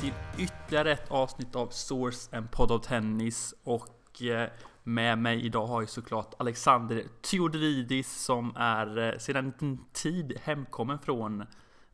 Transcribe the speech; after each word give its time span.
till 0.00 0.12
ytterligare 0.38 0.92
ett 0.92 1.10
avsnitt 1.10 1.56
av 1.56 1.68
Source, 1.68 2.36
en 2.36 2.48
podd 2.48 2.72
av 2.72 2.78
tennis. 2.78 3.54
Och 3.64 4.22
eh, 4.22 4.48
med 4.82 5.18
mig 5.18 5.46
idag 5.46 5.66
har 5.66 5.82
jag 5.82 5.88
såklart 5.88 6.34
Alexander 6.38 7.04
Theodoridis 7.22 8.24
som 8.24 8.56
är 8.56 8.98
eh, 8.98 9.18
sedan 9.18 9.52
en 9.60 9.78
tid 9.92 10.38
hemkommen 10.42 10.98
från 10.98 11.44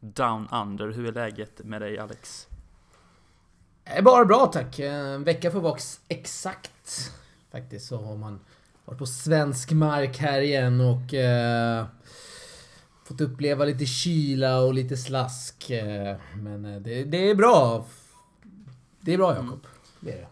Down 0.01 0.49
Under. 0.53 0.91
Hur 0.91 1.09
är 1.09 1.13
läget 1.13 1.65
med 1.65 1.83
dig 1.83 1.99
Alex? 1.99 2.49
Det 3.85 3.91
är 3.91 4.03
bara 4.03 4.25
bra 4.25 4.47
tack. 4.47 4.79
Eh, 4.79 4.95
en 4.95 5.25
vecka 5.25 5.51
för 5.51 5.77
exakt. 6.09 7.13
Faktiskt 7.53 7.89
så 7.89 7.97
har 7.97 8.17
man 8.17 8.41
varit 8.85 8.99
på 8.99 9.07
svensk 9.07 9.73
mark 9.73 10.19
här 10.19 10.41
igen 10.41 10.81
och 10.81 11.15
eh, 11.15 11.87
fått 13.05 13.21
uppleva 13.21 13.65
lite 13.65 13.87
kyla 13.87 14.61
och 14.61 14.75
lite 14.75 14.97
slask. 14.97 15.71
Men 16.35 16.63
det, 16.83 17.05
det, 17.05 17.31
är 17.31 17.35
bra. 17.35 17.87
Det 19.01 19.13
är 19.13 19.17
bra 19.17 19.35
Jakob. 19.35 19.49
Mm. 19.49 19.61
Det 20.01 20.13
är 20.13 20.17
det. 20.17 20.27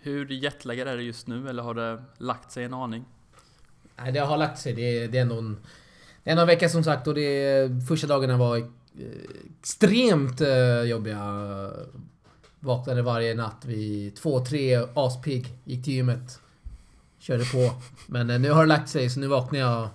Hur 0.00 0.28
jetlaggad 0.32 0.88
är 0.88 0.96
det 0.96 1.02
just 1.02 1.26
nu 1.26 1.48
eller 1.48 1.62
har 1.62 1.74
det 1.74 2.04
lagt 2.18 2.52
sig 2.52 2.64
en 2.64 2.74
aning? 2.74 3.04
Nej, 3.96 4.12
det 4.12 4.20
har 4.20 4.36
lagt 4.36 4.58
sig. 4.58 4.72
Det 4.72 4.82
är, 4.82 5.08
det 5.08 5.18
är 5.18 5.22
en, 5.22 5.56
det 6.24 6.30
är 6.30 6.36
en 6.36 6.46
vecka 6.46 6.68
som 6.68 6.84
sagt 6.84 7.06
och 7.06 7.14
det, 7.14 7.68
första 7.88 8.06
dagarna 8.06 8.36
var 8.36 8.70
extremt 9.60 10.40
eh, 10.40 10.82
jobbiga. 10.82 11.22
Vaknade 12.60 13.02
varje 13.02 13.34
natt 13.34 13.64
vid 13.64 14.16
två, 14.16 14.44
tre, 14.44 14.86
aspigg. 14.94 15.58
Gick 15.64 15.84
till 15.84 15.94
gymmet. 15.94 16.40
Körde 17.18 17.44
på. 17.44 17.70
Men 18.06 18.30
eh, 18.30 18.40
nu 18.40 18.50
har 18.50 18.62
det 18.62 18.68
lagt 18.68 18.88
sig 18.88 19.10
så 19.10 19.20
nu 19.20 19.26
vaknar 19.26 19.58
jag 19.58 19.88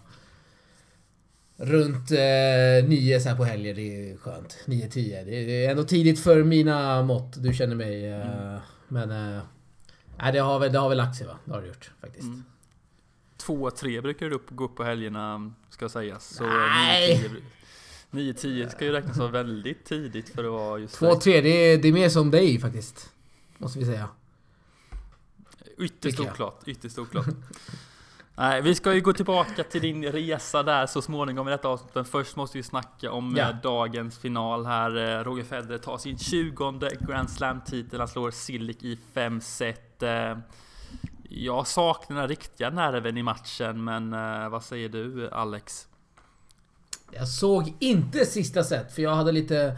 runt 1.64 2.11
eh, 2.11 2.89
nio 2.89 3.19
så 3.19 3.30
här 3.30 3.36
på 3.36 3.44
helger. 3.44 3.73
Det 3.73 4.11
är 4.11 4.17
skönt. 4.17 4.58
Nio, 4.66 4.89
tio. 4.89 5.23
Det 5.23 5.66
är 5.66 5.72
ändå 5.72 5.83
tidigt 5.83 6.19
för 6.19 6.44
mina 6.44 7.02
mått. 7.02 7.44
Du 7.44 7.53
känner 7.53 7.75
mig. 7.75 8.06
Eh, 8.06 8.47
mm. 8.47 8.59
Men... 8.88 9.38
Eh, 9.38 9.44
det 10.34 10.39
har, 10.39 10.59
väl, 10.59 10.72
det 10.72 10.80
har 10.80 10.89
väl 10.89 10.97
lagt 10.97 11.16
sig 11.16 11.28
va? 11.28 11.38
Det 11.45 11.52
har 11.52 11.61
det 11.61 11.67
gjort 11.67 11.91
faktiskt. 12.02 12.23
Mm. 12.23 12.44
Två, 13.38 13.72
tre 13.72 14.02
brukar 14.02 14.30
du 14.30 14.36
upp, 14.36 14.50
gå 14.50 14.64
upp 14.64 14.75
på 14.75 14.84
helgerna 14.84 15.53
ska 15.69 15.89
sägas. 15.89 16.28
Så 16.28 16.44
nej! 16.44 17.31
9-10 18.11 18.69
ska 18.69 18.86
ju 18.86 18.91
räknas 18.91 19.17
som 19.17 19.31
väldigt 19.31 19.86
tidigt 19.86 20.30
för 20.30 20.44
att 20.44 20.52
vara 20.52 20.80
just 20.80 21.00
2-3, 21.00 21.19
det 21.23 21.50
är, 21.50 21.78
det 21.78 21.88
är 21.88 21.94
mer 21.94 22.09
som 22.09 22.31
dig 22.31 22.59
faktiskt. 22.59 23.11
Måste 23.58 23.80
vi 23.80 23.86
säga. 23.86 24.09
Ytterst 25.78 26.19
oklart, 26.19 26.61
ytterst 26.66 27.00
oklart. 27.00 27.28
Nej, 28.36 28.62
vi 28.62 28.76
ska 28.76 28.94
ju 28.94 29.02
gå 29.02 29.14
tillbaka 29.14 29.64
till 29.64 29.81
din 29.81 30.03
resa 30.03 30.64
där 30.64 30.86
så 30.86 31.02
småningom 31.02 31.48
i 31.48 31.52
detta 31.52 31.67
avsnitt. 31.67 31.95
Men 31.95 32.06
först 32.06 32.36
måste 32.36 32.58
vi 32.58 32.64
snacka 32.64 33.12
om 33.12 33.36
ja. 33.38 33.50
Eh, 33.50 33.56
dagens 33.64 34.17
final 34.17 34.66
här. 34.66 34.98
Eh, 34.98 35.20
Roger 35.23 35.44
Federer 35.44 35.78
tar 35.78 35.98
sin 35.98 36.17
20 36.17 36.80
Grand 37.08 37.30
Slam-titel. 37.30 38.00
Han 38.00 38.08
slår 38.08 38.31
Sillik 38.31 38.84
i 38.84 39.00
5 39.14 39.42
set. 39.42 40.03
Eh, 40.03 40.38
jag 41.30 41.67
saknar 41.67 42.20
den 42.20 42.28
riktiga 42.28 42.70
nerven 42.70 43.17
i 43.17 43.23
matchen, 43.23 43.84
men 43.84 44.12
vad 44.52 44.64
säger 44.64 44.90
du 44.90 45.30
Alex? 45.30 45.88
Jag 47.12 47.28
såg 47.28 47.73
inte 47.80 48.25
sista 48.25 48.64
set, 48.64 48.94
för 48.94 49.02
jag 49.02 49.16
hade 49.16 49.31
lite 49.31 49.78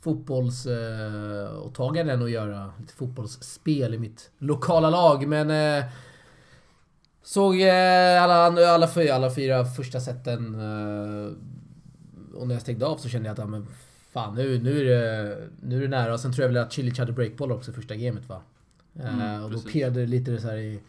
fotbollsåtaganden 0.00 2.22
att 2.22 2.30
göra. 2.30 2.72
Lite 2.80 2.94
fotbollsspel 2.94 3.94
i 3.94 3.98
mitt 3.98 4.30
lokala 4.38 4.90
lag, 4.90 5.28
men... 5.28 5.82
Såg 7.22 7.60
eh, 7.60 8.22
alla, 8.22 8.68
alla, 8.74 8.88
fyra, 8.88 9.14
alla 9.14 9.34
fyra 9.34 9.64
första 9.64 10.00
seten. 10.00 10.54
Eh, 10.54 11.32
och 12.36 12.48
när 12.48 12.54
jag 12.54 12.62
stängde 12.62 12.86
av 12.86 12.96
så 12.96 13.08
kände 13.08 13.28
jag 13.28 13.32
att, 13.32 13.38
ja, 13.38 13.46
men 13.46 13.66
fan 14.12 14.34
nu, 14.34 14.58
nu, 14.62 14.80
är 14.80 14.84
det, 14.84 15.38
nu 15.62 15.76
är 15.76 15.80
det 15.80 15.88
nära. 15.88 16.12
Och 16.12 16.20
sen 16.20 16.32
tror 16.32 16.42
jag 16.42 16.52
väl 16.52 16.62
att 16.62 16.72
Chili 16.72 16.98
hade 16.98 17.12
breakball 17.12 17.52
också 17.52 17.72
första 17.72 17.94
gamet 17.94 18.28
va? 18.28 18.42
Eh, 19.00 19.14
mm, 19.14 19.44
och 19.44 19.50
då 19.50 19.60
pirrade 19.60 20.00
det 20.00 20.06
lite 20.06 20.40
så 20.40 20.48
här 20.48 20.56
i, 20.56 20.80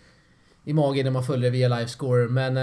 i 0.63 0.73
magen 0.73 1.05
när 1.05 1.11
man 1.11 1.23
följde 1.23 1.49
via 1.49 1.67
livescore. 1.67 2.27
Men... 2.27 2.53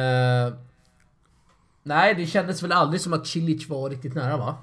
Nej, 1.83 2.15
det 2.15 2.27
kändes 2.27 2.63
väl 2.63 2.73
aldrig 2.73 3.01
som 3.01 3.13
att 3.13 3.27
Cilic 3.27 3.69
var 3.69 3.91
riktigt 3.91 4.15
nära 4.15 4.37
va? 4.37 4.57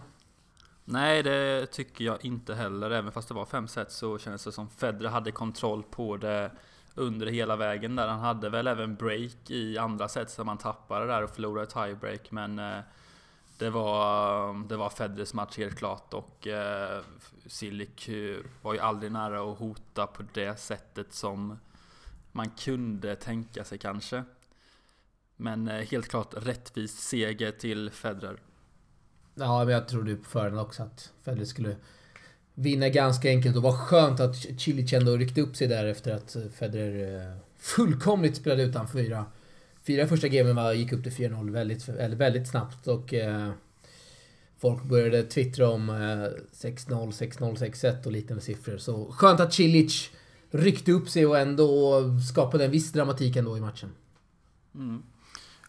Nej, 0.85 1.23
det 1.23 1.65
tycker 1.65 2.05
jag 2.05 2.25
inte 2.25 2.55
heller. 2.55 2.91
Även 2.91 3.11
fast 3.11 3.27
det 3.27 3.33
var 3.33 3.45
fem 3.45 3.67
set 3.67 3.91
så 3.91 4.17
kändes 4.17 4.43
det 4.43 4.51
som 4.51 4.69
Federer 4.69 5.09
hade 5.09 5.31
kontroll 5.31 5.83
på 5.83 6.17
det 6.17 6.51
under 6.97 7.27
hela 7.27 7.55
vägen 7.55 7.95
där. 7.95 8.07
Han 8.07 8.19
hade 8.19 8.49
väl 8.49 8.67
även 8.67 8.95
break 8.95 9.49
i 9.49 9.77
andra 9.77 10.07
set 10.07 10.29
som 10.29 10.47
han 10.47 10.57
tappade 10.57 11.07
där 11.07 11.23
och 11.23 11.29
förlorade 11.29 11.67
tiebreak. 11.67 12.31
Men 12.31 12.59
eh, 12.59 12.79
det 13.57 13.69
var, 13.69 14.67
det 14.67 14.77
var 14.77 14.89
Federers 14.89 15.33
match 15.33 15.57
helt 15.57 15.77
klart 15.77 16.13
och 16.13 16.47
eh, 16.47 16.97
eh, 17.61 18.37
var 18.61 18.73
ju 18.73 18.79
aldrig 18.79 19.11
nära 19.11 19.51
att 19.51 19.57
hota 19.57 20.07
på 20.07 20.23
det 20.33 20.59
sättet 20.59 21.13
som 21.13 21.59
man 22.31 22.49
kunde 22.49 23.15
tänka 23.15 23.63
sig 23.63 23.77
kanske. 23.77 24.23
Men 25.35 25.67
eh, 25.67 25.85
helt 25.85 26.07
klart 26.07 26.33
rättvis 26.37 26.99
seger 26.99 27.51
till 27.51 27.91
Federer. 27.91 28.39
Ja, 29.35 29.65
men 29.65 29.73
jag 29.73 29.87
trodde 29.87 30.11
ju 30.11 30.17
på 30.17 30.29
förhand 30.29 30.59
också 30.59 30.83
att 30.83 31.13
Federer 31.23 31.45
skulle 31.45 31.75
vinna 32.59 32.89
ganska 32.89 33.29
enkelt. 33.29 33.55
Och 33.55 33.63
vad 33.63 33.75
skönt 33.75 34.19
att 34.19 34.35
Cilic 34.35 34.93
ändå 34.93 35.17
ryckte 35.17 35.41
upp 35.41 35.55
sig 35.55 35.67
där 35.67 35.85
efter 35.85 36.15
att 36.15 36.35
eh, 36.35 36.41
Federer 36.59 37.31
eh, 37.31 37.37
fullkomligt 37.57 38.35
spelade 38.35 38.63
utan 38.63 38.87
fyra. 38.87 39.25
Fyra 39.87 40.07
första 40.07 40.27
gamen 40.27 40.55
var, 40.55 40.73
gick 40.73 40.93
upp 40.93 41.03
till 41.03 41.11
4-0 41.11 41.51
väldigt, 41.51 41.89
eller 41.89 42.15
väldigt 42.15 42.47
snabbt 42.47 42.87
och 42.87 43.13
eh, 43.13 43.51
folk 44.59 44.83
började 44.83 45.23
twittra 45.23 45.69
om 45.69 45.89
eh, 45.89 45.93
6-0, 45.93 47.11
6-0, 47.11 47.55
6-1 47.55 48.05
och 48.05 48.11
liknande 48.11 48.43
siffror. 48.43 48.77
Så 48.77 49.11
skönt 49.11 49.39
att 49.39 49.53
Cilic 49.53 50.09
ryckte 50.51 50.91
upp 50.91 51.09
sig 51.09 51.25
och 51.25 51.39
ändå 51.39 52.01
skapade 52.31 52.65
en 52.65 52.71
viss 52.71 52.91
dramatik 52.91 53.35
ändå 53.35 53.57
i 53.57 53.61
matchen. 53.61 53.89
Mm. 54.75 55.03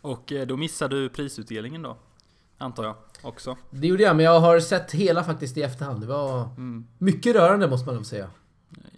Och 0.01 0.33
eh, 0.33 0.47
då 0.47 0.57
missade 0.57 1.03
du 1.03 1.09
prisutdelningen 1.09 1.83
då? 1.83 1.97
Antar 2.59 2.85
jag 2.85 2.95
också. 3.23 3.57
Det 3.71 3.87
gjorde 3.87 4.03
jag, 4.03 4.17
men 4.17 4.25
jag 4.25 4.41
har 4.41 4.61
sett 4.61 4.93
hela 4.93 5.25
faktiskt 5.25 5.57
i 5.57 5.63
efterhand. 5.63 6.01
Det 6.01 6.07
var 6.07 6.43
mm. 6.43 6.87
mycket 6.99 7.37
rörande 7.37 7.69
måste 7.69 7.87
man 7.87 7.95
nog 7.95 8.07
säga. 8.07 8.31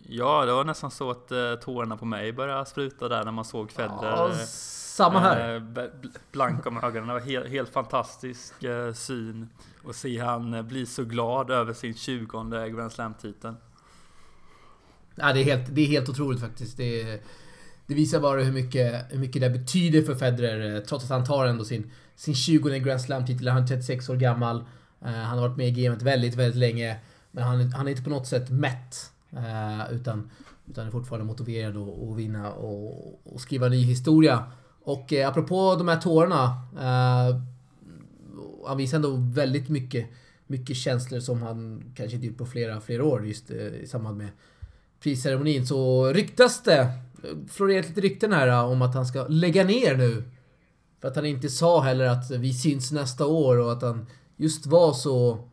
Ja, 0.03 0.45
det 0.45 0.53
var 0.53 0.65
nästan 0.65 0.91
så 0.91 1.11
att 1.11 1.33
eh, 1.33 1.55
tårarna 1.55 1.97
på 1.97 2.05
mig 2.05 2.33
började 2.33 2.67
spruta 2.67 3.09
där 3.09 3.25
när 3.25 3.33
man 3.33 3.45
såg 3.45 3.71
Federer. 3.71 4.19
Ja, 4.19 4.35
samma 4.47 5.19
här. 5.21 5.55
Eh, 5.57 5.85
blank 6.33 6.67
om 6.67 6.77
ögonen. 6.77 7.09
Det 7.09 7.15
var 7.15 7.21
helt, 7.21 7.49
helt 7.49 7.69
fantastisk 7.69 8.65
eh, 8.65 8.93
syn. 8.93 9.49
Och 9.85 9.95
se 9.95 10.19
han 10.19 10.55
eh, 10.55 10.63
bli 10.63 10.87
så 10.87 11.05
glad 11.05 11.51
över 11.51 11.73
sin 11.73 11.95
20 11.95 12.27
Grand 12.69 12.93
Slam-titeln. 12.93 13.57
Ja, 15.15 15.33
det, 15.33 15.41
är 15.41 15.45
helt, 15.45 15.75
det 15.75 15.81
är 15.81 15.87
helt 15.87 16.09
otroligt 16.09 16.41
faktiskt. 16.41 16.77
Det 16.77 17.23
det 17.91 17.95
visar 17.95 18.21
bara 18.21 18.43
hur 18.43 18.53
mycket, 18.53 19.05
hur 19.11 19.19
mycket 19.19 19.43
det 19.43 19.51
betyder 19.51 20.03
för 20.03 20.15
Federer, 20.15 20.75
eh, 20.75 20.81
trots 20.81 21.05
att 21.05 21.11
han 21.11 21.25
tar 21.25 21.45
ändå 21.45 21.65
sin, 21.65 21.91
sin 22.21 22.35
20 22.35 22.79
Grand 22.79 23.01
Slam-titel. 23.01 23.49
Han 23.49 23.63
är 23.63 23.67
36 23.67 24.09
år 24.09 24.17
gammal. 24.17 24.57
Uh, 24.57 25.09
han 25.09 25.39
har 25.39 25.49
varit 25.49 25.57
med 25.57 25.69
i 25.69 25.83
gamet 25.83 26.03
väldigt, 26.03 26.35
väldigt 26.35 26.59
länge. 26.59 26.97
Men 27.31 27.45
han, 27.45 27.73
han 27.73 27.87
är 27.87 27.91
inte 27.91 28.03
på 28.03 28.11
något 28.11 28.27
sätt 28.27 28.51
mätt. 28.51 29.13
Uh, 29.33 29.93
utan, 29.93 30.31
utan 30.71 30.87
är 30.87 30.91
fortfarande 30.91 31.27
motiverad 31.27 31.77
att 31.77 32.17
vinna 32.17 32.53
och, 32.53 33.21
och, 33.35 33.41
skriva 33.41 33.69
ny 33.69 33.83
historia. 33.83 34.45
Och 34.83 35.13
uh, 35.13 35.29
apropå 35.29 35.75
de 35.79 35.89
här 35.89 36.01
tårarna. 36.01 36.45
Uh, 36.75 37.43
han 38.67 38.77
visar 38.77 38.97
ändå 38.97 39.17
väldigt 39.17 39.69
mycket, 39.69 40.07
mycket 40.47 40.77
känslor 40.77 41.21
som 41.21 41.43
han 41.43 41.83
kanske 41.97 42.15
inte 42.15 42.27
gjort 42.27 42.39
på 42.39 42.47
flera, 42.47 42.81
flera 42.81 43.05
år 43.05 43.27
just 43.27 43.51
i 43.51 43.87
samband 43.87 44.17
med 44.19 44.29
prisceremonin. 45.03 45.67
Så 45.67 46.13
ryktas 46.13 46.63
det 46.63 46.93
florerat 47.49 47.89
lite 47.89 48.01
rykten 48.01 48.33
här 48.33 48.65
om 48.65 48.83
att 48.83 48.95
han 48.95 49.07
ska 49.07 49.27
lägga 49.29 49.65
ner 49.65 49.97
nu. 49.97 50.25
För 51.01 51.09
att 51.09 51.17
han 51.17 51.27
inte 51.27 51.49
sa 51.49 51.81
heller 51.81 52.05
att 52.05 52.31
vi 52.31 52.55
syns 52.55 52.93
nästa 52.93 53.27
år 53.27 53.57
och 53.57 53.73
att 53.73 53.83
han 53.83 54.07
just 54.37 54.67
var 54.67 54.93
så 54.93 55.49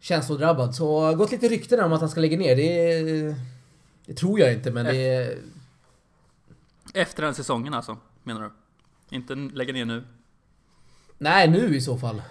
känslodrabbad. 0.00 0.74
Så 0.74 1.00
det 1.00 1.06
har 1.06 1.14
gått 1.14 1.32
lite 1.32 1.48
rykten 1.48 1.80
om 1.80 1.92
att 1.92 2.00
han 2.00 2.10
ska 2.10 2.20
lägga 2.20 2.38
ner. 2.38 2.56
Det, 2.56 3.36
det 4.06 4.14
tror 4.14 4.40
jag 4.40 4.52
inte 4.52 4.70
men 4.70 4.84
det... 4.84 5.38
Efter 6.94 7.22
den 7.22 7.34
säsongen 7.34 7.74
alltså, 7.74 7.96
menar 8.22 8.40
du? 8.40 8.50
Inte 9.16 9.34
lägga 9.34 9.72
ner 9.72 9.84
nu? 9.84 10.04
Nej, 11.18 11.48
nu 11.48 11.76
i 11.76 11.80
så 11.80 11.98
fall. 11.98 12.22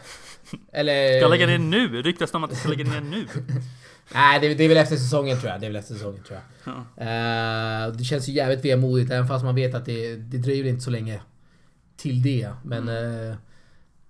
Eller... 0.72 1.20
Ska 1.20 1.28
lägga 1.28 1.48
ner 1.48 1.58
nu? 1.58 2.02
Ryktas 2.02 2.32
det 2.32 2.38
om 2.38 2.44
att 2.44 2.50
han 2.50 2.60
ska 2.60 2.70
lägga 2.70 2.84
ner 2.84 3.02
nu? 3.02 3.28
Nej, 4.14 4.40
det, 4.40 4.54
det, 4.54 4.64
är 4.64 4.68
väl 4.68 4.78
efter 4.78 4.96
säsongen 4.96 5.40
tror 5.40 5.52
jag. 5.52 5.62
Det 5.62 5.66
är 5.66 5.70
väl 5.70 5.80
efter 5.80 5.94
säsongen 5.94 6.24
tror 6.24 6.40
jag. 6.40 6.74
Ja. 6.98 7.88
Uh, 7.88 7.96
det 7.96 8.04
känns 8.04 8.30
ju 8.30 8.34
jävligt 8.34 8.66
vemodigt 8.66 9.12
även 9.12 9.28
fast 9.28 9.46
man 9.46 9.56
vet 9.56 9.76
att 9.76 9.86
det, 9.86 10.16
det 10.16 10.38
dröjer 10.38 10.66
inte 10.66 10.82
så 10.82 10.90
länge 10.90 11.22
till 12.00 12.22
det. 12.22 12.54
Men 12.64 12.90
mm. 12.90 13.30
uh, 13.30 13.36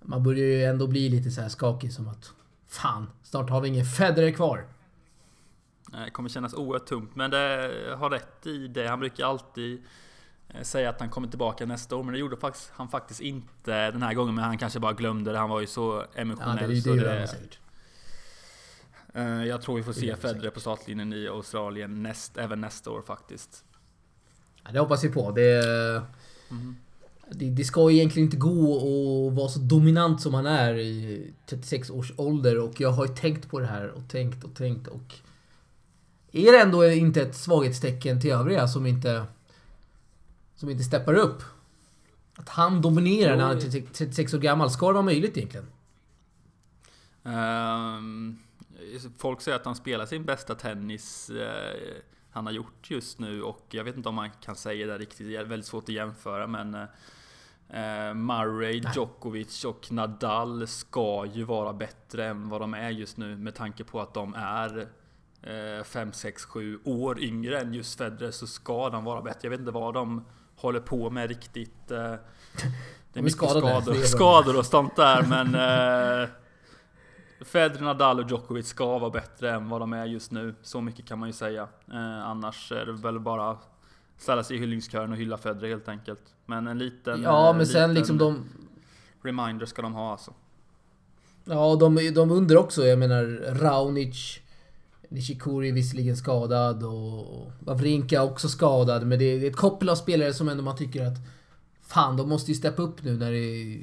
man 0.00 0.22
börjar 0.22 0.44
ju 0.44 0.64
ändå 0.64 0.86
bli 0.86 1.08
lite 1.08 1.30
så 1.30 1.40
här 1.40 1.48
skakig 1.48 1.92
som 1.92 2.08
att 2.08 2.32
Fan, 2.66 3.10
snart 3.22 3.50
har 3.50 3.60
vi 3.60 3.68
ingen 3.68 3.84
Federer 3.84 4.30
kvar. 4.30 4.66
Det 6.04 6.10
kommer 6.10 6.28
kännas 6.28 6.54
oerhört 6.54 6.86
tungt, 6.86 7.16
men 7.16 7.30
det 7.30 7.72
har 7.98 8.10
rätt 8.10 8.46
i 8.46 8.68
det. 8.68 8.88
Han 8.88 9.00
brukar 9.00 9.26
alltid 9.26 9.82
eh, 10.48 10.62
säga 10.62 10.90
att 10.90 11.00
han 11.00 11.08
kommer 11.08 11.28
tillbaka 11.28 11.66
nästa 11.66 11.96
år, 11.96 12.02
men 12.02 12.12
det 12.12 12.18
gjorde 12.18 12.36
han 12.72 12.88
faktiskt 12.88 13.20
inte 13.20 13.90
den 13.90 14.02
här 14.02 14.14
gången. 14.14 14.34
Men 14.34 14.44
han 14.44 14.58
kanske 14.58 14.80
bara 14.80 14.92
glömde 14.92 15.32
det. 15.32 15.38
Han 15.38 15.50
var 15.50 15.60
ju 15.60 15.66
så 15.66 16.04
emotionell. 16.14 16.58
Ja, 16.60 16.66
det, 16.66 16.80
det, 16.80 16.96
det, 16.96 17.04
det 17.04 17.58
Eh, 19.14 19.44
jag 19.44 19.62
tror 19.62 19.76
vi 19.76 19.82
får 19.82 19.92
se 19.92 20.16
Federer 20.16 20.50
på 20.50 20.60
startlinjen 20.60 21.12
i 21.12 21.28
Australien 21.28 22.02
näst, 22.02 22.36
även 22.36 22.60
nästa 22.60 22.90
år 22.90 23.02
faktiskt. 23.02 23.64
Ja, 24.64 24.72
det 24.72 24.80
hoppas 24.80 25.04
vi 25.04 25.08
på. 25.08 25.30
Det, 25.30 25.66
mm 26.50 26.76
det, 27.34 27.50
det, 27.50 27.64
ska 27.64 27.90
egentligen 27.90 28.26
inte 28.26 28.36
gå 28.36 28.76
att 29.28 29.34
vara 29.34 29.48
så 29.48 29.58
dominant 29.58 30.20
som 30.20 30.34
han 30.34 30.46
är 30.46 30.74
i 30.74 31.32
36 31.46 31.90
års 31.90 32.12
ålder 32.16 32.58
och 32.58 32.80
jag 32.80 32.90
har 32.90 33.06
ju 33.06 33.14
tänkt 33.14 33.50
på 33.50 33.60
det 33.60 33.66
här 33.66 33.88
och 33.88 34.08
tänkt 34.08 34.44
och 34.44 34.54
tänkt 34.54 34.86
och... 34.86 35.14
Är 36.32 36.52
det 36.52 36.60
ändå 36.60 36.86
inte 36.86 37.22
ett 37.22 37.36
svaghetstecken 37.36 38.20
till 38.20 38.30
övriga 38.30 38.68
som 38.68 38.86
inte... 38.86 39.24
Som 40.56 40.70
inte 40.70 40.84
steppar 40.84 41.14
upp? 41.14 41.42
Att 42.34 42.48
han 42.48 42.82
dominerar 42.82 43.36
när 43.36 43.44
han 43.44 43.56
är 43.56 43.92
36 43.92 44.34
år 44.34 44.38
gammal. 44.38 44.70
Ska 44.70 44.86
det 44.86 44.92
vara 44.92 45.02
möjligt 45.02 45.36
egentligen? 45.36 45.66
Um, 47.22 48.38
folk 49.18 49.40
säger 49.40 49.56
att 49.56 49.64
han 49.64 49.76
spelar 49.76 50.06
sin 50.06 50.24
bästa 50.24 50.54
tennis 50.54 51.30
uh, 51.30 51.46
han 52.30 52.46
har 52.46 52.52
gjort 52.52 52.90
just 52.90 53.18
nu 53.18 53.42
och 53.42 53.66
jag 53.70 53.84
vet 53.84 53.96
inte 53.96 54.08
om 54.08 54.14
man 54.14 54.30
kan 54.30 54.56
säga 54.56 54.86
det 54.86 54.98
riktigt. 54.98 55.26
Det 55.26 55.36
är 55.36 55.44
väldigt 55.44 55.66
svårt 55.66 55.84
att 55.84 55.88
jämföra 55.94 56.46
men 56.46 56.74
uh, 56.74 56.84
Murray, 58.14 58.82
Djokovic 58.94 59.64
och 59.64 59.92
Nadal 59.92 60.66
ska 60.66 61.26
ju 61.32 61.44
vara 61.44 61.72
bättre 61.72 62.26
än 62.26 62.48
vad 62.48 62.60
de 62.60 62.74
är 62.74 62.90
just 62.90 63.16
nu 63.16 63.36
med 63.36 63.54
tanke 63.54 63.84
på 63.84 64.00
att 64.00 64.14
de 64.14 64.34
är 64.34 64.88
5, 65.82 66.12
6, 66.12 66.44
7 66.44 66.80
år 66.84 67.20
yngre 67.20 67.60
än 67.60 67.74
just 67.74 67.98
Federer 67.98 68.30
så 68.30 68.46
ska 68.46 68.90
de 68.90 69.04
vara 69.04 69.22
bättre. 69.22 69.40
Jag 69.42 69.50
vet 69.50 69.60
inte 69.60 69.72
vad 69.72 69.94
de 69.94 70.24
håller 70.60 70.80
på 70.80 71.10
med 71.10 71.28
riktigt. 71.28 71.90
Eh, 71.90 71.98
det 73.12 73.18
är 73.18 73.22
mycket 73.22 73.50
skador, 73.50 73.94
skador 73.94 74.58
och 74.58 74.66
sånt 74.66 74.96
där 74.96 75.22
men 75.22 75.46
eh, 75.54 76.28
Federer, 77.40 77.82
Nadal 77.82 78.20
och 78.20 78.30
Djokovic 78.30 78.66
ska 78.68 78.98
vara 78.98 79.10
bättre 79.10 79.50
än 79.50 79.68
vad 79.68 79.80
de 79.80 79.92
är 79.92 80.04
just 80.04 80.30
nu. 80.30 80.54
Så 80.62 80.80
mycket 80.80 81.06
kan 81.06 81.18
man 81.18 81.28
ju 81.28 81.32
säga. 81.32 81.68
Eh, 81.92 82.26
annars 82.26 82.72
är 82.72 82.86
det 82.86 82.92
väl 82.92 83.20
bara 83.20 83.58
ställa 84.20 84.44
sig 84.44 84.56
i 84.56 84.60
hyllningskören 84.60 85.12
och 85.12 85.18
hylla 85.18 85.36
Federer 85.36 85.68
helt 85.68 85.88
enkelt. 85.88 86.22
Men 86.46 86.66
en 86.66 86.78
liten... 86.78 87.22
Ja, 87.22 87.52
men 87.52 87.66
sen 87.66 87.94
liksom 87.94 88.18
de... 88.18 88.44
Reminder 89.22 89.66
ska 89.66 89.82
de 89.82 89.94
ha 89.94 90.12
alltså. 90.12 90.34
Ja, 91.44 91.76
de, 91.76 92.12
de 92.14 92.30
under 92.30 92.56
också. 92.56 92.86
Jag 92.86 92.98
menar 92.98 93.24
Raonic, 93.54 94.40
Nishikori 95.08 95.68
är 95.68 95.72
visserligen 95.72 96.16
skadad 96.16 96.82
och 96.82 97.52
Wawrinka 97.60 98.22
också 98.22 98.48
skadad. 98.48 99.06
Men 99.06 99.18
det 99.18 99.24
är 99.24 99.48
ett 99.48 99.56
koppel 99.56 99.88
av 99.88 99.94
spelare 99.94 100.34
som 100.34 100.48
ändå 100.48 100.62
man 100.62 100.76
tycker 100.76 101.06
att 101.06 101.18
Fan, 101.82 102.16
de 102.16 102.28
måste 102.28 102.50
ju 102.50 102.54
steppa 102.54 102.82
upp 102.82 103.04
nu 103.04 103.16
när 103.16 103.32
det... 103.32 103.78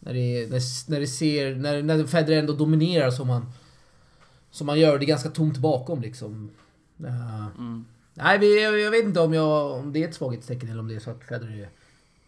När 0.00 0.14
det, 0.14 0.50
när, 0.50 0.90
när 0.90 1.00
det 1.00 1.06
ser... 1.06 1.54
När, 1.54 1.82
när 1.82 2.04
Federer 2.04 2.38
ändå 2.38 2.52
dominerar 2.52 3.10
som 3.10 3.30
han... 3.30 3.52
Som 4.50 4.68
han 4.68 4.80
gör. 4.80 4.98
Det 4.98 5.04
är 5.04 5.06
ganska 5.06 5.30
tomt 5.30 5.58
bakom 5.58 6.00
liksom. 6.00 6.50
Uh, 7.00 7.46
mm. 7.58 7.84
Nej, 8.14 8.38
vi, 8.38 8.62
jag, 8.82 8.90
vet 8.90 9.04
inte 9.04 9.20
om, 9.20 9.34
jag, 9.34 9.72
om 9.72 9.92
det 9.92 10.04
är 10.04 10.08
ett 10.08 10.14
svaghetstecken 10.14 10.68
eller 10.68 10.80
om 10.80 10.88
det 10.88 10.94
är 10.94 11.00
så 11.00 11.10
att 11.10 11.24
Federer 11.24 11.62
är 11.62 11.68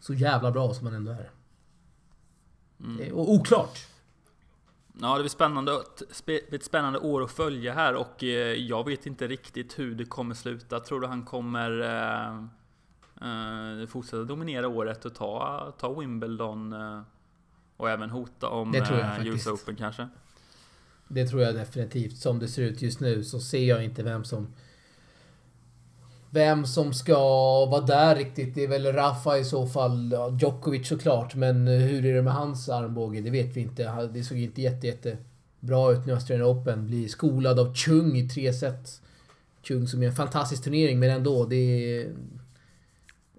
så 0.01 0.15
jävla 0.15 0.51
bra 0.51 0.75
som 0.75 0.87
han 0.87 0.95
ändå 0.95 1.13
är. 1.13 1.31
Mm. 2.81 2.97
Det 2.97 3.07
är 3.07 3.13
oklart. 3.13 3.79
Ja, 5.01 5.15
det 5.15 5.23
blir 5.23 5.31
spännande, 5.31 5.83
ett 6.53 6.65
spännande 6.65 6.99
år 6.99 7.25
att 7.25 7.31
följa 7.31 7.75
här 7.75 7.95
och 7.95 8.25
eh, 8.25 8.53
jag 8.53 8.85
vet 8.85 9.07
inte 9.07 9.27
riktigt 9.27 9.79
hur 9.79 9.95
det 9.95 10.05
kommer 10.05 10.35
sluta. 10.35 10.81
Tror 10.81 11.01
du 11.01 11.07
han 11.07 11.25
kommer 11.25 11.81
eh, 11.81 13.81
eh, 13.81 13.87
fortsätta 13.87 14.25
dominera 14.25 14.69
året 14.69 15.05
och 15.05 15.15
ta, 15.15 15.75
ta 15.79 16.01
Wimbledon 16.01 16.73
eh, 16.73 17.01
och 17.77 17.91
även 17.91 18.11
hota 18.11 18.49
om 18.49 18.75
eh, 18.75 19.27
US 19.27 19.47
Open 19.47 19.77
kanske? 19.77 20.09
Det 21.09 21.27
tror 21.27 21.43
jag 21.43 21.55
definitivt. 21.55 22.17
Som 22.17 22.39
det 22.39 22.49
ser 22.49 22.63
ut 22.63 22.83
just 22.83 23.01
nu 23.01 23.25
så 23.25 23.41
ser 23.41 23.65
jag 23.65 23.85
inte 23.85 24.03
vem 24.03 24.25
som 24.25 24.47
vem 26.31 26.67
som 26.67 26.93
ska 26.93 27.15
vara 27.67 27.81
där 27.81 28.17
riktigt. 28.17 28.55
Det 28.55 28.65
är 28.65 28.69
väl 28.69 28.93
Rafa 28.93 29.39
i 29.39 29.45
så 29.45 29.67
fall. 29.67 30.15
Djokovic 30.41 30.89
såklart. 30.89 31.35
Men 31.35 31.67
hur 31.67 32.07
är 32.07 32.15
det 32.15 32.23
med 32.23 32.33
hans 32.33 32.69
armbåge? 32.69 33.21
Det 33.21 33.31
vet 33.31 33.57
vi 33.57 33.61
inte. 33.61 34.09
Det 34.13 34.23
såg 34.23 34.39
inte 34.39 34.63
jätte, 34.63 34.87
jätte 34.87 35.17
bra 35.61 35.93
ut 35.93 36.07
nu 36.07 36.13
i 36.13 36.15
Australian 36.15 36.49
Open. 36.49 36.87
Blir 36.87 37.09
skolad 37.09 37.59
av 37.61 37.75
Chung 37.75 38.17
i 38.17 38.29
tre 38.29 38.53
set. 38.53 39.03
Chung 39.63 39.89
som 39.89 40.03
är 40.03 40.07
en 40.07 40.13
fantastisk 40.13 40.65
turnering, 40.65 40.99
men 40.99 41.11
ändå. 41.11 41.45
Det, 41.45 42.09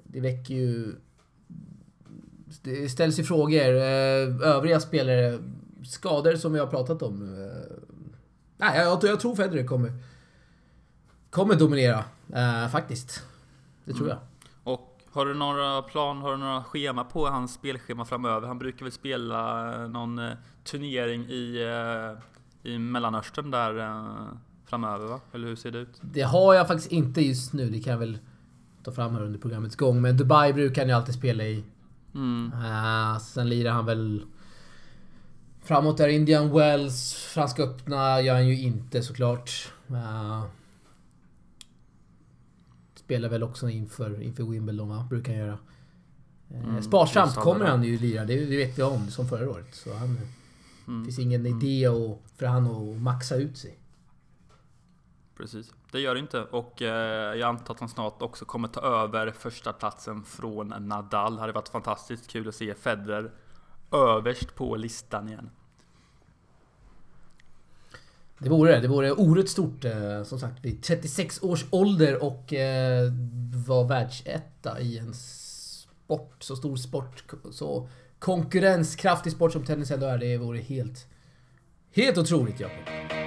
det 0.03 0.19
väcker 0.19 0.53
ju... 0.53 0.95
Det 2.61 2.89
ställs 2.89 3.19
ju 3.19 3.23
frågor. 3.23 3.75
Eh, 3.75 4.47
övriga 4.55 4.79
spelare, 4.79 5.39
skador 5.85 6.35
som 6.35 6.53
vi 6.53 6.59
har 6.59 6.67
pratat 6.67 7.01
om. 7.01 7.43
Eh. 7.43 7.77
Nej, 8.57 8.79
jag, 8.79 9.03
jag 9.03 9.19
tror 9.19 9.35
Federer 9.35 9.67
kommer, 9.67 9.93
kommer 11.29 11.55
dominera. 11.55 12.03
Uh, 12.35 12.67
faktiskt. 12.69 13.23
Det 13.85 13.93
tror 13.93 14.05
mm. 14.05 14.17
jag. 14.17 14.73
Och 14.73 15.01
har 15.11 15.25
du 15.25 15.33
några 15.33 15.81
plan, 15.81 16.17
har 16.17 16.31
du 16.31 16.37
några 16.37 16.63
schema 16.63 17.03
på 17.03 17.27
hans 17.27 17.53
spelschema 17.53 18.05
framöver? 18.05 18.47
Han 18.47 18.59
brukar 18.59 18.85
väl 18.85 18.91
spela 18.91 19.87
någon 19.87 20.19
uh, 20.19 20.33
turnering 20.63 21.25
i, 21.29 21.63
uh, 22.63 22.71
i 22.71 22.77
Mellanöstern 22.79 23.51
där 23.51 23.97
framöver 24.65 25.07
va? 25.07 25.19
Eller 25.33 25.47
hur 25.47 25.55
ser 25.55 25.71
det 25.71 25.79
ut? 25.79 25.99
Det 26.01 26.21
har 26.21 26.53
jag 26.53 26.67
faktiskt 26.67 26.91
inte 26.91 27.21
just 27.21 27.53
nu. 27.53 27.69
Det 27.69 27.79
kan 27.79 27.91
jag 27.91 27.99
väl 27.99 28.17
ta 28.83 28.91
fram 28.91 29.15
här 29.15 29.23
under 29.23 29.39
programmets 29.39 29.75
gång. 29.75 30.01
Men 30.01 30.17
Dubai 30.17 30.53
brukar 30.53 30.81
han 30.81 30.89
ju 30.89 30.95
alltid 30.95 31.15
spela 31.15 31.43
i. 31.43 31.63
Mm. 32.15 32.51
sen 33.19 33.49
lirar 33.49 33.71
han 33.71 33.85
väl 33.85 34.25
Framåt 35.67 35.97
där 35.97 36.07
Indian 36.07 36.53
Wells, 36.53 37.13
Franska 37.13 37.63
öppna 37.63 38.21
gör 38.21 38.33
han 38.33 38.47
ju 38.47 38.61
inte 38.61 39.03
såklart. 39.03 39.71
Uh, 39.91 40.43
spelar 43.07 43.29
väl 43.29 43.43
också 43.43 43.69
inför, 43.69 44.21
inför 44.21 44.43
Wimbledon, 44.43 44.89
va? 44.89 45.07
Brukar 45.09 45.31
han 45.31 45.41
göra. 45.41 45.57
Eh, 46.49 46.69
mm, 46.69 46.83
Sparsamt 46.83 47.35
kommer 47.35 47.65
han 47.65 47.83
ju 47.83 47.97
lira, 47.97 48.25
det, 48.25 48.45
det, 48.45 48.57
vet 48.57 48.79
vi 48.79 48.83
om, 48.83 49.07
som 49.07 49.27
förra 49.27 49.49
året. 49.49 49.75
Så 49.75 49.93
han... 49.93 50.17
Mm. 50.87 51.05
finns 51.05 51.19
ingen 51.19 51.45
mm. 51.45 51.57
idé 51.57 51.87
och, 51.87 52.23
för 52.35 52.45
han 52.45 52.67
att 52.67 53.01
maxa 53.01 53.35
ut 53.35 53.57
sig. 53.57 53.79
Precis, 55.37 55.73
det 55.91 55.99
gör 55.99 56.13
det 56.13 56.19
inte. 56.19 56.43
Och 56.43 56.81
eh, 56.81 57.35
jag 57.35 57.49
antar 57.49 57.73
att 57.73 57.79
han 57.79 57.89
snart 57.89 58.21
också 58.21 58.45
kommer 58.45 58.67
ta 58.67 58.81
över 58.81 59.31
första 59.31 59.73
platsen 59.73 60.23
från 60.23 60.67
Nadal. 60.67 61.35
Det 61.35 61.41
hade 61.41 61.53
varit 61.53 61.69
fantastiskt 61.69 62.27
kul 62.27 62.47
att 62.47 62.55
se 62.55 62.73
Federer 62.73 63.31
överst 63.91 64.55
på 64.55 64.75
listan 64.75 65.27
igen. 65.27 65.49
Det 68.39 68.49
vore 68.49 68.71
det. 68.71 68.81
Det 68.81 68.87
vore 68.87 69.11
oerhört 69.11 69.49
stort 69.49 69.85
eh, 69.85 70.23
som 70.23 70.39
sagt 70.39 70.65
vid 70.65 70.83
36 70.83 71.43
års 71.43 71.65
ålder 71.71 72.23
och 72.23 72.53
eh, 72.53 73.11
var 73.67 73.87
världsetta 73.87 74.79
i 74.79 74.97
en 74.97 75.13
sport, 75.13 76.35
så 76.43 76.55
stor 76.55 76.75
sport, 76.75 77.23
så 77.51 77.89
konkurrenskraftig 78.19 79.31
sport 79.31 79.53
som 79.53 79.65
tennis 79.65 79.91
ändå 79.91 80.05
är. 80.05 80.17
Det 80.17 80.37
vore 80.37 80.59
helt, 80.59 81.07
helt 81.91 82.17
otroligt 82.17 82.59
Jakob. 82.59 83.26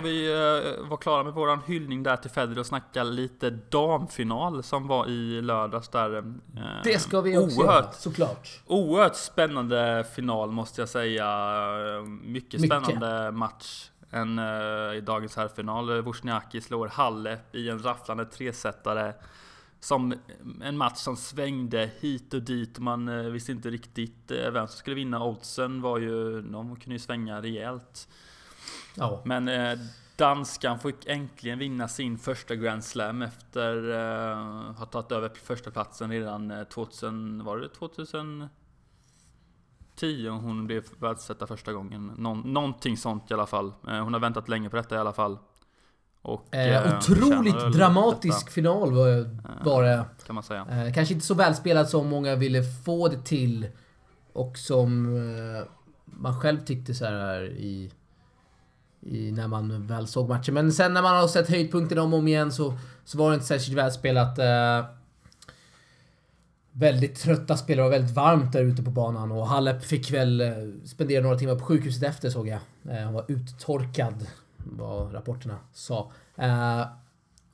Ska 0.00 0.08
vi 0.08 0.28
uh, 0.28 0.88
vara 0.88 1.00
klara 1.00 1.24
med 1.24 1.32
våran 1.32 1.60
hyllning 1.66 2.02
där 2.02 2.16
till 2.16 2.30
Federer 2.30 2.58
och 2.58 2.66
snacka 2.66 3.02
lite 3.02 3.50
damfinal 3.50 4.62
som 4.62 4.86
var 4.86 5.08
i 5.08 5.42
lördags 5.42 5.88
där? 5.88 6.16
Uh, 6.16 6.24
det 6.84 6.98
ska 6.98 7.20
vi 7.20 7.38
också 7.38 7.60
oerhört, 7.60 7.84
göra, 7.84 7.92
såklart. 7.92 8.60
Oerhört 8.66 9.16
spännande 9.16 10.06
final 10.14 10.50
måste 10.50 10.80
jag 10.80 10.88
säga. 10.88 11.26
Mycket, 12.22 12.60
Mycket. 12.60 12.66
spännande 12.66 13.30
match. 13.30 13.90
En, 14.10 14.38
uh, 14.38 14.96
I 14.96 15.00
dagens 15.00 15.36
herrfinal. 15.36 16.02
Wozniacki 16.02 16.60
slår 16.60 16.88
Halep 16.88 17.54
i 17.54 17.68
en 17.68 17.82
rafflande 17.82 18.24
tresetare. 18.24 19.14
Som 19.80 20.14
en 20.62 20.76
match 20.76 20.98
som 20.98 21.16
svängde 21.16 21.90
hit 22.00 22.34
och 22.34 22.42
dit. 22.42 22.78
Man 22.78 23.32
visste 23.32 23.52
inte 23.52 23.70
riktigt 23.70 24.30
vem 24.30 24.66
som 24.66 24.76
skulle 24.76 24.96
vinna. 24.96 25.24
Oddsen 25.24 25.80
var 25.80 25.98
ju... 25.98 26.42
De 26.42 26.76
kunde 26.76 26.94
ju 26.94 26.98
svänga 26.98 27.42
rejält. 27.42 28.08
Ja. 28.94 29.22
Men 29.24 29.48
eh, 29.48 29.78
danskan 30.16 30.78
fick 30.78 31.06
äntligen 31.06 31.58
vinna 31.58 31.88
sin 31.88 32.18
första 32.18 32.56
Grand 32.56 32.84
Slam 32.84 33.22
efter 33.22 33.90
eh, 33.90 34.74
ha 34.74 34.86
tagit 34.86 35.12
över 35.12 35.30
första 35.42 35.70
platsen 35.70 36.10
redan 36.10 36.50
eh, 36.50 36.64
2000, 36.64 37.44
var 37.44 37.58
det 37.58 37.68
2010 37.68 38.48
hon 40.28 40.66
blev 40.66 40.84
världsetta 40.98 41.46
första 41.46 41.72
gången. 41.72 42.12
Någon, 42.16 42.40
någonting 42.40 42.96
sånt 42.96 43.30
i 43.30 43.34
alla 43.34 43.46
fall. 43.46 43.72
Eh, 43.88 44.04
hon 44.04 44.12
har 44.12 44.20
väntat 44.20 44.48
länge 44.48 44.70
på 44.70 44.76
detta 44.76 44.94
i 44.94 44.98
alla 44.98 45.12
fall. 45.12 45.38
Och, 46.22 46.54
eh, 46.54 46.86
eh 46.86 46.98
otroligt 46.98 47.72
dramatisk 47.72 48.40
detta. 48.40 48.50
final 48.50 48.92
var, 48.92 49.36
var 49.64 49.82
det. 49.82 50.04
Kan 50.26 50.34
man 50.34 50.44
säga. 50.44 50.66
Eh, 50.70 50.92
kanske 50.92 51.14
inte 51.14 51.26
så 51.26 51.34
välspelad 51.34 51.88
som 51.88 52.08
många 52.08 52.36
ville 52.36 52.62
få 52.62 53.08
det 53.08 53.24
till. 53.24 53.66
Och 54.32 54.58
som 54.58 55.16
eh, 55.16 55.62
man 56.04 56.40
själv 56.40 56.64
tyckte 56.64 56.94
så 56.94 57.04
här 57.04 57.42
i 57.44 57.92
i, 59.02 59.32
när 59.32 59.48
man 59.48 59.86
väl 59.86 60.06
såg 60.06 60.28
matchen. 60.28 60.54
Men 60.54 60.72
sen 60.72 60.94
när 60.94 61.02
man 61.02 61.16
har 61.16 61.28
sett 61.28 61.48
höjdpunkterna 61.48 62.02
om 62.02 62.12
och 62.12 62.18
om 62.18 62.28
igen 62.28 62.52
så, 62.52 62.78
så 63.04 63.18
var 63.18 63.30
det 63.30 63.34
inte 63.34 63.46
särskilt 63.46 63.78
välspelat. 63.78 64.38
Eh, 64.38 64.84
väldigt 66.72 67.16
trötta 67.16 67.56
spelare 67.56 67.86
och 67.86 67.92
väldigt 67.92 68.14
varmt 68.14 68.52
där 68.52 68.62
ute 68.62 68.82
på 68.82 68.90
banan. 68.90 69.32
Och 69.32 69.46
Halep 69.46 69.84
fick 69.84 70.12
väl 70.12 70.40
eh, 70.40 70.48
spendera 70.84 71.22
några 71.22 71.38
timmar 71.38 71.54
på 71.54 71.64
sjukhuset 71.64 72.02
efter 72.02 72.30
såg 72.30 72.48
jag. 72.48 72.58
Eh, 72.88 73.04
han 73.04 73.12
var 73.12 73.24
uttorkad, 73.28 74.26
vad 74.56 75.14
rapporterna 75.14 75.56
sa. 75.72 76.12
Eh, 76.36 76.86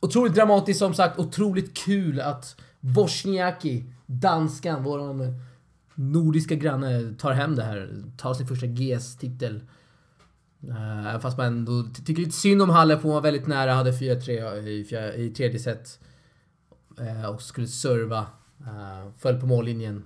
otroligt 0.01 0.35
dramatiskt 0.35 0.79
som 0.79 0.95
sagt, 0.95 1.19
otroligt 1.19 1.77
kul 1.77 2.21
att 2.21 2.57
Wozniacki, 2.81 3.85
danskan, 4.07 4.83
våran 4.83 5.43
nordiska 5.95 6.55
granne, 6.55 7.15
tar 7.19 7.33
hem 7.33 7.57
det 7.57 7.65
här. 7.65 8.03
Tar 8.17 8.35
sin 8.35 8.47
första 8.47 8.67
GS-titel. 8.67 9.61
Uh, 10.69 11.19
fast 11.21 11.39
man 11.39 11.47
ändå 11.47 11.83
tycker 12.05 12.23
lite 12.23 12.37
synd 12.37 12.63
om 12.63 12.71
Halep, 12.71 13.03
hon 13.03 13.13
var 13.13 13.21
väldigt 13.21 13.47
nära, 13.47 13.73
hade 13.73 13.93
4-3 13.93 14.63
i, 14.63 15.25
i 15.25 15.31
tredje 15.31 15.59
set. 15.59 16.01
Uh, 17.01 17.27
och 17.27 17.43
skulle 17.43 17.67
serva. 17.67 18.27
Uh, 18.61 19.11
föll 19.19 19.41
på 19.41 19.47
mållinjen. 19.47 20.05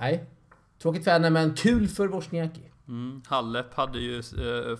Nej, 0.00 0.24
tråkigt 0.82 1.04
för 1.04 1.10
henne 1.10 1.30
men 1.30 1.54
kul 1.54 1.88
för 1.88 2.06
Wozniacki. 2.06 2.70
Mm. 2.88 3.22
Halep 3.26 3.74
hade 3.74 3.98
ju 3.98 4.22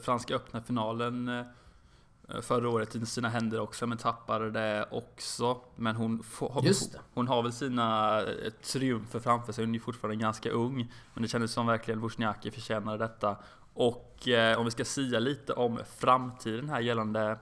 Franska 0.02 0.34
öppna 0.34 0.62
finalen 0.62 1.44
förra 2.42 2.68
året 2.68 2.96
i 2.96 3.06
sina 3.06 3.28
händer 3.28 3.60
också, 3.60 3.86
men 3.86 3.98
tappade 3.98 4.50
det 4.50 4.88
också. 4.90 5.60
Men 5.76 5.96
hon, 5.96 6.22
får, 6.22 6.50
hon 7.14 7.28
har 7.28 7.42
väl 7.42 7.52
sina 7.52 8.18
eh, 8.20 8.52
triumfer 8.62 9.20
framför 9.20 9.52
sig, 9.52 9.64
hon 9.64 9.74
är 9.74 9.78
fortfarande 9.78 10.22
ganska 10.22 10.50
ung. 10.50 10.92
Men 11.14 11.22
det 11.22 11.28
kändes 11.28 11.52
som 11.52 11.66
verkligen 11.66 12.00
Wozniacki 12.00 12.50
förtjänade 12.50 12.98
detta. 12.98 13.36
Och 13.74 14.28
eh, 14.28 14.58
om 14.58 14.64
vi 14.64 14.70
ska 14.70 14.84
sia 14.84 15.18
lite 15.18 15.52
om 15.52 15.80
framtiden 15.98 16.68
här 16.68 16.80
gällande 16.80 17.38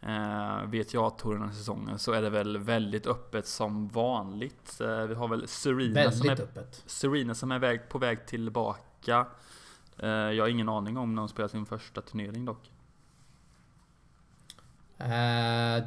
eh, 0.00 0.64
VTA-touren 0.66 1.40
den 1.40 1.48
här 1.48 1.56
säsongen 1.56 1.98
så 1.98 2.12
är 2.12 2.22
det 2.22 2.30
väl 2.30 2.58
väldigt 2.58 3.06
öppet 3.06 3.46
som 3.46 3.88
vanligt. 3.88 4.80
Eh, 4.80 5.02
vi 5.02 5.14
har 5.14 5.28
väl 5.28 5.48
Serena 5.48 6.10
som, 6.10 6.28
är, 6.28 6.40
öppet. 6.40 6.82
Serena 6.86 7.34
som 7.34 7.52
är 7.52 7.58
väg, 7.58 7.88
på 7.88 7.98
väg 7.98 8.26
tillbaka. 8.26 9.26
Eh, 9.98 10.08
jag 10.08 10.44
har 10.44 10.48
ingen 10.48 10.68
aning 10.68 10.96
om 10.96 11.14
när 11.14 11.22
hon 11.22 11.28
spelar 11.28 11.48
sin 11.48 11.66
första 11.66 12.00
turnering 12.00 12.44
dock. 12.44 12.70
Eh, 14.98 15.84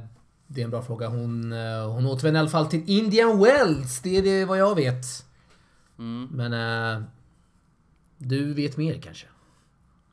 det 0.48 0.62
är 0.62 0.66
en 0.66 0.70
bra 0.70 0.82
fråga. 0.82 1.08
Hon, 1.08 1.54
eh, 1.54 1.92
hon 1.92 2.06
återvänder 2.06 2.40
i 2.40 2.42
alla 2.42 2.50
fall 2.50 2.66
till 2.66 2.84
Indian 2.86 3.40
Wells. 3.40 4.02
Det 4.02 4.18
är 4.18 4.24
det 4.24 4.46
vad 4.46 4.58
jag 4.58 4.76
vet. 4.76 5.06
Mm. 6.00 6.28
Men 6.32 6.54
uh, 6.54 7.04
du 8.18 8.54
vet 8.54 8.78
mer 8.78 9.02
kanske? 9.02 9.28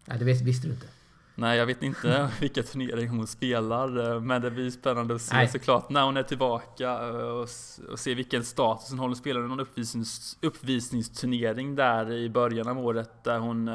Nej, 0.04 0.18
det 0.18 0.24
vet, 0.24 0.40
visste 0.40 0.66
du 0.66 0.74
inte. 0.74 0.86
Nej, 1.34 1.58
jag 1.58 1.66
vet 1.66 1.82
inte 1.82 2.30
vilka 2.40 2.62
turneringar 2.62 3.12
hon 3.12 3.26
spelar, 3.26 4.20
men 4.20 4.42
det 4.42 4.50
blir 4.50 4.70
spännande 4.70 5.14
att 5.14 5.22
se 5.22 5.34
Nej. 5.34 5.48
såklart 5.48 5.90
när 5.90 6.02
hon 6.02 6.16
är 6.16 6.22
tillbaka 6.22 7.00
och, 7.00 7.48
och 7.90 7.98
se 7.98 8.14
vilken 8.14 8.44
status 8.44 8.90
hon 8.90 8.98
håller. 8.98 9.14
Spelar 9.14 9.40
någon 9.40 9.60
uppvisnings, 9.60 10.38
uppvisningsturnering 10.40 11.74
där 11.74 12.12
i 12.12 12.28
början 12.28 12.68
av 12.68 12.78
året 12.78 13.24
där 13.24 13.38
hon 13.38 13.68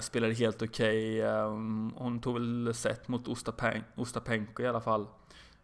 spelade 0.00 0.34
helt 0.34 0.62
okej. 0.62 1.18
Okay. 1.18 1.32
Um, 1.32 1.94
hon 1.96 2.20
tog 2.20 2.34
väl 2.34 2.74
set 2.74 3.08
mot 3.08 3.28
Ostapen, 3.28 3.82
Ostapenko 3.94 4.62
i 4.62 4.66
alla 4.66 4.80
fall. 4.80 5.06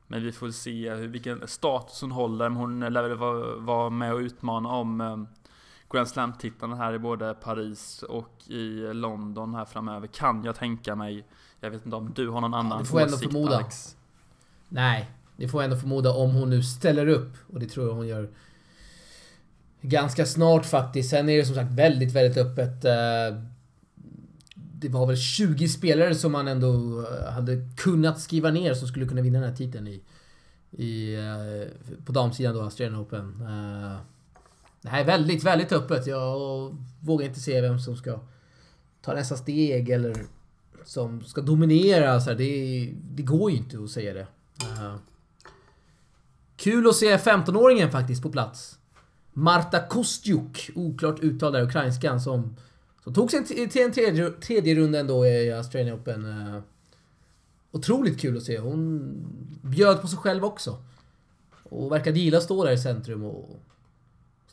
Men 0.07 0.23
vi 0.23 0.33
får 0.33 0.51
se 0.51 0.95
hur, 0.95 1.09
vilken 1.09 1.49
status 1.49 2.01
hon 2.01 2.11
håller. 2.11 2.51
Hon 2.51 2.81
lär 2.81 3.03
väl 3.03 3.19
vara, 3.19 3.57
vara 3.57 3.91
med 3.91 4.15
och 4.15 4.19
utmana 4.19 4.69
om 4.69 5.01
um, 5.01 5.29
Grand 5.93 6.09
Slam-titlarna 6.09 6.77
här 6.77 6.93
i 6.93 6.99
både 6.99 7.35
Paris 7.35 8.03
och 8.03 8.43
i 8.47 8.93
London 8.93 9.55
här 9.55 9.65
framöver 9.65 10.07
kan 10.07 10.45
jag 10.45 10.57
tänka 10.57 10.95
mig. 10.95 11.25
Jag 11.61 11.71
vet 11.71 11.85
inte 11.85 11.97
om 11.97 12.13
du 12.15 12.29
har 12.29 12.41
någon 12.41 12.55
annan 12.55 12.71
ja, 12.71 12.79
det 12.79 12.85
får 12.85 13.01
ändå 13.01 13.17
förmoda. 13.17 13.57
Alex. 13.57 13.97
Nej, 14.69 15.11
det 15.37 15.49
får 15.49 15.63
ändå 15.63 15.77
förmoda 15.77 16.13
om 16.13 16.35
hon 16.35 16.51
nu 16.51 16.63
ställer 16.63 17.07
upp 17.07 17.37
och 17.53 17.61
det 17.61 17.67
tror 17.67 17.87
jag 17.87 17.95
hon 17.95 18.07
gör 18.07 18.31
ganska 19.81 20.27
snart 20.27 20.67
faktiskt. 20.67 21.11
Sen 21.11 21.29
är 21.29 21.37
det 21.37 21.45
som 21.45 21.55
sagt 21.55 21.71
väldigt, 21.71 22.13
väldigt 22.13 22.37
öppet. 22.37 22.85
Det 24.81 24.89
var 24.89 25.07
väl 25.07 25.17
20 25.17 25.69
spelare 25.69 26.15
som 26.15 26.33
man 26.33 26.49
ändå 26.49 27.01
eh, 27.01 27.33
hade 27.33 27.69
kunnat 27.77 28.21
skriva 28.21 28.51
ner 28.51 28.75
som 28.75 28.89
skulle 28.89 29.07
kunna 29.07 29.23
vinna 29.23 29.41
den 29.41 29.49
här 29.49 29.57
titeln 29.57 29.89
i, 29.89 30.03
i 30.71 31.15
eh, 31.15 31.95
på 32.05 32.13
damsidan 32.13 32.55
då, 32.55 32.63
Australian 32.63 33.01
Open. 33.01 33.41
Eh, 33.41 33.97
det 34.83 34.89
här 34.89 35.01
är 35.01 35.05
väldigt, 35.05 35.45
väldigt 35.45 35.73
öppet. 35.73 36.07
Jag 36.07 36.77
vågar 37.01 37.27
inte 37.27 37.41
se 37.41 37.61
vem 37.61 37.79
som 37.79 37.97
ska 37.97 38.21
ta 39.03 39.15
nästa 39.15 39.37
steg 39.37 39.91
eller 39.91 40.17
som 40.85 41.25
ska 41.25 41.41
dominera. 41.41 42.21
Så 42.21 42.31
här, 42.31 42.37
det, 42.37 42.93
det 43.03 43.23
går 43.23 43.51
ju 43.51 43.57
inte 43.57 43.79
att 43.79 43.91
säga 43.91 44.15
det. 44.15 44.27
Kul 46.57 46.89
att 46.89 46.97
se 46.97 47.17
15-åringen 47.17 47.91
faktiskt 47.91 48.23
på 48.23 48.31
plats. 48.31 48.79
Marta 49.33 49.87
Kostjuk, 49.87 50.71
oklart 50.75 51.21
uttal 51.21 51.53
där, 51.53 51.63
ukrainskan, 51.63 52.21
som, 52.21 52.57
som 53.09 53.15
tog 53.15 53.31
sig 53.31 53.69
till 53.69 53.83
en 53.83 53.93
tredje, 53.93 54.31
tredje 54.31 54.75
runda 54.75 55.01
ändå 55.01 55.27
i 55.27 55.53
Australian 55.53 55.97
Open. 55.97 56.25
Uh, 56.25 56.61
otroligt 57.71 58.21
kul 58.21 58.37
att 58.37 58.43
se. 58.43 58.59
Hon 58.59 59.13
bjöd 59.63 60.01
på 60.01 60.09
sig 60.09 60.19
själv 60.19 60.45
också. 60.45 60.83
Och 61.63 61.93
verkade 61.93 62.19
gilla 62.19 62.39
att 62.39 62.45
stå 62.45 62.65
där 62.65 62.73
i 62.73 62.79
centrum 62.79 63.25
och 63.25 63.61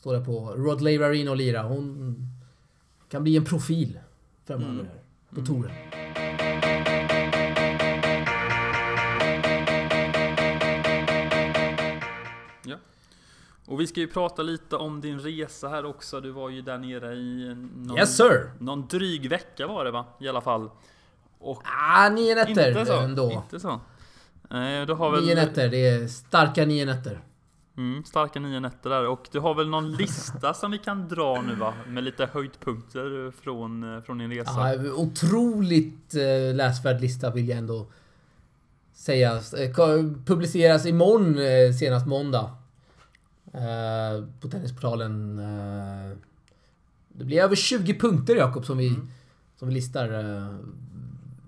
Står 0.06 0.14
där 0.14 0.24
på 0.24 0.54
Rod 0.56 0.80
Laver 0.80 1.30
och 1.30 1.36
lira. 1.36 1.62
Hon 1.62 2.16
kan 3.08 3.22
bli 3.22 3.36
en 3.36 3.44
profil 3.44 3.98
framöver 4.44 4.72
mm. 4.72 4.86
på 5.30 5.40
mm. 5.40 5.46
touren. 5.46 5.72
Och 13.66 13.80
vi 13.80 13.86
ska 13.86 14.00
ju 14.00 14.06
prata 14.06 14.42
lite 14.42 14.76
om 14.76 15.00
din 15.00 15.20
resa 15.20 15.68
här 15.68 15.84
också. 15.84 16.20
Du 16.20 16.30
var 16.30 16.50
ju 16.50 16.62
där 16.62 16.78
nere 16.78 17.14
i 17.14 17.54
någon, 17.76 17.98
yes, 17.98 18.16
sir. 18.16 18.50
någon 18.58 18.86
dryg 18.88 19.28
vecka 19.28 19.66
var 19.66 19.84
det 19.84 19.90
va? 19.90 20.06
I 20.20 20.28
alla 20.28 20.40
fall. 20.40 20.70
Och 21.38 21.62
ah, 21.64 22.08
nio 22.08 22.34
nätter 22.34 22.68
inte 22.68 22.86
så. 22.86 23.00
ändå. 23.00 23.32
Inte 23.32 23.60
så. 23.60 23.70
Eh, 24.50 24.86
du 24.86 24.92
har 24.92 25.10
väl... 25.10 25.24
Nio 25.24 25.34
nätter, 25.34 25.68
det 25.68 25.88
är 25.88 26.08
starka 26.08 26.64
nio 26.64 26.84
nätter. 26.84 27.20
Mm, 27.76 28.04
starka 28.04 28.40
nio 28.40 28.60
nätter 28.60 28.90
där. 28.90 29.06
Och 29.06 29.28
du 29.32 29.40
har 29.40 29.54
väl 29.54 29.68
någon 29.68 29.92
lista 29.96 30.54
som 30.54 30.70
vi 30.70 30.78
kan 30.78 31.08
dra 31.08 31.42
nu 31.42 31.54
va? 31.54 31.74
Med 31.86 32.04
lite 32.04 32.28
höjdpunkter 32.32 33.30
från, 33.42 34.02
från 34.02 34.18
din 34.18 34.30
resa. 34.30 34.74
Ja, 34.74 34.92
otroligt 34.92 36.14
eh, 36.14 36.54
läsvärd 36.54 37.00
lista 37.00 37.30
vill 37.30 37.48
jag 37.48 37.58
ändå 37.58 37.86
säga. 38.94 39.32
Eh, 39.32 39.70
publiceras 40.26 40.86
imorgon, 40.86 41.38
eh, 41.38 41.72
senast 41.72 42.06
måndag. 42.06 42.50
Eh, 43.56 44.24
på 44.40 44.48
Tennisportalen. 44.48 45.38
Eh, 45.38 46.16
det 47.08 47.24
blir 47.24 47.42
över 47.42 47.56
20 47.56 47.98
punkter 47.98 48.36
Jakob 48.36 48.66
som 48.66 48.78
vi, 48.78 48.88
mm. 48.88 49.08
som 49.56 49.68
vi 49.68 49.74
listar. 49.74 50.12
Eh. 50.12 50.56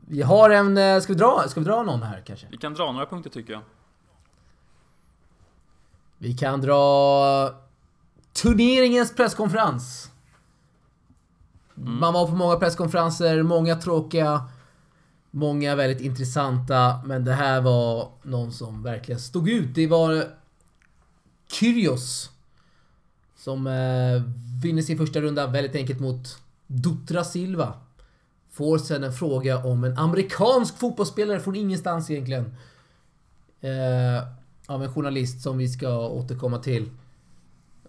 Vi 0.09 0.23
har 0.23 0.51
en... 0.51 1.03
Ska 1.03 1.13
vi, 1.13 1.19
dra, 1.19 1.45
ska 1.49 1.61
vi 1.61 1.67
dra 1.67 1.83
någon 1.83 2.03
här 2.03 2.23
kanske? 2.27 2.47
Vi 2.51 2.57
kan 2.57 2.75
dra 2.75 2.93
några 2.93 3.07
punkter 3.07 3.31
tycker 3.31 3.53
jag. 3.53 3.63
Vi 6.19 6.35
kan 6.35 6.61
dra 6.61 7.51
turneringens 8.33 9.15
presskonferens. 9.15 10.11
Mm. 11.77 12.01
Man 12.01 12.15
var 12.15 12.27
på 12.27 12.35
många 12.35 12.57
presskonferenser, 12.57 13.43
många 13.43 13.77
tråkiga, 13.77 14.49
många 15.31 15.75
väldigt 15.75 16.01
intressanta. 16.01 17.01
Men 17.05 17.25
det 17.25 17.33
här 17.33 17.61
var 17.61 18.09
någon 18.23 18.53
som 18.53 18.83
verkligen 18.83 19.21
stod 19.21 19.49
ut. 19.49 19.75
Det 19.75 19.87
var 19.87 20.38
Kyrgios. 21.53 22.31
Som 23.37 23.67
eh, 23.67 24.23
vinner 24.63 24.83
sin 24.83 24.99
första 24.99 25.21
runda 25.21 25.47
väldigt 25.47 25.75
enkelt 25.75 26.01
mot 26.01 26.39
Dutra 26.67 27.25
Silva. 27.25 27.75
Får 28.53 28.79
sen 28.79 29.05
en 29.05 29.13
fråga 29.13 29.65
om 29.65 29.85
en 29.85 29.99
amerikansk 29.99 30.79
fotbollsspelare 30.79 31.41
från 31.41 31.57
ingenstans 31.57 32.11
egentligen. 32.11 32.55
Eh, 33.61 34.23
av 34.67 34.83
en 34.83 34.93
journalist 34.93 35.43
som 35.43 35.59
vi 35.59 35.69
ska 35.69 36.09
återkomma 36.09 36.59
till. 36.59 36.91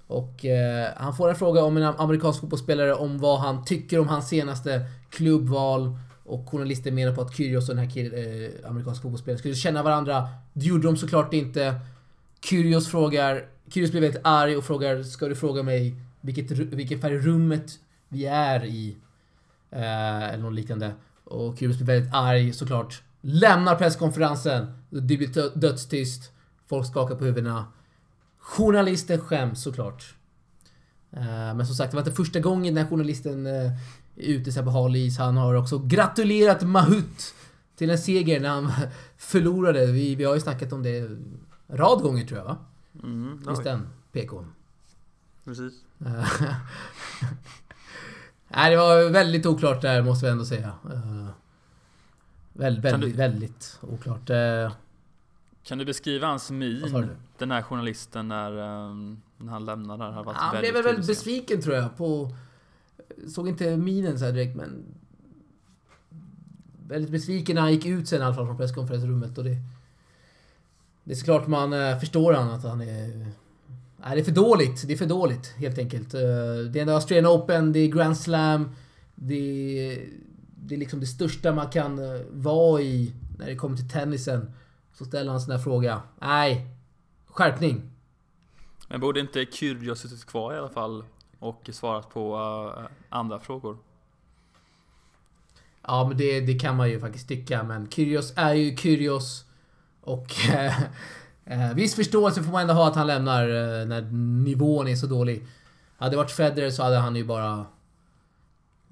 Och 0.08 0.46
eh, 0.46 0.90
han 0.98 1.16
får 1.16 1.30
en 1.30 1.36
fråga 1.36 1.64
om 1.64 1.78
en 1.78 1.84
amerikansk 1.84 2.40
fotbollsspelare 2.40 2.94
om 2.94 3.18
vad 3.18 3.40
han 3.40 3.66
tycker 3.66 4.00
om 4.00 4.08
hans 4.08 4.30
senaste 4.30 4.86
klubbval. 5.10 5.98
Och 6.24 6.50
journalisten 6.50 6.96
menar 6.96 7.16
på 7.16 7.22
att 7.22 7.36
Kyrgios 7.36 7.70
och 7.70 7.76
den 7.76 7.88
här 7.88 7.98
eh, 7.98 8.70
amerikanska 8.70 9.02
fotbollsspelaren 9.02 9.40
skulle 9.40 9.56
känna 9.56 9.84
varandra. 9.84 10.30
Det 10.54 10.66
gjorde 10.66 10.88
de 10.88 10.98
såklart 10.98 11.34
inte. 11.34 11.80
Kyrios 12.42 12.88
frågar... 12.88 13.46
Kyrios 13.70 13.92
blir 13.92 14.02
väldigt 14.02 14.22
arg 14.24 14.58
och 14.58 14.64
frågar 14.64 15.04
Ska 15.04 15.28
du 15.28 15.36
fråga 15.36 15.64
mig 15.64 15.96
vilket, 16.22 16.52
vilken 16.52 17.02
färg 17.02 17.18
rummet 17.18 17.80
vi 18.10 18.26
är 18.26 18.66
i? 18.66 18.98
Eh, 19.72 20.24
eller 20.24 20.44
något 20.44 20.54
liknande. 20.54 20.94
Och 21.24 21.58
Kyrios 21.58 21.78
blir 21.78 21.88
väldigt 21.88 22.14
arg 22.14 22.54
såklart. 22.54 23.02
Lämnar 23.22 23.76
presskonferensen. 23.76 24.74
Det 24.90 25.18
blir 25.18 25.60
dödstyst. 25.60 26.32
Folk 26.68 26.88
skakar 26.88 27.16
på 27.16 27.26
huvudena. 27.26 27.66
Journalisten 28.40 29.20
skäms 29.20 29.64
såklart. 29.64 30.16
Eh, 31.12 31.56
men 31.56 31.66
som 31.66 31.76
sagt, 31.76 31.92
det 31.92 31.96
var 31.96 32.02
inte 32.02 32.16
första 32.16 32.40
gången 32.40 32.76
den 32.76 32.84
här 32.84 32.92
journalisten 32.92 33.46
eh, 33.46 33.72
är 34.16 34.28
ute 34.28 34.52
så 34.52 34.64
på 34.64 34.70
hal 34.70 34.96
is. 34.96 35.18
Han 35.18 35.38
har 35.38 35.54
också 35.54 35.80
gratulerat 35.80 36.62
Mahut 36.62 37.34
till 37.76 37.90
en 37.90 37.98
seger 37.98 38.40
när 38.40 38.50
han 38.50 38.72
förlorade. 39.18 39.86
Vi, 39.86 40.16
vi 40.16 40.24
har 40.24 40.36
ju 40.36 40.42
snackat 40.42 40.74
om 40.74 40.84
det 40.84 41.18
rad 41.70 42.02
gånger 42.02 42.26
tror 42.26 42.40
jag 42.40 42.46
va? 42.46 42.58
Mm, 43.04 43.44
vi. 43.48 43.64
den? 43.64 43.88
PK. 44.12 44.46
Precis. 45.46 45.74
Nej, 48.48 48.72
det 48.72 48.78
var 48.78 49.10
väldigt 49.10 49.46
oklart 49.46 49.82
där 49.82 50.02
måste 50.02 50.26
vi 50.26 50.32
ändå 50.32 50.46
säga. 50.46 50.74
Uh, 50.86 51.28
väldigt, 52.54 52.86
väldigt, 52.86 53.12
du- 53.12 53.18
väldigt 53.18 53.80
oklart. 53.82 54.30
Uh, 54.30 54.72
Kan 55.64 55.78
du 55.78 55.86
beskriva 55.86 56.28
hans 56.28 56.52
min? 56.52 57.10
Den 57.38 57.52
här 57.52 57.62
journalisten 57.62 58.28
när, 58.28 58.52
ehm, 58.52 59.22
när 59.38 59.52
han 59.52 59.66
lämnar 59.66 59.98
där. 59.98 60.12
Har 60.12 60.34
Han 60.34 60.60
blev 60.60 60.74
väl 60.74 60.84
väldigt 60.84 61.08
besviken 61.08 61.62
tror 61.62 61.76
jag 61.76 61.98
på... 61.98 62.36
Såg 63.28 63.48
inte 63.48 63.78
minen 63.78 64.20
så 64.20 64.26
här 64.26 64.32
direkt 64.32 64.56
men... 64.56 64.84
Väldigt 66.88 67.12
besviken 67.12 67.56
när 67.56 67.62
han 67.62 67.72
gick 67.72 67.86
ut 67.86 68.08
sen 68.08 68.22
i 68.22 68.26
alla 68.26 68.36
fall 68.36 68.46
från 68.46 68.58
presskonferensrummet 68.58 69.38
och 69.38 69.44
det... 69.44 69.56
Det 71.10 71.14
är 71.14 71.18
såklart 71.18 71.48
man 71.48 71.74
eh, 71.74 72.00
förstår 72.00 72.34
han 72.34 72.50
att 72.50 72.64
han 72.64 72.82
är... 72.82 73.26
Nej, 73.98 74.16
det 74.16 74.20
är 74.20 74.24
för 74.24 74.32
dåligt. 74.32 74.88
Det 74.88 74.94
är 74.94 74.98
för 74.98 75.06
dåligt 75.06 75.48
helt 75.58 75.78
enkelt. 75.78 76.14
Eh, 76.14 76.20
det 76.72 76.80
är 76.80 76.82
ändå 76.82 76.94
Australian 76.94 77.28
Open, 77.28 77.74
det 77.74 77.80
är 77.80 77.88
Grand 77.88 78.18
Slam. 78.18 78.76
Det 79.16 79.36
är, 79.36 80.10
det 80.56 80.76
är 80.76 80.80
liksom 80.80 81.00
det 81.00 81.06
största 81.06 81.54
man 81.54 81.70
kan 81.70 82.00
eh, 82.00 82.22
vara 82.32 82.82
i 82.82 83.14
när 83.38 83.46
det 83.46 83.56
kommer 83.56 83.78
till 83.78 83.90
tennisen. 83.90 84.52
Så 84.94 85.06
ställer 85.06 85.26
han 85.26 85.36
en 85.36 85.42
sån 85.42 85.52
här 85.52 85.60
fråga. 85.60 86.02
Nej. 86.22 86.68
Skärpning. 87.28 87.92
Men 88.88 89.00
borde 89.00 89.20
inte 89.20 89.46
Kyrgios 89.52 90.00
suttit 90.00 90.26
kvar 90.26 90.54
i 90.54 90.58
alla 90.58 90.70
fall 90.70 91.04
och 91.40 91.70
svarat 91.72 92.10
på 92.10 92.38
andra 93.10 93.40
frågor? 93.40 93.78
Ja, 95.82 96.08
men 96.08 96.18
det, 96.18 96.42
det 96.42 96.60
kan 96.60 96.76
man 96.76 96.90
ju 96.90 97.00
faktiskt 97.00 97.28
tycka. 97.28 97.64
Men 97.64 97.90
Kyrgios 97.90 98.34
är 98.36 98.54
ju 98.54 98.78
Kyrgios. 98.78 99.49
Och 100.10 100.50
eh, 100.50 100.84
eh, 101.46 101.74
viss 101.74 101.96
förståelse 101.96 102.44
får 102.44 102.52
man 102.52 102.62
ändå 102.62 102.74
ha 102.74 102.88
att 102.88 102.96
han 102.96 103.08
lämnar 103.08 103.44
eh, 103.44 103.86
när 103.86 104.02
nivån 104.44 104.88
är 104.88 104.96
så 104.96 105.08
dålig. 105.08 105.48
Hade 105.98 106.12
det 106.12 106.18
varit 106.18 106.32
Federer 106.32 106.70
så 106.70 106.84
hade 106.84 106.98
han 106.98 107.16
ju 107.16 107.26
bara... 107.26 107.66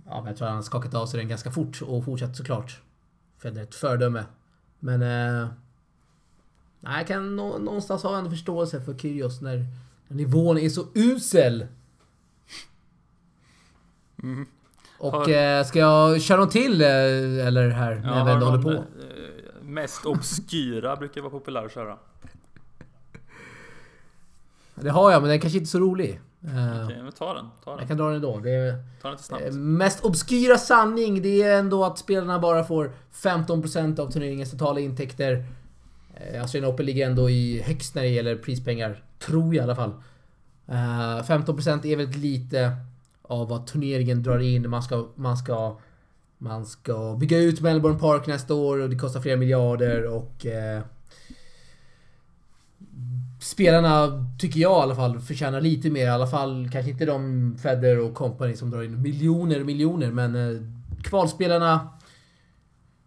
Ja, 0.06 0.24
jag 0.28 0.38
tror 0.38 0.48
han 0.48 0.64
skakat 0.64 0.94
av 0.94 1.06
sig 1.06 1.20
den 1.20 1.30
ganska 1.30 1.52
fort 1.52 1.82
och 1.82 2.06
fortsatt 2.06 2.38
såklart. 2.38 2.82
Federer 3.38 3.60
är 3.60 3.64
ett 3.64 3.76
föredöme. 3.76 4.26
Men... 4.80 5.02
Eh, 5.02 5.48
nej, 6.80 6.98
jag 6.98 7.08
kan 7.08 7.36
nå, 7.36 7.58
någonstans 7.58 8.04
ha 8.04 8.18
en 8.18 8.30
förståelse 8.30 8.82
för 8.82 8.98
Kyrgios 8.98 9.42
när, 9.42 9.66
när 10.08 10.18
nivån 10.18 10.58
är 10.58 10.70
så 10.70 10.86
usel. 10.94 11.68
Mm. 14.24 14.46
Och 15.00 15.30
eh, 15.30 15.66
ska 15.66 15.80
jag 15.80 16.22
köra 16.22 16.38
någon 16.40 16.50
till 16.50 16.82
eh, 16.82 16.88
eller 17.48 17.70
här 17.70 17.96
när 17.96 18.26
vi 18.26 18.32
ändå 18.32 18.46
håller 18.46 18.64
på? 18.64 18.84
Mest 19.82 20.06
obskyra 20.06 20.96
brukar 20.96 21.22
vara 21.22 21.32
populär 21.32 21.66
att 21.66 21.74
köra. 21.74 21.98
Det 24.76 24.90
har 24.90 25.12
jag, 25.12 25.22
men 25.22 25.30
den 25.30 25.40
kanske 25.40 25.58
inte 25.60 25.68
är 25.68 25.70
så 25.72 25.80
rolig. 25.80 26.22
Eh, 26.44 26.86
Okej, 26.86 27.04
men 27.04 27.12
ta 27.12 27.34
den. 27.34 27.46
Ta 27.64 27.72
Jag 27.72 27.80
den. 27.80 27.88
kan 27.88 27.98
dra 27.98 28.06
den 28.06 28.16
ändå. 28.16 28.40
Det 28.40 28.52
är, 28.52 28.72
Ta 29.02 29.08
den 29.08 29.12
lite 29.12 29.24
snabbt. 29.24 29.44
eh, 29.46 29.52
mest 29.54 30.06
obskyra 30.06 30.58
sanning, 30.58 31.22
det 31.22 31.44
är 31.44 31.60
ändå 31.60 31.86
att 31.86 31.98
spelarna 32.00 32.40
bara 32.40 32.64
får 32.64 32.92
15% 33.14 34.00
av 34.00 34.12
turneringens 34.12 34.52
totala 34.52 34.80
intäkter. 34.80 35.46
Eh, 36.16 36.42
Australian 36.42 36.72
Open 36.74 36.86
ligger 36.86 37.06
ändå 37.10 37.30
i 37.30 37.62
högst 37.62 37.96
när 37.96 38.02
det 38.02 38.08
gäller 38.10 38.36
prispengar. 38.36 39.04
Tror 39.20 39.46
jag 39.56 39.56
i 39.56 39.60
alla 39.64 39.76
fall. 39.76 39.94
Eh, 40.68 41.24
15% 41.24 41.86
är 41.86 41.96
väldigt 41.96 42.18
lite 42.18 42.72
av 43.22 43.50
vad 43.50 43.68
turneringen 43.68 44.24
drar 44.24 44.40
in. 44.40 44.70
Man 44.70 44.84
ska, 44.84 45.08
man 45.16 45.38
ska, 45.38 45.78
man 46.38 46.66
ska 46.66 47.16
bygga 47.16 47.38
ut 47.38 47.62
Melbourne 47.62 48.00
Park 48.00 48.28
nästa 48.28 48.54
år 48.54 48.78
och 48.78 48.90
det 48.90 48.96
kostar 48.96 49.22
flera 49.22 49.38
miljarder 49.38 50.06
och... 50.06 50.46
Eh, 50.46 50.82
Spelarna, 53.40 54.26
tycker 54.40 54.60
jag 54.60 54.80
i 54.80 54.82
alla 54.82 54.96
fall, 54.96 55.20
förtjänar 55.20 55.62
lite 55.62 55.90
mer. 55.90 56.06
I 56.06 56.10
alla 56.10 56.28
fall 56.28 56.70
kanske 56.72 56.92
inte 56.92 57.06
de 57.06 57.58
Federer 57.62 58.00
och 58.00 58.14
company 58.14 58.56
som 58.56 58.70
drar 58.70 58.84
in 58.84 59.02
miljoner 59.02 59.60
och 59.60 59.66
miljoner. 59.66 60.12
Men 60.12 60.36
eh, 60.36 60.62
kvalspelarna 61.04 61.90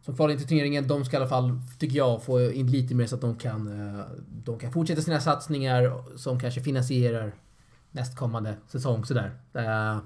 som 0.03 0.17
kvalar 0.17 0.33
in 0.33 0.39
till 0.39 0.49
turneringen, 0.49 0.89
de 0.89 1.05
ska 1.05 1.17
i 1.17 1.21
alla 1.21 1.29
fall, 1.29 1.61
tycker 1.79 1.97
jag, 1.97 2.23
få 2.23 2.41
in 2.53 2.71
lite 2.71 2.95
mer 2.95 3.07
så 3.07 3.15
att 3.15 3.21
de 3.21 3.37
kan, 3.37 3.91
eh, 3.97 4.05
de 4.45 4.59
kan 4.59 4.73
fortsätta 4.73 5.03
sina 5.03 5.21
satsningar 5.21 6.03
som 6.17 6.41
kanske 6.41 6.61
finansierar 6.61 7.35
nästkommande 7.91 8.55
säsong. 8.69 9.05
Sådär. 9.05 9.31
Eh, 9.55 9.99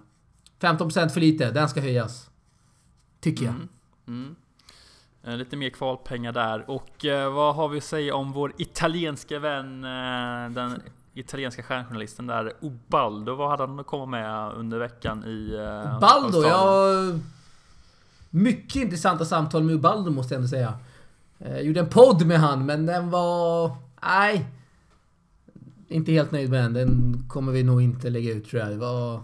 15% 0.60 1.08
för 1.08 1.20
lite, 1.20 1.50
den 1.50 1.68
ska 1.68 1.80
höjas. 1.80 2.30
Tycker 3.24 3.44
jag. 3.44 3.54
Mm. 3.54 3.68
Mm. 4.06 4.36
Eh, 5.24 5.36
Lite 5.36 5.56
mer 5.56 5.70
kvalpengar 5.70 6.32
där. 6.32 6.70
Och 6.70 7.04
eh, 7.04 7.32
vad 7.32 7.54
har 7.54 7.68
vi 7.68 7.78
att 7.78 7.84
säga 7.84 8.14
om 8.14 8.32
vår 8.32 8.52
italienska 8.56 9.38
vän, 9.38 9.84
eh, 9.84 10.50
den 10.50 10.82
italienska 11.14 11.62
stjärnjournalisten 11.62 12.26
där, 12.26 12.52
Ubaldo. 12.60 13.34
Vad 13.34 13.50
hade 13.50 13.62
han 13.62 13.80
att 13.80 13.86
komma 13.86 14.06
med 14.06 14.52
under 14.52 14.78
veckan 14.78 15.24
i 15.24 15.54
eh, 15.54 16.00
Baldo, 16.00 16.38
Australien? 16.38 16.50
jag... 16.50 17.20
Mycket 18.30 18.76
intressanta 18.76 19.24
samtal 19.24 19.62
med 19.62 19.74
Ubaldo 19.74 20.10
måste 20.10 20.34
jag 20.34 20.38
ändå 20.38 20.48
säga. 20.48 20.74
Jag 21.38 21.62
gjorde 21.64 21.80
en 21.80 21.88
podd 21.88 22.26
med 22.26 22.40
han, 22.40 22.66
men 22.66 22.86
den 22.86 23.10
var... 23.10 23.76
Nej. 24.02 24.46
Inte 25.88 26.12
helt 26.12 26.32
nöjd 26.32 26.50
med 26.50 26.62
den. 26.62 26.72
Den 26.72 27.24
kommer 27.28 27.52
vi 27.52 27.62
nog 27.62 27.82
inte 27.82 28.10
lägga 28.10 28.32
ut 28.32 28.50
tror 28.50 28.62
jag. 28.62 28.70
Det 28.70 28.76
var... 28.76 29.22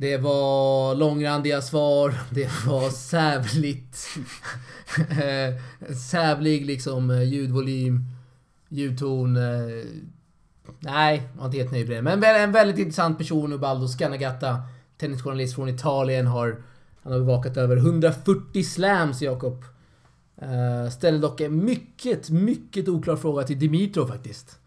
Det 0.00 0.16
var 0.16 0.94
långrandiga 0.94 1.62
svar. 1.62 2.14
Det 2.30 2.66
var 2.66 2.90
sävligt. 2.90 4.06
Eh, 5.10 5.94
sävlig 5.94 6.66
liksom 6.66 7.10
eh, 7.10 7.22
ljudvolym. 7.22 8.04
Ljudton. 8.68 9.36
Eh, 9.36 9.84
nej, 10.78 11.28
jag 11.32 11.38
var 11.38 11.46
inte 11.46 11.58
helt 11.58 11.72
nöjd 11.72 11.88
med 11.88 11.96
det. 11.96 12.02
Men 12.02 12.24
en 12.24 12.52
väldigt 12.52 12.78
intressant 12.78 13.18
person, 13.18 13.52
Ubaldo 13.52 13.88
Scanagatta. 13.88 14.62
Tennisjournalist 14.96 15.54
från 15.54 15.68
Italien. 15.68 16.26
Har, 16.26 16.62
han 17.02 17.12
har 17.12 17.20
bevakat 17.20 17.56
över 17.56 17.76
140 17.76 18.62
slams, 18.62 19.22
Jakob. 19.22 19.64
Uh, 20.42 20.90
ställer 20.90 21.18
dock 21.18 21.40
en 21.40 21.64
mycket, 21.64 22.30
mycket 22.30 22.88
oklar 22.88 23.16
fråga 23.16 23.42
till 23.42 23.58
Dimitrov 23.58 24.06
faktiskt. 24.06 24.58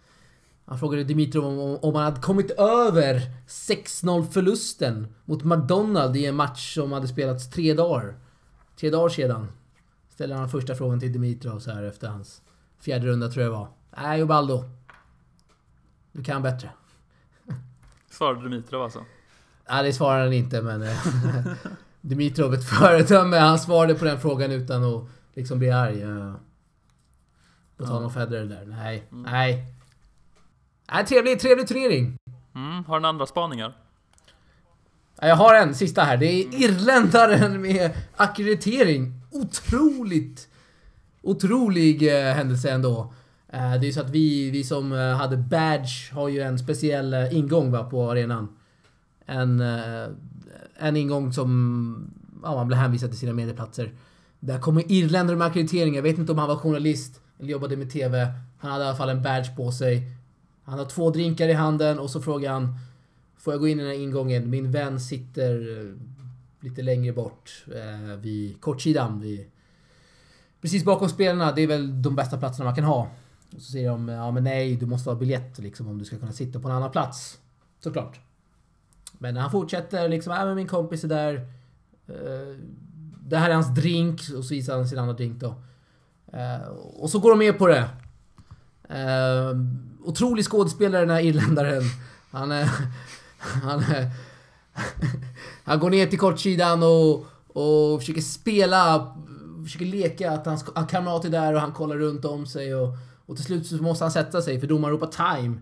Han 0.65 0.79
frågade 0.79 1.03
Dimitrov 1.03 1.45
om, 1.45 1.59
om, 1.59 1.77
om 1.81 1.95
han 1.95 2.03
hade 2.03 2.21
kommit 2.21 2.51
över 2.51 3.21
6-0 3.47 4.23
förlusten 4.31 5.13
mot 5.25 5.43
McDonald 5.43 6.15
i 6.17 6.25
en 6.25 6.35
match 6.35 6.73
som 6.73 6.91
hade 6.91 7.07
spelats 7.07 7.49
tre 7.49 7.73
dagar. 7.73 8.15
Tre 8.79 8.89
dagar 8.89 9.09
sedan. 9.09 9.47
Ställer 10.09 10.35
han 10.35 10.49
första 10.49 10.75
frågan 10.75 10.99
till 10.99 11.13
Dimitrov 11.13 11.59
så 11.59 11.71
här 11.71 11.83
efter 11.83 12.07
hans 12.07 12.41
fjärde 12.79 13.07
runda 13.07 13.27
tror 13.31 13.43
jag 13.43 13.51
var. 13.51 13.67
Nej, 13.97 14.21
Ubaldo. 14.21 14.63
Du 16.11 16.23
kan 16.23 16.41
bättre. 16.41 16.69
Svarade 18.11 18.41
Dimitrov 18.43 18.83
alltså? 18.83 19.05
Nej, 19.69 19.83
det 19.83 19.93
svarar 19.93 20.19
han 20.23 20.33
inte, 20.33 20.61
men... 20.61 20.81
eh, 20.83 20.97
Dimitrov, 22.01 22.53
ett 22.53 22.69
föredöme. 22.69 23.37
Han 23.37 23.59
svarade 23.59 23.95
på 23.95 24.05
den 24.05 24.19
frågan 24.19 24.51
utan 24.51 24.83
att 24.83 25.03
liksom 25.33 25.59
bli 25.59 25.71
arg. 25.71 26.01
eh. 26.01 26.33
På 27.77 27.85
tal 27.85 28.03
om. 28.03 28.11
Federer 28.13 28.45
där. 28.45 28.65
Nej, 28.65 29.07
Mm. 29.11 29.31
nej. 29.31 29.72
Nej, 30.91 31.05
trevlig, 31.05 31.39
trevlig 31.39 31.67
turnering. 31.67 32.17
Mm. 32.55 32.85
Har 32.85 32.99
den 32.99 33.05
andra 33.05 33.25
spaningar? 33.25 33.73
Ja, 35.21 35.27
Jag 35.27 35.35
har 35.35 35.55
en 35.55 35.75
sista 35.75 36.03
här. 36.03 36.17
Det 36.17 36.25
är 36.25 36.61
irländaren 36.63 37.61
med 37.61 37.91
akkreditering. 38.15 39.13
Otroligt... 39.31 40.47
Otrolig 41.21 42.27
eh, 42.27 42.33
händelse 42.33 42.71
ändå. 42.71 43.13
Eh, 43.49 43.71
det 43.71 43.77
är 43.77 43.83
ju 43.83 43.93
så 43.93 44.01
att 44.01 44.09
vi, 44.09 44.51
vi 44.51 44.63
som 44.63 44.91
eh, 44.93 45.15
hade 45.15 45.37
badge 45.37 46.13
har 46.13 46.29
ju 46.29 46.41
en 46.41 46.59
speciell 46.59 47.13
eh, 47.13 47.37
ingång 47.37 47.71
va, 47.71 47.83
på 47.83 48.11
arenan. 48.11 48.47
En, 49.25 49.59
eh, 49.59 50.07
en 50.77 50.97
ingång 50.97 51.33
som 51.33 52.13
ja, 52.43 52.55
man 52.55 52.67
blir 52.67 52.77
hänvisad 52.77 53.09
till 53.09 53.19
sina 53.19 53.33
medieplatser. 53.33 53.91
Där 54.39 54.59
kommer 54.59 54.91
irländare 54.91 55.37
med 55.37 55.47
akkreditering. 55.47 55.95
Jag 55.95 56.03
vet 56.03 56.17
inte 56.17 56.31
om 56.31 56.37
han 56.37 56.47
var 56.47 56.55
journalist 56.55 57.21
eller 57.39 57.49
jobbade 57.49 57.77
med 57.77 57.91
TV. 57.91 58.27
Han 58.57 58.71
hade 58.71 58.83
i 58.83 58.87
alla 58.87 58.97
fall 58.97 59.09
en 59.09 59.23
badge 59.23 59.55
på 59.55 59.71
sig. 59.71 60.03
Han 60.63 60.79
har 60.79 60.85
två 60.85 61.09
drinkar 61.09 61.47
i 61.47 61.53
handen 61.53 61.99
och 61.99 62.09
så 62.09 62.21
frågar 62.21 62.51
han 62.51 62.77
Får 63.43 63.53
jag 63.53 63.61
gå 63.61 63.67
in 63.67 63.79
i 63.79 63.83
den 63.83 63.91
här 63.91 63.99
ingången? 63.99 64.49
Min 64.49 64.71
vän 64.71 64.99
sitter 64.99 65.79
eh, 65.79 65.93
lite 66.59 66.81
längre 66.81 67.13
bort 67.13 67.65
eh, 67.75 68.15
vid 68.15 68.61
kortsidan. 68.61 69.21
Vid, 69.21 69.45
precis 70.61 70.85
bakom 70.85 71.09
spelarna. 71.09 71.51
Det 71.51 71.61
är 71.61 71.67
väl 71.67 72.01
de 72.01 72.15
bästa 72.15 72.37
platserna 72.37 72.65
man 72.65 72.75
kan 72.75 72.83
ha. 72.83 73.07
Och 73.55 73.61
så 73.61 73.71
säger 73.71 73.89
de 73.89 74.07
ja 74.07 74.31
men 74.31 74.43
nej, 74.43 74.75
du 74.75 74.85
måste 74.85 75.09
ha 75.09 75.15
biljett 75.15 75.59
liksom 75.59 75.87
om 75.87 75.97
du 75.97 76.05
ska 76.05 76.17
kunna 76.17 76.31
sitta 76.31 76.59
på 76.59 76.67
en 76.67 76.75
annan 76.75 76.91
plats. 76.91 77.39
Såklart. 77.79 78.19
Men 79.17 79.37
han 79.37 79.51
fortsätter 79.51 80.09
liksom, 80.09 80.33
ja 80.33 80.45
men 80.45 80.55
min 80.55 80.67
kompis 80.67 81.03
är 81.03 81.07
där. 81.07 81.35
Eh, 82.07 82.57
det 83.25 83.37
här 83.37 83.49
är 83.49 83.53
hans 83.53 83.75
drink. 83.75 84.21
Och 84.37 84.45
så 84.45 84.53
visar 84.53 84.75
han 84.75 84.87
sin 84.87 84.99
andra 84.99 85.13
drink 85.13 85.41
då. 85.41 85.55
Eh, 86.33 86.67
och 86.77 87.09
så 87.09 87.19
går 87.19 87.29
de 87.29 87.39
med 87.39 87.57
på 87.57 87.67
det. 87.67 87.89
Eh, 88.89 89.53
Otrolig 90.03 90.45
skådespelare 90.45 91.01
den 91.01 91.09
här 91.09 91.21
irländaren. 91.21 91.83
Han 92.31 92.51
är... 92.51 92.69
Han 93.37 93.79
är... 93.79 94.11
Han 95.63 95.79
går 95.79 95.89
ner 95.89 96.07
till 96.07 96.19
kortsidan 96.19 96.83
och, 96.83 97.25
och 97.47 97.99
försöker 97.99 98.21
spela, 98.21 99.13
försöker 99.63 99.85
leka 99.85 100.31
att 100.31 100.45
hans 100.45 100.65
kamrat 100.89 101.25
är 101.25 101.29
där 101.29 101.53
och 101.53 101.61
han 101.61 101.71
kollar 101.71 101.97
runt 101.97 102.25
om 102.25 102.45
sig 102.45 102.75
och, 102.75 102.89
och 103.25 103.35
till 103.35 103.45
slut 103.45 103.67
så 103.67 103.75
måste 103.75 104.03
han 104.03 104.11
sätta 104.11 104.41
sig 104.41 104.59
för 104.59 104.67
domaren 104.67 104.93
ropar 104.93 105.35
time. 105.41 105.57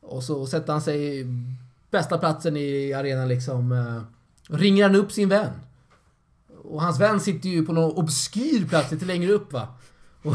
Och 0.00 0.22
så 0.22 0.46
sätter 0.46 0.72
han 0.72 0.82
sig 0.82 1.20
i 1.20 1.26
bästa 1.90 2.18
platsen 2.18 2.56
i 2.56 2.92
arenan 2.92 3.28
liksom. 3.28 3.72
Och 4.48 4.58
Ringer 4.58 4.82
han 4.82 4.96
upp 4.96 5.12
sin 5.12 5.28
vän. 5.28 5.50
Och 6.64 6.82
hans 6.82 7.00
vän 7.00 7.20
sitter 7.20 7.48
ju 7.48 7.66
på 7.66 7.72
någon 7.72 7.92
obskyr 7.92 8.66
plats 8.68 8.92
lite 8.92 9.04
längre 9.04 9.32
upp 9.32 9.52
va. 9.52 9.68
Och 10.22 10.34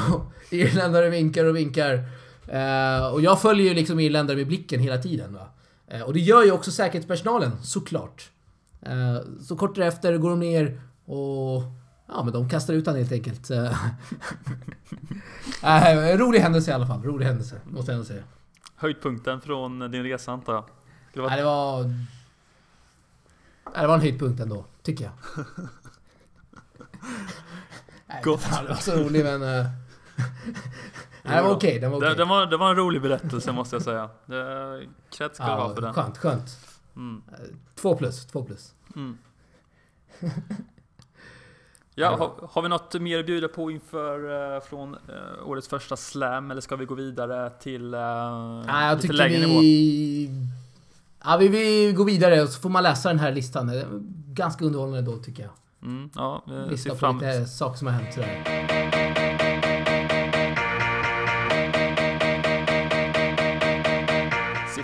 irländare 0.49 1.09
vinkar 1.09 1.45
och 1.45 1.55
vinkar. 1.55 2.05
Eh, 2.51 3.13
och 3.13 3.21
jag 3.21 3.41
följer 3.41 3.67
ju 3.67 3.73
liksom 3.73 3.99
irländare 3.99 4.37
med 4.37 4.47
blicken 4.47 4.79
hela 4.79 4.97
tiden 4.97 5.33
va. 5.33 5.47
Eh, 5.87 6.01
och 6.01 6.13
det 6.13 6.19
gör 6.19 6.43
ju 6.43 6.51
också 6.51 6.71
säkerhetspersonalen, 6.71 7.51
såklart. 7.63 8.29
Eh, 8.81 9.17
så 9.41 9.55
kort 9.55 9.75
därefter 9.75 10.17
går 10.17 10.29
de 10.29 10.39
ner 10.39 10.81
och... 11.05 11.63
Ja, 12.07 12.23
men 12.23 12.33
de 12.33 12.49
kastar 12.49 12.73
ut 12.73 12.87
han 12.87 12.95
helt 12.95 13.11
enkelt. 13.11 13.49
Eh, 13.49 13.73
eh, 15.63 16.17
rolig 16.17 16.39
händelse 16.39 16.71
i 16.71 16.73
alla 16.73 16.87
fall. 16.87 17.03
Rolig 17.03 17.25
händelse, 17.25 17.61
måste 17.65 17.91
jag 17.91 17.95
ändå 17.95 18.05
säga. 18.05 18.23
Höjdpunkten 18.75 19.41
från 19.41 19.91
din 19.91 20.03
resa 20.03 20.31
antar 20.31 20.53
jag? 20.53 20.65
Det 21.13 21.21
var... 21.21 21.29
Nej, 21.29 21.37
det 21.37 21.45
var... 21.45 21.83
Nej, 21.83 23.81
det 23.81 23.87
var 23.87 23.95
en 23.95 24.01
höjdpunkt 24.01 24.39
ändå, 24.39 24.65
tycker 24.83 25.03
jag. 25.03 25.13
Gott. 28.23 28.41
fan, 28.41 28.63
det 28.63 28.69
var 28.69 28.77
så 28.77 28.95
rolig 28.95 29.23
men... 29.23 29.41
eh, 31.23 31.31
Nej, 31.31 31.41
okej. 31.41 31.79
den 31.79 31.91
var 31.91 31.97
okej. 31.97 32.09
det, 32.09 32.15
det, 32.15 32.25
var, 32.25 32.45
det 32.45 32.57
var 32.57 32.69
en 32.69 32.75
rolig 32.75 33.01
berättelse 33.01 33.51
måste 33.51 33.75
jag 33.75 33.83
säga. 33.83 34.09
Cred 35.09 35.35
ska 35.35 35.43
ha 35.43 35.75
för 35.75 35.81
Ja, 35.81 35.85
den. 35.85 35.93
skönt, 35.93 36.17
skönt. 36.17 36.57
Mm. 36.95 37.21
Två 37.75 37.95
plus, 37.95 38.25
två 38.25 38.43
plus. 38.43 38.73
Mm. 38.95 39.17
Ja, 41.95 42.09
har, 42.17 42.47
har 42.51 42.61
vi 42.61 42.69
något 42.69 42.93
mer 43.01 43.19
att 43.19 43.25
bjuda 43.25 43.47
på 43.47 43.71
inför 43.71 44.53
eh, 44.55 44.61
från 44.61 44.93
eh, 44.93 45.47
årets 45.47 45.67
första 45.67 45.97
slam 45.97 46.51
eller 46.51 46.61
ska 46.61 46.75
vi 46.75 46.85
gå 46.85 46.95
vidare 46.95 47.49
till 47.49 47.93
uh, 47.95 48.63
Nej, 48.65 48.87
jag 48.87 49.01
lite 49.01 49.13
lägre 49.13 49.39
nivå? 49.39 49.59
vi... 49.59 50.29
Ja, 51.23 51.37
vi, 51.37 51.47
vi 51.47 51.93
går 51.93 52.05
vidare 52.05 52.41
och 52.41 52.49
så 52.49 52.61
får 52.61 52.69
man 52.69 52.83
läsa 52.83 53.09
den 53.09 53.19
här 53.19 53.31
listan. 53.31 53.71
Ganska 54.27 54.65
underhållande 54.65 55.11
då, 55.11 55.17
tycker 55.17 55.43
jag. 55.43 55.51
Mm, 55.83 56.09
ja, 56.15 56.43
Lista 56.69 56.89
på 56.89 56.95
fram, 56.95 57.15
lite 57.15 57.45
saker 57.45 57.77
som 57.77 57.87
har 57.87 57.93
hänt 57.93 58.13
sådär. 58.13 59.00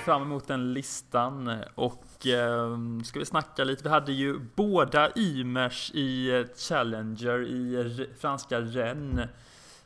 Fram 0.07 0.21
emot 0.21 0.47
den 0.47 0.73
listan 0.73 1.55
och 1.75 2.27
eh, 2.27 2.77
ska 3.03 3.19
vi 3.19 3.25
snacka 3.25 3.63
lite. 3.63 3.83
Vi 3.83 3.89
hade 3.89 4.11
ju 4.11 4.39
båda 4.55 5.09
Ymers 5.15 5.91
i 5.93 6.39
eh, 6.39 6.45
Challenger 6.57 7.43
i 7.43 8.07
franska 8.19 8.61
Rennes. 8.61 9.29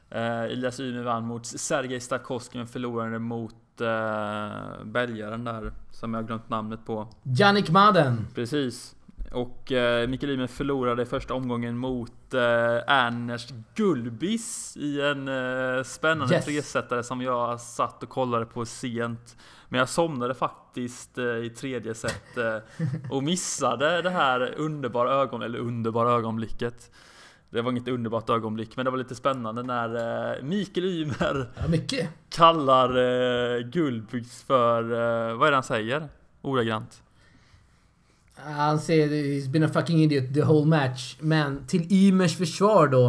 Eh, 0.10 0.42
Elias 0.42 0.80
Ymer 0.80 1.04
vann 1.04 1.26
mot 1.26 1.46
Sergej 1.46 2.00
Stakowski 2.00 2.58
men 2.58 2.68
förlorade 2.68 3.20
mot 3.20 3.82
eh, 3.82 4.84
belgaren 4.86 5.44
där 5.44 5.74
som 5.92 6.14
jag 6.14 6.22
har 6.22 6.28
glömt 6.28 6.50
namnet 6.50 6.86
på. 6.86 7.08
Jannik 7.24 7.70
Madden. 7.70 8.28
Precis. 8.36 8.96
Och 9.32 9.72
eh, 9.72 10.08
Mikael 10.08 10.32
Ymer 10.32 10.48
förlorade 10.48 11.06
första 11.06 11.34
omgången 11.34 11.78
mot 11.78 12.34
eh, 12.34 12.42
Ernst 12.88 13.54
Gulbis 13.76 14.78
i 14.78 15.02
en 15.02 15.28
eh, 15.28 15.84
spännande 15.84 16.34
Yes. 16.36 16.46
tresetare 16.46 17.04
som 17.04 17.22
jag 17.22 17.62
satt 17.62 18.04
och 18.04 18.10
kollade 18.10 18.46
på 18.46 18.66
sent. 18.66 19.38
Men 19.70 19.80
jag 19.80 19.90
somnade 19.90 20.34
faktiskt 20.34 21.18
eh, 21.18 21.26
i 21.26 21.50
tredje 21.50 21.94
set 21.94 22.38
eh, 22.38 22.58
och 23.12 23.24
missade 23.24 24.02
det 24.02 24.10
här 24.10 24.54
underbara 24.58 25.12
ögonblicket, 25.14 25.46
eller 25.56 25.60
underbara 25.68 26.12
ögonblicket. 26.12 26.92
Det 27.50 27.62
var 27.62 27.72
inget 27.72 27.88
underbart 27.88 28.30
ögonblick, 28.30 28.76
men 28.76 28.86
det 28.86 28.92
var 28.92 28.98
lite 28.98 29.16
spännande 29.16 29.64
när 29.64 30.36
eh, 30.36 30.44
Mikael 30.44 30.86
Ymer 30.86 31.50
Ja, 31.92 32.06
kallar 32.30 32.90
eh, 32.98 33.60
Gulbis 33.60 34.44
för, 34.44 34.84
eh, 34.84 35.38
vad 35.38 35.48
är 35.48 35.52
det 35.52 35.58
han 35.58 35.64
säger? 35.64 36.08
Ordagrant. 36.42 37.02
Han 38.44 38.80
säger 38.80 39.08
he's 39.10 39.50
been 39.50 39.64
a 39.64 39.70
fucking 39.74 40.04
idiot 40.04 40.34
the 40.34 40.42
whole 40.44 40.66
match. 40.66 41.18
Men 41.20 41.68
till 41.68 41.92
Ymers 41.94 42.38
försvar 42.38 42.88
då. 42.88 43.06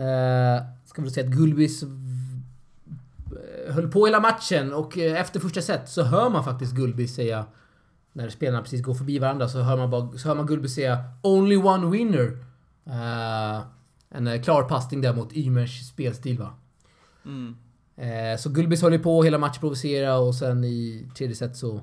Eh, 0.00 0.62
ska 0.86 1.02
vi 1.02 1.10
säga 1.10 1.26
att 1.28 1.32
Gulbis 1.34 1.82
v- 1.82 3.72
höll 3.72 3.88
på 3.88 4.06
hela 4.06 4.20
matchen 4.20 4.72
och 4.72 4.98
eh, 4.98 5.20
efter 5.20 5.40
första 5.40 5.60
set 5.62 5.88
så 5.88 6.02
hör 6.02 6.30
man 6.30 6.44
faktiskt 6.44 6.72
Gulbis 6.72 7.14
säga 7.14 7.44
när 8.12 8.28
spelarna 8.28 8.62
precis 8.62 8.82
går 8.82 8.94
förbi 8.94 9.18
varandra 9.18 9.48
så 9.48 9.60
hör 9.60 9.76
man, 9.76 9.90
bara, 9.90 10.18
så 10.18 10.28
hör 10.28 10.34
man 10.34 10.46
Gulbis 10.46 10.74
säga 10.74 11.04
“Only 11.22 11.56
one 11.56 11.90
winner”. 11.90 12.38
Eh, 12.86 13.62
en 14.10 14.26
eh, 14.26 14.42
klar 14.42 14.62
passning 14.62 15.00
där 15.00 15.12
mot 15.14 15.36
Ymers 15.36 15.88
spelstil 15.88 16.38
va. 16.38 16.54
Mm. 17.24 17.56
Eh, 17.96 18.38
så 18.38 18.50
Gulbis 18.50 18.82
höll 18.82 18.92
ju 18.92 18.98
på 18.98 19.22
hela 19.22 19.38
matchen 19.38 19.60
provocera 19.60 20.16
och 20.18 20.34
sen 20.34 20.64
i 20.64 21.08
tredje 21.16 21.36
set 21.36 21.56
så... 21.56 21.80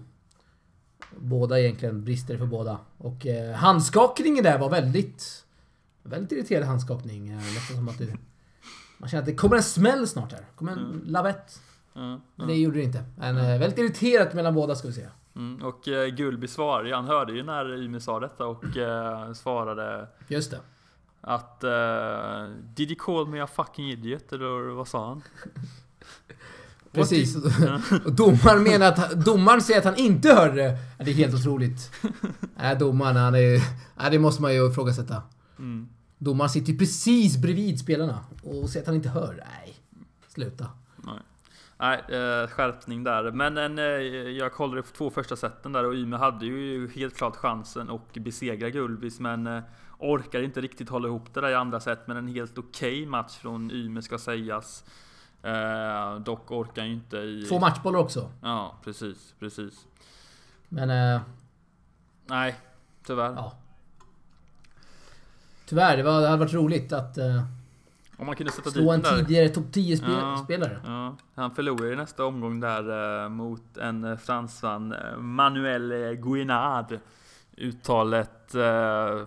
Båda 1.17 1.59
egentligen 1.59 2.03
brister 2.03 2.37
för 2.37 2.45
båda. 2.45 2.77
Och 2.97 3.27
eh, 3.27 3.53
handskakningen 3.55 4.43
där 4.43 4.59
var 4.59 4.69
väldigt... 4.69 5.45
Väldigt 6.03 6.31
irriterande 6.31 6.67
handskakning. 6.67 7.29
Eh, 7.29 7.35
nästan 7.37 7.75
som 7.77 7.89
att 7.89 7.97
det... 7.97 8.17
Man 8.97 9.09
känner 9.09 9.21
att 9.21 9.25
det 9.25 9.35
kommer 9.35 9.55
en 9.55 9.63
smäll 9.63 10.07
snart 10.07 10.31
här. 10.31 10.45
kommer 10.55 10.71
en 10.71 10.77
Mm. 10.79 11.01
lavett. 11.05 11.61
Ja, 11.93 12.19
Men 12.35 12.47
det 12.47 12.55
gjorde 12.55 12.77
det 12.77 12.83
inte. 12.83 13.03
Men 13.17 13.37
eh, 13.37 13.43
väldigt 13.59 13.77
irriterat 13.79 14.33
mellan 14.33 14.53
båda 14.55 14.75
ska 14.75 14.87
vi 14.87 14.93
säga. 14.93 15.09
Mm, 15.35 15.61
och 15.65 15.87
eh, 15.87 16.07
Gulbi 16.07 16.47
svarade 16.47 16.95
han 16.95 17.05
hörde 17.05 17.33
ju 17.33 17.43
när 17.43 17.83
Ymer 17.83 17.99
sa 17.99 18.19
detta 18.19 18.45
och 18.45 18.77
eh, 18.77 19.33
svarade 19.33 20.07
Just 20.27 20.51
det. 20.51 20.59
att 21.21 21.63
eh, 21.63 22.55
Did 22.75 22.91
you 22.91 22.99
call 22.99 23.27
me 23.27 23.39
a 23.41 23.47
fucking 23.47 23.89
idiot? 23.91 24.33
Eller 24.33 24.73
vad 24.73 24.87
sa 24.87 25.07
han? 25.07 25.21
Precis. 26.91 27.35
Och 28.05 28.13
domaren 28.13 28.63
menar 28.63 28.87
att... 28.87 29.25
Domaren 29.25 29.61
säger 29.61 29.79
att 29.79 29.85
han 29.85 29.95
inte 29.95 30.33
hörde 30.33 30.55
det. 30.55 30.77
Det 31.05 31.11
är 31.11 31.15
helt 31.15 31.33
otroligt. 31.35 31.91
Nej, 32.55 32.75
domaren 32.75 33.15
han 33.15 33.35
är... 33.35 33.61
Nej, 33.95 34.11
det 34.11 34.19
måste 34.19 34.41
man 34.41 34.53
ju 34.53 34.69
ifrågasätta. 34.69 35.21
Mm. 35.59 35.87
Domaren 36.17 36.49
sitter 36.49 36.71
ju 36.71 36.77
precis 36.77 37.37
bredvid 37.37 37.79
spelarna 37.79 38.19
och 38.43 38.69
säger 38.69 38.83
att 38.83 38.87
han 38.87 38.95
inte 38.95 39.09
hör. 39.09 39.33
Nej, 39.37 39.75
sluta. 40.27 40.67
Nej, 40.97 41.19
Nej 41.79 41.97
eh, 41.97 42.47
skärpning 42.47 43.03
där. 43.03 43.31
Men 43.31 43.57
en, 43.57 43.79
eh, 43.79 43.85
jag 44.37 44.53
kollade 44.53 44.81
på 44.81 44.87
två 44.87 45.09
första 45.09 45.35
seten 45.35 45.71
där 45.71 45.83
och 45.83 45.93
Ymer 45.93 46.17
hade 46.17 46.45
ju 46.45 46.89
helt 46.95 47.15
klart 47.15 47.35
chansen 47.35 47.89
att 47.89 48.13
besegra 48.13 48.69
Gulbis 48.69 49.19
men 49.19 49.47
eh, 49.47 49.61
orkar 49.97 50.41
inte 50.41 50.61
riktigt 50.61 50.89
hålla 50.89 51.07
ihop 51.07 51.33
det 51.33 51.41
där 51.41 51.49
i 51.49 51.55
andra 51.55 51.79
set. 51.79 52.07
Men 52.07 52.17
en 52.17 52.27
helt 52.27 52.57
okej 52.57 53.05
match 53.05 53.37
från 53.37 53.71
Ymer 53.71 54.01
ska 54.01 54.17
sägas. 54.17 54.83
Eh, 55.43 56.15
dock 56.19 56.51
orkar 56.51 56.83
ju 56.85 56.93
inte 56.93 57.17
i... 57.17 57.45
Två 57.49 57.59
matchbollar 57.59 57.99
också. 57.99 58.31
Ja, 58.41 58.75
precis, 58.83 59.33
precis. 59.39 59.87
Men, 60.69 60.89
eh, 61.15 61.21
Nej, 62.25 62.55
tyvärr. 63.07 63.33
ja. 63.35 63.53
Tyvärr, 65.65 65.97
det, 65.97 66.03
var, 66.03 66.21
det 66.21 66.27
hade 66.27 66.39
varit 66.39 66.53
roligt 66.53 66.93
att 66.93 67.17
eh, 67.17 67.43
Om 68.17 68.25
man 68.25 68.35
kunde 68.35 68.51
sätta 68.51 68.69
slå 68.71 68.91
en 68.91 69.01
där. 69.01 69.17
tidigare 69.17 69.49
topp 69.49 69.65
10-spelare. 69.71 70.21
Ja. 70.21 70.41
spelare. 70.43 70.79
Ja, 70.85 71.15
han 71.35 71.55
förlorade 71.55 71.93
i 71.93 71.95
nästa 71.95 72.25
omgång 72.25 72.59
där 72.59 73.23
eh, 73.23 73.29
mot 73.29 73.77
en 73.77 74.03
eh, 74.03 74.17
fransman, 74.17 74.91
eh, 74.93 75.17
Manuel 75.17 76.15
Guinard. 76.15 76.99
Uttalet 77.57 78.55
eh, 78.55 79.25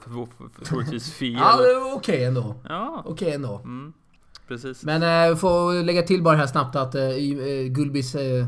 troligtvis 0.65 1.13
fel. 1.19 1.33
Ja, 1.33 1.59
okej 1.97 2.25
ändå. 2.25 2.55
Ja, 2.69 3.03
Okej 3.07 3.33
ändå. 3.33 3.59
mm, 3.59 3.93
precis. 4.49 4.83
Men 4.85 5.31
eh, 5.31 5.37
får 5.37 5.83
lägga 5.83 6.03
till 6.03 6.23
bara 6.23 6.37
här 6.37 6.47
snabbt 6.47 6.77
att 6.77 6.95
eh, 6.95 7.03
eh, 7.03 7.67
Gulbis 7.69 8.15
eh, 8.15 8.47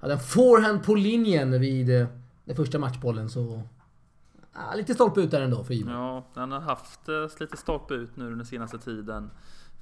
hade 0.00 0.12
en 0.14 0.20
forehand 0.20 0.82
på 0.84 0.94
linjen 0.94 1.60
vid 1.60 2.00
eh, 2.00 2.06
den 2.44 2.56
första 2.56 2.78
matchbollen 2.78 3.30
så... 3.30 3.62
Ja, 4.54 4.74
lite 4.76 4.94
stolpe 4.94 5.20
ut 5.20 5.30
där 5.30 5.40
ändå 5.40 5.64
för 5.64 5.74
Ymer. 5.74 5.92
Ja, 5.92 6.26
han 6.34 6.52
har 6.52 6.60
haft 6.60 7.08
eh, 7.08 7.40
lite 7.40 7.56
stolpe 7.56 7.94
ut 7.94 8.16
nu 8.16 8.30
den 8.34 8.46
senaste 8.46 8.78
tiden. 8.78 9.30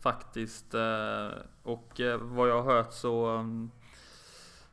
Faktiskt. 0.00 0.74
eh, 0.74 1.28
Och 1.62 2.00
eh, 2.00 2.18
vad 2.20 2.48
jag 2.48 2.62
har 2.62 2.74
hört 2.74 2.92
så... 2.92 3.26
mm, 3.26 3.70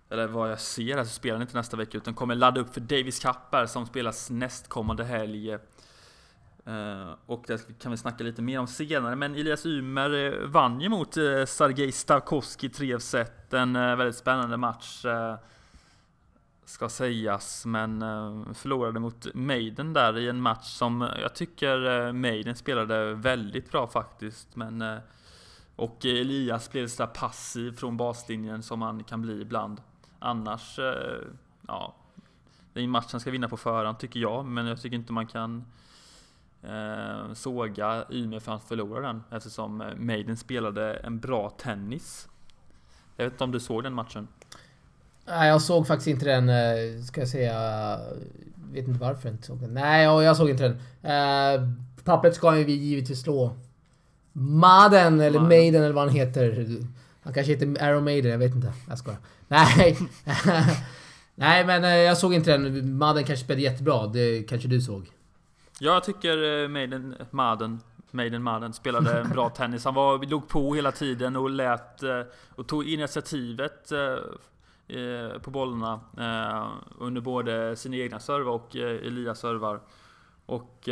Eller 0.09 0.27
vad 0.27 0.51
jag 0.51 0.59
ser 0.59 0.97
här 0.97 1.03
så 1.03 1.09
spelar 1.09 1.35
han 1.35 1.41
inte 1.41 1.57
nästa 1.57 1.77
vecka 1.77 1.97
utan 1.97 2.13
kommer 2.13 2.35
ladda 2.35 2.61
upp 2.61 2.73
för 2.73 2.81
Davis 2.81 3.19
Cup 3.19 3.35
här 3.51 3.65
som 3.65 3.85
spelas 3.85 4.29
nästkommande 4.29 5.03
helg. 5.03 5.57
Eh, 6.65 7.15
och 7.25 7.43
det 7.47 7.79
kan 7.79 7.91
vi 7.91 7.97
snacka 7.97 8.23
lite 8.23 8.41
mer 8.41 8.59
om 8.59 8.67
senare. 8.67 9.15
Men 9.15 9.35
Elias 9.35 9.65
Ymer 9.65 10.13
eh, 10.13 10.47
vann 10.47 10.81
ju 10.81 10.89
mot 10.89 11.17
eh, 11.17 11.45
Sergej 11.45 11.91
Stavkovski 11.91 12.69
3 12.69 12.99
set. 12.99 13.53
En 13.53 13.73
väldigt 13.73 14.15
spännande 14.15 14.57
match. 14.57 15.05
Ska 16.65 16.89
sägas, 16.89 17.65
men 17.65 17.99
förlorade 18.55 18.99
mot 18.99 19.27
Maiden 19.33 19.93
där 19.93 20.17
i 20.17 20.29
en 20.29 20.41
match 20.41 20.65
som 20.65 21.09
jag 21.21 21.35
tycker 21.35 22.11
Maiden 22.11 22.55
spelade 22.55 23.13
väldigt 23.13 23.71
bra 23.71 23.87
faktiskt. 23.87 24.55
Men, 24.55 24.99
och 25.75 26.05
Elias 26.05 26.71
blev 26.71 26.87
så 26.87 27.07
passiv 27.07 27.71
från 27.77 27.97
baslinjen 27.97 28.63
som 28.63 28.81
han 28.81 29.03
kan 29.03 29.21
bli 29.21 29.41
ibland. 29.41 29.81
Annars, 30.19 30.79
ja, 31.67 31.95
det 32.73 32.79
är 32.79 32.83
en 32.83 32.89
match 32.89 33.11
han 33.11 33.21
ska 33.21 33.31
vinna 33.31 33.49
på 33.49 33.57
förhand 33.57 33.99
tycker 33.99 34.19
jag, 34.19 34.45
men 34.45 34.65
jag 34.65 34.81
tycker 34.81 34.95
inte 34.95 35.13
man 35.13 35.27
kan 35.27 35.65
eh, 36.63 37.33
såga 37.33 38.05
Ymer 38.11 38.39
för 38.39 38.51
att 38.51 38.59
han 38.59 38.67
förlorade 38.67 39.07
den 39.07 39.23
eftersom 39.31 39.81
eh, 39.81 39.95
Maiden 39.95 40.37
spelade 40.37 40.93
en 40.93 41.19
bra 41.19 41.49
tennis. 41.49 42.27
Jag 43.17 43.25
vet 43.25 43.33
inte 43.33 43.43
om 43.43 43.51
du 43.51 43.59
såg 43.59 43.83
den 43.83 43.93
matchen? 43.93 44.27
Nej, 45.25 45.49
jag 45.49 45.61
såg 45.61 45.87
faktiskt 45.87 46.07
inte 46.07 46.25
den, 46.25 46.49
eh, 46.49 47.01
ska 47.03 47.21
jag 47.21 47.29
säga. 47.29 47.99
Vet 48.71 48.87
inte 48.87 48.99
varför 48.99 49.27
jag 49.27 49.33
inte 49.33 49.47
såg 49.47 49.59
den. 49.59 49.73
Nej, 49.73 50.03
jag 50.03 50.37
såg 50.37 50.49
inte 50.49 50.63
den. 50.63 50.77
Uh, 51.11 51.69
pappret 52.03 52.35
ska 52.35 52.49
vi 52.49 52.73
givetvis 52.73 53.21
slå. 53.21 53.55
Maden, 54.31 55.19
eller 55.21 55.39
Madden. 55.39 55.57
Maiden 55.57 55.83
eller 55.83 55.93
vad 55.93 56.03
han 56.03 56.15
heter. 56.15 56.67
Han 57.21 57.33
kanske 57.33 57.53
heter 57.53 57.83
Arrow 57.83 58.03
Maiden, 58.03 58.31
jag 58.31 58.37
vet 58.37 58.55
inte. 58.55 58.73
Jag 58.89 58.97
skojar. 58.97 59.19
Nej. 59.47 59.97
Nej, 61.35 61.65
men 61.65 61.83
eh, 61.83 61.89
jag 61.89 62.17
såg 62.17 62.33
inte 62.33 62.51
den. 62.51 62.97
Maden 62.97 63.23
kanske 63.23 63.45
spelade 63.45 63.61
jättebra. 63.61 64.07
Det 64.07 64.43
kanske 64.43 64.67
du 64.67 64.81
såg. 64.81 65.09
Ja, 65.79 65.93
jag 65.93 66.03
tycker 66.03 66.63
eh, 66.63 66.67
Maiden 66.67 67.15
Maden 67.31 67.79
Maiden 68.11 68.43
Maden 68.43 68.73
spelade 68.73 69.19
en 69.19 69.29
bra 69.33 69.49
tennis. 69.49 69.85
Han 69.85 69.93
var, 69.93 70.25
låg 70.25 70.47
på 70.47 70.75
hela 70.75 70.91
tiden 70.91 71.35
och 71.35 71.49
lät 71.49 72.03
eh, 72.03 72.21
och 72.55 72.67
tog 72.67 72.89
initiativet 72.89 73.91
eh, 73.91 75.39
på 75.41 75.51
bollarna 75.51 75.99
under 76.99 77.21
både 77.21 77.75
sina 77.75 77.95
egna 77.95 78.19
servar 78.19 78.51
och 78.53 78.75
Elias 78.75 79.39
servar. 79.39 79.79
Och 80.45 80.89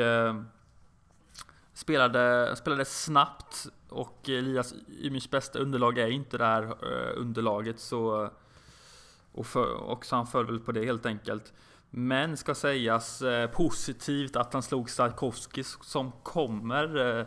spelade, 1.74 2.56
spelade 2.56 2.86
snabbt 2.86 3.68
och 3.90 4.30
Elias 4.30 4.74
Ymers 5.02 5.30
bästa 5.30 5.60
underlag 5.60 5.98
är 5.98 6.08
inte 6.08 6.38
det 6.38 6.46
här 6.46 6.76
underlaget 7.16 7.80
så 7.80 8.30
och, 9.32 9.48
för, 9.48 9.74
och 9.74 10.06
så 10.06 10.16
han 10.16 10.28
föll 10.28 10.46
väl 10.46 10.60
på 10.60 10.72
det 10.72 10.86
helt 10.86 11.06
enkelt. 11.06 11.54
Men 11.94 12.38
ska 12.38 12.56
sägas 12.56 13.22
eh, 13.22 13.48
positivt 13.50 14.36
att 14.36 14.54
han 14.54 14.64
slog 14.64 14.90
Sarkovski 14.90 15.64
som 15.64 16.12
kommer 16.24 17.18
eh, 17.20 17.26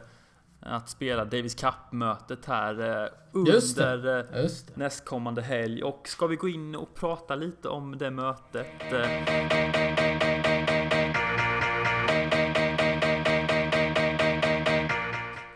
att 0.60 0.88
spela 0.88 1.24
Davis 1.24 1.54
Cup-mötet 1.54 2.46
här 2.46 3.02
eh, 3.04 3.08
under 3.32 3.52
eh, 3.52 4.42
Just 4.42 4.66
det. 4.66 4.76
nästkommande 4.76 5.42
helg. 5.42 5.82
Och 5.82 6.08
ska 6.08 6.26
vi 6.26 6.36
gå 6.36 6.48
in 6.48 6.74
och 6.74 6.94
prata 6.94 7.34
lite 7.34 7.68
om 7.68 7.98
det 7.98 8.10
mötet? 8.10 8.66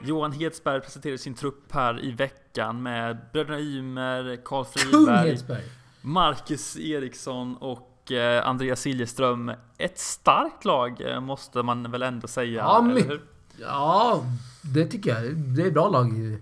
Johan 0.03 0.33
Hedsberg 0.33 0.81
presenterade 0.81 1.19
sin 1.19 1.35
trupp 1.35 1.73
här 1.73 2.05
i 2.05 2.11
veckan 2.11 2.83
med 2.83 3.19
bröderna 3.33 3.61
Ymer, 3.61 4.39
Karl 4.45 4.65
Friberg. 4.65 5.63
Marcus 6.01 6.77
Eriksson 6.79 7.57
och 7.57 7.98
eh, 8.11 8.49
Andreas 8.49 8.81
Siljeström. 8.81 9.53
Ett 9.79 9.99
starkt 9.99 10.65
lag 10.65 11.01
eh, 11.01 11.21
måste 11.21 11.63
man 11.63 11.91
väl 11.91 12.03
ändå 12.03 12.29
säga? 12.29 12.61
Ja, 12.61 12.91
eller 12.91 13.09
hur? 13.09 13.23
Ja, 13.61 14.25
det 14.63 14.87
tycker 14.87 15.11
jag. 15.15 15.37
Det 15.37 15.63
är 15.63 15.67
ett 15.67 15.75
bra 15.75 15.89
lag. 15.89 16.39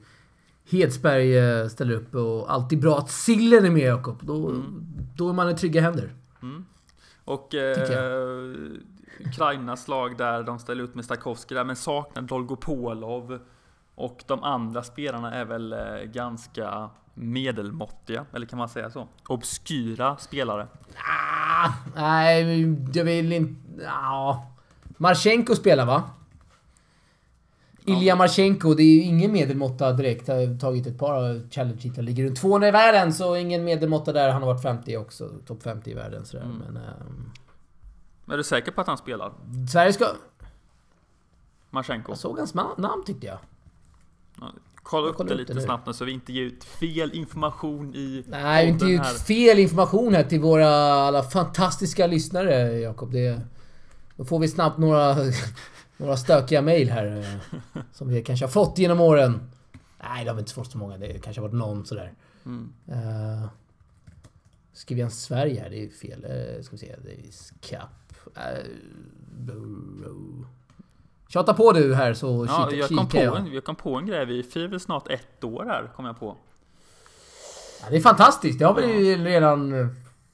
Hedsberg 0.71 1.39
eh, 1.39 1.69
ställer 1.69 1.95
upp 1.95 2.15
och 2.15 2.53
alltid 2.53 2.81
bra 2.81 2.99
att 2.99 3.11
Sillen 3.11 3.65
är 3.65 3.71
med 3.71 3.83
Jakob. 3.83 4.19
Då, 4.23 4.63
då 5.17 5.29
är 5.29 5.33
man 5.33 5.51
i 5.51 5.55
trygga 5.55 5.81
händer. 5.81 6.15
Och 7.25 7.51
Tycker 7.51 8.51
eh, 8.51 9.29
Ukrainas 9.29 9.89
lag 9.89 10.17
där, 10.17 10.43
de 10.43 10.59
ställer 10.59 10.85
ut 10.85 10.95
med 10.95 11.05
Stakowski 11.05 11.55
där, 11.55 11.65
men 11.65 11.77
saknar 11.77 12.23
Dolgopolov. 12.23 13.39
Och 13.95 14.25
de 14.27 14.43
andra 14.43 14.83
spelarna 14.83 15.35
är 15.35 15.45
väl 15.45 15.75
ganska 16.05 16.91
medelmåttiga, 17.15 18.27
eller 18.33 18.47
kan 18.47 18.59
man 18.59 18.69
säga 18.69 18.91
så? 18.91 19.09
Obskyra 19.29 20.17
spelare. 20.17 20.67
Ah, 20.97 21.36
nej, 21.97 22.63
jag 22.95 23.05
vill 23.05 23.33
inte... 23.33 23.83
Ja. 23.85 24.47
Marchenko 24.97 25.55
spelar 25.55 25.87
va? 25.87 26.03
Ilja 27.85 28.17
Marchenko, 28.17 28.75
det 28.75 28.83
är 28.83 28.95
ju 28.95 29.01
ingen 29.03 29.33
medelmåtta 29.33 29.93
direkt. 29.93 30.29
Har 30.29 30.59
tagit 30.59 30.87
ett 30.87 30.99
par 30.99 31.51
challenge-titlar. 31.51 32.03
Ligger 32.03 32.25
runt 32.25 32.41
200 32.41 32.69
i 32.69 32.71
världen, 32.71 33.13
så 33.13 33.37
ingen 33.37 33.65
medelmåtta 33.65 34.13
där. 34.13 34.31
Han 34.31 34.43
har 34.43 34.53
varit 34.53 34.63
50 34.63 34.97
också. 34.97 35.31
Topp 35.47 35.63
50 35.63 35.91
i 35.91 35.95
världen 35.95 36.25
sådär. 36.25 36.45
Mm. 36.45 36.57
Men... 36.59 36.77
ehm, 36.77 37.31
Är 38.33 38.37
du 38.37 38.45
säker 38.45 38.73
på 38.73 38.81
att 38.81 38.87
han 38.87 38.99
spelar? 38.99 39.33
Sverige 39.73 39.93
ska... 39.93 40.07
Marchenko? 41.71 42.11
Jag 42.13 42.19
såg 42.19 42.39
hans 42.39 42.55
namn 42.55 43.05
tyckte 43.07 43.27
jag. 43.27 43.39
Kolla 44.89 45.09
upp 45.09 45.17
kollar 45.17 45.29
det 45.29 45.35
upp 45.35 45.41
lite 45.41 45.55
det 45.55 45.61
snabbt 45.61 45.87
nu 45.87 45.93
så 45.93 46.05
vi 46.05 46.13
inte 46.13 46.33
ger 46.33 46.43
ut 46.43 46.65
fel 46.65 47.15
information 47.15 47.95
i 47.95 48.25
Nej, 48.29 48.69
inte 48.69 48.85
podden 48.85 49.01
ut 49.01 49.07
fel 49.07 49.59
information 49.59 50.15
här 50.15 50.25
till 50.25 50.41
våra 50.41 50.69
alla 50.69 51.23
fantastiska 51.23 52.07
lyssnare, 52.07 52.79
Jakob. 52.79 53.13
Det... 53.13 53.41
Då 54.17 54.25
får 54.25 54.39
vi 54.39 54.49
snabbt 54.49 54.79
några, 54.79 55.17
några 55.97 56.17
stökiga 56.17 56.63
mejl 56.63 56.91
här. 56.91 57.17
eh, 57.17 57.83
Som 57.93 58.09
vi 58.09 58.23
kanske 58.23 58.45
har 58.45 58.51
fått 58.51 58.79
genom 58.79 59.01
åren. 59.01 59.51
Nej, 60.03 60.25
det 60.25 60.31
har 60.31 60.37
vi 60.37 60.41
inte 60.41 60.55
fått 60.55 60.73
så 60.73 60.79
många. 60.79 60.99
Det 60.99 61.19
kanske 61.19 61.43
har 61.43 61.49
varit 61.49 61.59
någon 61.59 61.87
sådär. 61.87 62.13
Mm. 62.45 62.73
Uh, 62.89 63.49
skriver 64.73 65.03
jag 65.03 65.13
Sverige 65.13 65.61
här? 65.61 65.71
Det 65.71 65.85
är 65.85 65.89
fel. 65.89 66.25
Uh, 66.25 66.63
ska 66.63 66.73
vi 66.73 66.79
se. 66.79 66.97
Davis 66.97 67.53
Cup. 67.61 68.37
Uh. 68.37 68.87
Tjata 71.29 71.55
på 71.55 71.73
du 71.73 71.95
här 71.95 72.15
så 72.15 72.47
Ja, 72.49 72.69
kika, 72.71 72.77
jag 72.77 72.89
kom, 72.89 72.97
på 72.97 73.11
kikar 73.11 73.25
jag. 73.25 73.37
en, 73.37 73.53
jag 73.53 73.65
kom 73.65 73.77
på 73.77 73.97
en 73.97 74.07
grej. 74.07 74.27
Vi 74.27 74.43
firar 74.43 74.69
väl 74.69 74.81
snart 74.81 75.09
ett 75.09 75.45
år 75.45 75.65
här, 75.65 75.91
kom 75.97 76.05
jag 76.05 76.21
på. 76.21 76.37
Ja, 77.83 77.87
det 77.91 77.97
är 77.97 78.01
fantastiskt. 78.01 78.59
Det 78.59 78.65
har 78.65 78.75
vi 78.75 79.09
ju 79.09 79.25
redan 79.25 79.81
eh, 79.81 79.87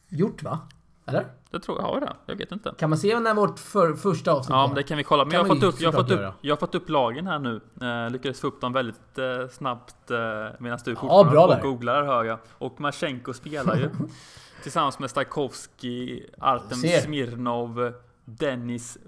gjort 0.09 0.43
va? 0.43 0.59
Eller? 1.07 1.27
Det 1.51 1.61
tror 1.61 1.81
jag 1.81 1.87
har 1.87 2.01
det. 2.01 2.13
Jag 2.27 2.37
vet 2.37 2.53
inte. 2.53 2.75
Kan 2.79 2.91
man 2.91 2.99
se 2.99 3.21
när 3.21 3.35
vårt 3.35 3.59
för, 3.59 3.95
första 3.95 4.33
avsnitt 4.33 4.51
Ja, 4.51 4.67
men 4.67 4.75
det 4.75 4.83
kan 4.83 4.97
vi 4.97 5.05
kolla. 5.05 5.25
Men 5.25 5.33
jag 5.33 5.41
har, 5.41 5.55
vi 5.55 5.61
fått 5.61 5.75
upp, 5.75 5.81
jag, 5.81 5.93
har 5.93 6.03
fått 6.03 6.11
upp, 6.11 6.35
jag 6.41 6.53
har 6.53 6.61
fått 6.61 6.75
upp 6.75 6.89
lagen 6.89 7.27
här 7.27 7.39
nu. 7.39 7.61
Eh, 7.83 8.11
lyckades 8.11 8.41
få 8.41 8.47
upp 8.47 8.61
dem 8.61 8.73
väldigt 8.73 9.19
eh, 9.19 9.49
snabbt 9.53 10.11
eh, 10.11 10.19
medan 10.59 10.79
du 10.85 10.97
fortfarande 10.97 11.35
på 11.35 11.43
och 11.43 11.61
googlar 11.63 12.03
hör 12.03 12.25
jag. 12.25 12.39
Och 12.59 12.81
Marchenko 12.81 13.33
spelar 13.33 13.77
ju. 13.77 13.91
tillsammans 14.63 14.99
med 14.99 15.11
Stakowski, 15.11 16.27
Artem. 16.39 16.79
Smirnov, 16.79 17.93
Dennis 18.25 18.99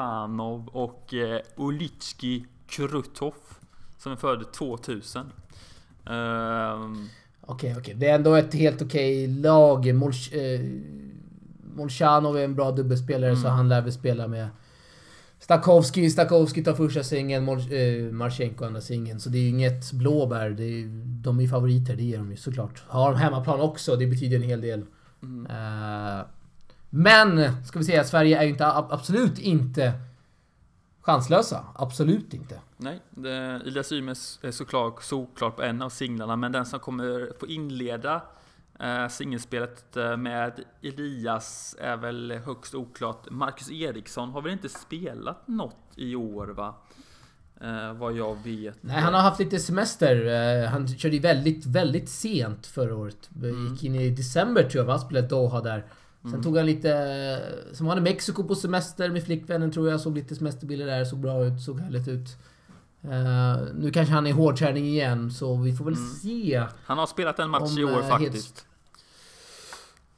Mochanov 0.00 0.68
och 0.68 1.14
eh, 1.14 1.40
Ulitski 1.56 2.44
Krutov. 2.68 3.34
Som 3.98 4.12
är 4.12 4.16
född 4.16 4.52
2000. 4.52 5.32
Ehm, 6.06 7.08
Okej, 7.48 7.74
okej. 7.78 7.94
Det 7.94 8.08
är 8.08 8.14
ändå 8.14 8.34
ett 8.34 8.54
helt 8.54 8.82
okej 8.82 9.26
lag. 9.28 9.94
Molch, 9.94 10.32
eh, 10.32 10.60
Molchanov 11.74 12.36
är 12.38 12.44
en 12.44 12.54
bra 12.54 12.70
dubbelspelare 12.72 13.30
Mm. 13.30 13.42
så 13.42 13.48
han 13.48 13.68
lär 13.68 13.82
väl 13.82 13.92
spela 13.92 14.28
med 14.28 14.48
Stakowski. 15.38 16.10
Stakowski 16.10 16.64
tar 16.64 16.74
första 16.74 17.02
singeln, 17.02 17.44
Mol, 17.44 17.58
eh, 17.58 18.12
Marchenko 18.12 18.64
andra 18.64 18.80
singeln. 18.80 19.20
Så 19.20 19.28
det 19.28 19.38
är 19.38 19.42
ju 19.42 19.48
inget 19.48 19.92
blåbär. 19.92 20.50
Det 20.50 20.64
är, 20.64 20.86
de 21.22 21.40
är 21.40 21.48
favoriter, 21.48 21.96
det 21.96 22.14
är 22.14 22.18
de 22.18 22.30
ju 22.30 22.36
såklart. 22.36 22.82
Har 22.88 23.10
de 23.12 23.18
hemmaplan 23.18 23.60
också, 23.60 23.96
det 23.96 24.06
betyder 24.06 24.36
en 24.36 24.42
hel 24.42 24.60
del. 24.60 24.84
mm. 25.22 25.46
Eh, 25.46 26.24
men, 26.90 27.64
ska 27.66 27.78
vi 27.78 27.84
säga, 27.84 28.04
Sverige 28.04 28.38
är 28.38 28.42
ju 28.42 28.48
inte, 28.50 28.66
ab- 28.66 28.92
absolut 28.92 29.38
inte 29.38 29.92
chanslösa. 31.00 31.64
Absolut 31.74 32.34
inte. 32.34 32.60
Nej, 32.76 33.00
det, 33.10 33.30
Elias 33.66 33.92
Ymes 33.92 34.38
är 34.42 34.50
såklart 34.50 35.02
såklart 35.02 35.56
på 35.56 35.62
en 35.62 35.82
av 35.82 35.88
singlarna, 35.88 36.36
men 36.36 36.52
den 36.52 36.66
som 36.66 36.80
kommer 36.80 37.32
få 37.40 37.46
inleda 37.46 38.22
eh, 38.80 39.08
singelspelet 39.08 39.96
eh, 39.96 40.16
med 40.16 40.52
Elias 40.82 41.76
är 41.80 41.96
väl 41.96 42.32
högst 42.46 42.74
oklart. 42.74 43.30
Marcus 43.30 43.70
Eriksson 43.70 44.30
har 44.30 44.42
väl 44.42 44.52
inte 44.52 44.68
spelat 44.68 45.48
något 45.48 45.76
i 45.96 46.14
år 46.16 46.46
va? 46.46 46.74
Eh, 47.60 47.92
vad 47.92 48.12
jag 48.16 48.36
vet. 48.44 48.82
Nej, 48.82 49.00
han 49.00 49.14
har 49.14 49.20
haft 49.20 49.38
lite 49.40 49.58
semester. 49.58 50.26
Eh, 50.64 50.68
Han 50.70 50.88
körde 50.88 51.18
väldigt, 51.18 51.66
väldigt 51.66 52.08
sent 52.08 52.66
förra 52.66 52.96
året. 52.96 53.30
Mm. 53.36 53.66
Gick 53.72 53.84
in 53.84 53.94
i 53.94 54.10
december 54.10 54.62
tror 54.62 54.74
jag, 54.84 54.84
va? 54.84 54.98
spelade 54.98 55.26
Doha 55.28 55.60
där. 55.60 55.84
Sen 56.22 56.30
Mm. 56.30 56.42
tog 56.42 56.56
han 56.56 56.66
lite... 56.66 57.42
Som 57.72 57.86
var 57.86 57.94
han 57.94 58.06
i 58.06 58.10
Mexiko 58.10 58.44
på 58.44 58.54
semester 58.54 59.10
med 59.10 59.24
flickvännen 59.24 59.72
tror 59.72 59.90
jag. 59.90 60.00
Såg 60.00 60.14
lite 60.14 60.34
semesterbilder 60.36 60.86
där, 60.86 61.04
såg 61.04 61.18
bra 61.18 61.44
ut, 61.44 61.60
såg 61.60 61.80
härligt 61.80 62.08
ut. 62.08 62.28
Eh, 63.02 63.74
nu 63.74 63.90
kanske 63.94 64.14
han 64.14 64.26
är 64.26 64.30
i 64.30 64.32
hårdträning 64.32 64.84
igen, 64.86 65.30
så 65.30 65.56
vi 65.56 65.72
får 65.76 65.84
väl 65.84 65.94
Mm. 65.94 66.08
se. 66.08 66.66
Han 66.84 66.98
har 66.98 67.06
spelat 67.06 67.38
en 67.38 67.50
match 67.50 67.72
Om, 67.72 67.78
i 67.78 67.84
år 67.84 68.00
eh, 68.00 68.08
faktiskt. 68.08 68.66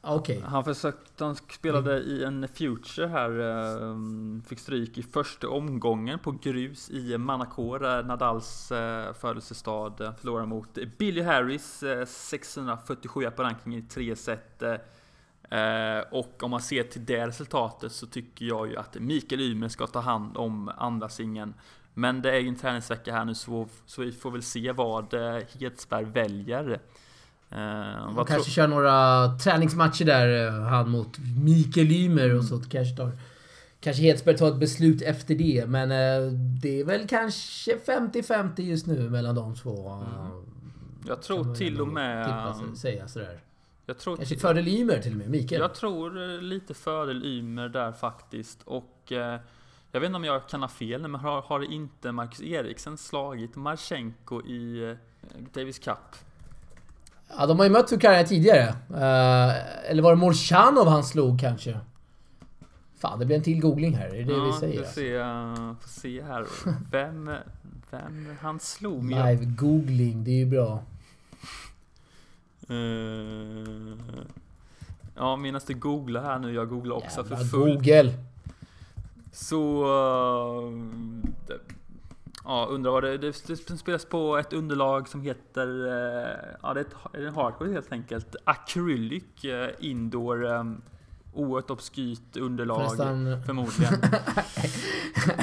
Okej. 0.01 0.43
Han 0.45 0.63
försökte, 0.63 1.23
han 1.23 1.35
spelade 1.35 1.97
i 1.99 2.23
en 2.23 2.47
Future 2.47 3.07
här, 3.07 3.39
eh, 3.39 3.95
fick 4.47 4.59
stryk 4.59 4.97
i 4.97 5.03
första 5.03 5.49
omgången 5.49 6.19
på 6.19 6.31
grus 6.31 6.89
i 6.89 7.17
Manacor, 7.17 7.79
där 7.79 8.03
Nadals 8.03 8.71
eh, 8.71 9.13
födelsestad, 9.13 9.93
förlorade 10.19 10.47
mot 10.47 10.77
Billy 10.97 11.21
Harris, 11.21 11.83
eh, 11.83 12.05
647 12.05 13.29
på 13.35 13.43
rankingen 13.43 13.79
i 13.79 13.83
tre 13.83 14.15
set. 14.15 14.63
Eh, 15.49 15.99
och 16.11 16.43
om 16.43 16.51
man 16.51 16.61
ser 16.61 16.83
till 16.83 17.05
det 17.05 17.27
resultatet 17.27 17.91
så 17.91 18.07
tycker 18.07 18.45
jag 18.45 18.67
ju 18.67 18.77
att 18.77 18.95
Mikael 18.99 19.41
Ymer 19.41 19.67
ska 19.67 19.87
ta 19.87 19.99
hand 19.99 20.37
om 20.37 20.71
andra 20.77 21.09
singeln. 21.09 21.53
Men 21.93 22.21
det 22.21 22.31
är 22.31 22.39
ju 22.39 22.47
en 22.47 22.55
träningsvecka 22.55 23.13
här 23.13 23.25
nu 23.25 23.35
så, 23.35 23.67
så 23.85 24.01
vi 24.01 24.11
får 24.11 24.31
väl 24.31 24.43
se 24.43 24.71
vad 24.71 25.13
eh, 25.13 25.43
Hedsberg 25.59 26.05
väljer. 26.05 26.79
Eh, 27.49 28.13
vad 28.15 28.27
kanske 28.27 28.51
kör 28.51 28.67
några 28.67 29.27
träningsmatcher 29.37 30.05
där, 30.05 30.47
eh, 30.47 30.63
han 30.63 30.89
mot 30.89 31.17
Mikael 31.43 31.91
Ymer 31.91 32.37
och 32.37 32.43
så 32.43 32.59
kanske 32.59 32.97
tar... 32.97 33.11
Kanske 33.81 34.03
Hedsberg 34.03 34.37
tar 34.37 34.47
ett 34.47 34.59
beslut 34.59 35.01
efter 35.01 35.35
det, 35.35 35.65
men 35.67 35.89
det 36.61 36.79
är 36.79 36.83
väl 36.83 37.07
kanske 37.07 37.77
50-50 37.77 38.61
just 38.61 38.87
nu 38.87 39.09
mellan 39.09 39.35
de 39.35 39.55
två. 39.55 39.89
Mm. 39.89 40.31
Jag 41.07 41.21
tror 41.21 41.55
till 41.55 41.81
och 41.81 41.87
med... 41.87 42.25
tippa, 42.25 42.75
säga 42.75 43.07
sådär. 43.07 43.39
Jag 43.89 43.97
tror, 43.97 44.17
Kanske 44.17 44.37
fördel 44.37 44.67
Ymer 44.67 44.97
till 44.97 45.11
och 45.11 45.17
med, 45.17 45.29
Mikael. 45.29 45.61
jag 45.61 45.73
tror 45.73 46.33
eh, 46.33 46.41
lite 46.41 46.73
fördel 46.73 47.25
Ymer 47.25 47.69
där 47.69 47.91
faktiskt. 47.91 48.63
Och 48.65 49.11
eh, 49.11 49.39
jag 49.91 49.99
vet 49.99 50.07
inte 50.07 50.15
om 50.15 50.23
jag 50.23 50.47
kan 50.47 50.61
ha 50.61 50.69
fel 50.69 51.01
men 51.01 51.15
har, 51.15 51.41
har 51.41 51.73
inte 51.73 52.11
Marcus 52.11 52.41
Eriksen 52.41 52.97
slagit 52.97 53.55
Marchenko 53.55 54.41
i 54.41 54.89
eh, 54.89 55.41
Davis 55.53 55.79
Cup? 55.79 55.97
Ja, 57.37 57.45
de 57.45 57.59
har 57.59 57.65
ju 57.65 57.71
mött 57.71 57.91
Ukraina 57.91 58.27
tidigare. 58.27 58.67
Eh, 58.89 59.89
eller 59.91 60.01
var 60.01 60.11
det 60.11 60.17
Molchanov 60.17 60.87
han 60.87 61.03
slog 61.03 61.39
kanske? 61.39 61.79
Fan, 62.97 63.19
det 63.19 63.25
blir 63.25 63.35
en 63.35 63.43
till 63.43 63.61
googling 63.61 63.95
här. 63.95 64.07
Är 64.07 64.23
det 64.23 64.35
det 64.35 64.45
vi 64.45 64.53
säger? 64.59 64.75
Ja, 64.75 64.79
alltså? 64.79 64.93
se, 64.93 65.17
uh, 65.17 65.75
får 65.79 65.89
se 65.89 66.23
här. 66.23 66.45
Vem, 66.91 67.31
vem 67.91 68.35
han 68.41 68.59
slog? 68.59 69.11
Live-googling, 69.11 70.23
det 70.23 70.31
är 70.31 70.39
ju 70.39 70.45
bra. 70.45 70.83
Eh, 72.69 73.97
ja, 75.15 75.35
medan 75.35 75.61
du 75.67 75.73
googlar 75.73 76.23
här 76.23 76.39
nu, 76.39 76.53
jag 76.53 76.69
googlar 76.69 76.95
också 76.95 77.21
Jävla 77.21 77.37
för 77.37 77.45
fullt. 77.45 77.73
Google. 77.75 78.13
Så... 79.31 79.83
eh, 79.83 80.71
det, 81.47 81.57
ja, 82.43 82.67
undrar 82.69 82.91
vad 82.91 83.03
det, 83.03 83.17
det, 83.17 83.47
det 83.47 83.77
spelas 83.77 84.05
på 84.05 84.37
ett 84.37 84.53
underlag 84.53 85.07
som 85.07 85.21
heter... 85.21 85.67
eh, 85.87 86.37
ja, 86.63 86.73
det 86.73 86.79
är, 86.79 86.85
ett, 86.85 86.95
är 87.13 87.25
en 87.27 87.35
hardcore 87.35 87.71
helt 87.71 87.91
enkelt. 87.91 88.35
Acrylic 88.43 89.23
Indoor. 89.79 90.43
Um, 90.45 90.81
oerhört 91.33 91.69
obskyrt 91.69 92.37
underlag. 92.37 92.81
Förresten- 92.81 93.43
Förmodligen. 93.45 93.93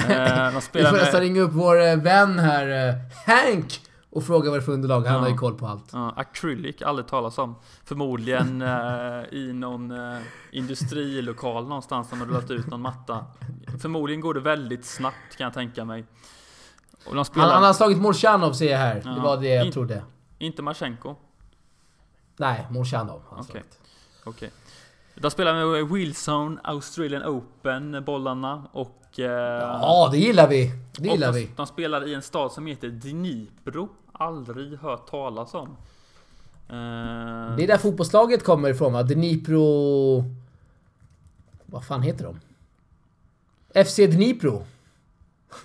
eh, 0.09 0.55
Vi 0.55 0.61
spelar 0.61 0.89
får 0.89 0.97
nästan 0.97 1.13
med... 1.13 1.21
ringa 1.21 1.41
upp 1.41 1.53
vår 1.53 1.95
vän 2.01 2.39
här, 2.39 2.93
Hank, 3.25 3.81
och 4.17 4.23
fråga 4.23 4.49
vad 4.49 4.59
det 4.59 4.63
är 4.63 4.65
för 4.65 4.71
underlag. 4.71 5.01
Han 5.01 5.13
Ja. 5.15 5.19
har 5.21 5.29
ju 5.29 5.35
koll 5.37 5.55
på 5.57 5.67
allt. 5.67 5.89
Ja, 5.93 6.13
acrylic, 6.15 6.81
aldrig 6.81 7.07
talas 7.07 7.37
om. 7.37 7.55
Förmodligen 7.85 8.61
eh, 8.61 9.23
i 9.31 9.51
någon 9.53 9.91
eh, 9.91 10.19
industrilokal 10.51 11.67
någonstans 11.67 12.09
som 12.09 12.19
har 12.19 12.27
rullat 12.27 12.51
ut 12.51 12.67
någon 12.67 12.81
matta. 12.81 13.25
Förmodligen 13.81 14.21
går 14.21 14.33
det 14.33 14.39
väldigt 14.39 14.85
snabbt 14.85 15.37
kan 15.37 15.43
jag 15.45 15.53
tänka 15.53 15.85
mig. 15.85 16.05
Han, 17.05 17.25
han 17.35 17.63
har 17.63 17.73
slagit 17.73 17.97
Molchanov 17.97 18.53
ser 18.53 18.71
jag 18.71 18.77
här. 18.77 18.95
Det 18.95 19.01
Ja. 19.15 19.21
var 19.23 19.37
det 19.37 19.47
jag 19.47 19.65
In- 19.65 19.71
trodde. 19.71 20.03
Inte 20.37 20.61
Marchenko? 20.61 21.15
Nej, 22.37 22.67
Molchanov. 22.69 23.21
har 23.29 23.37
Okej. 23.37 23.45
slagit. 23.51 23.79
Okej. 24.23 24.51
De 25.15 25.31
spelar 25.31 25.53
med 25.53 25.87
Wilson 25.89 26.59
Australian 26.63 27.23
Open, 27.23 28.03
bollarna. 28.05 28.63
Och... 28.71 29.19
Eh, 29.19 29.25
Ja, 29.61 30.09
det 30.11 30.17
gillar 30.17 30.47
vi. 30.47 30.71
Det 30.97 31.07
gillar 31.09 31.27
de, 31.33 31.39
vi. 31.39 31.49
de 31.55 31.67
spelar 31.67 32.07
i 32.07 32.13
en 32.13 32.21
stad 32.21 32.51
som 32.51 32.65
heter 32.67 32.87
Dnipro. 32.89 33.89
Aldrig 34.17 34.77
hört 34.79 35.07
talas 35.09 35.53
om. 35.53 35.67
Eh, 36.69 36.75
Det 37.57 37.63
är 37.63 37.67
där 37.67 37.77
fotbollslaget 37.77 38.43
kommer 38.43 38.69
ifrån 38.69 38.93
va? 38.93 39.03
Dnipro... 39.03 40.23
Vad 41.65 41.85
fan 41.85 42.01
heter 42.01 42.23
de? 42.23 42.39
FC 43.85 43.95
Dnipro. 43.97 44.63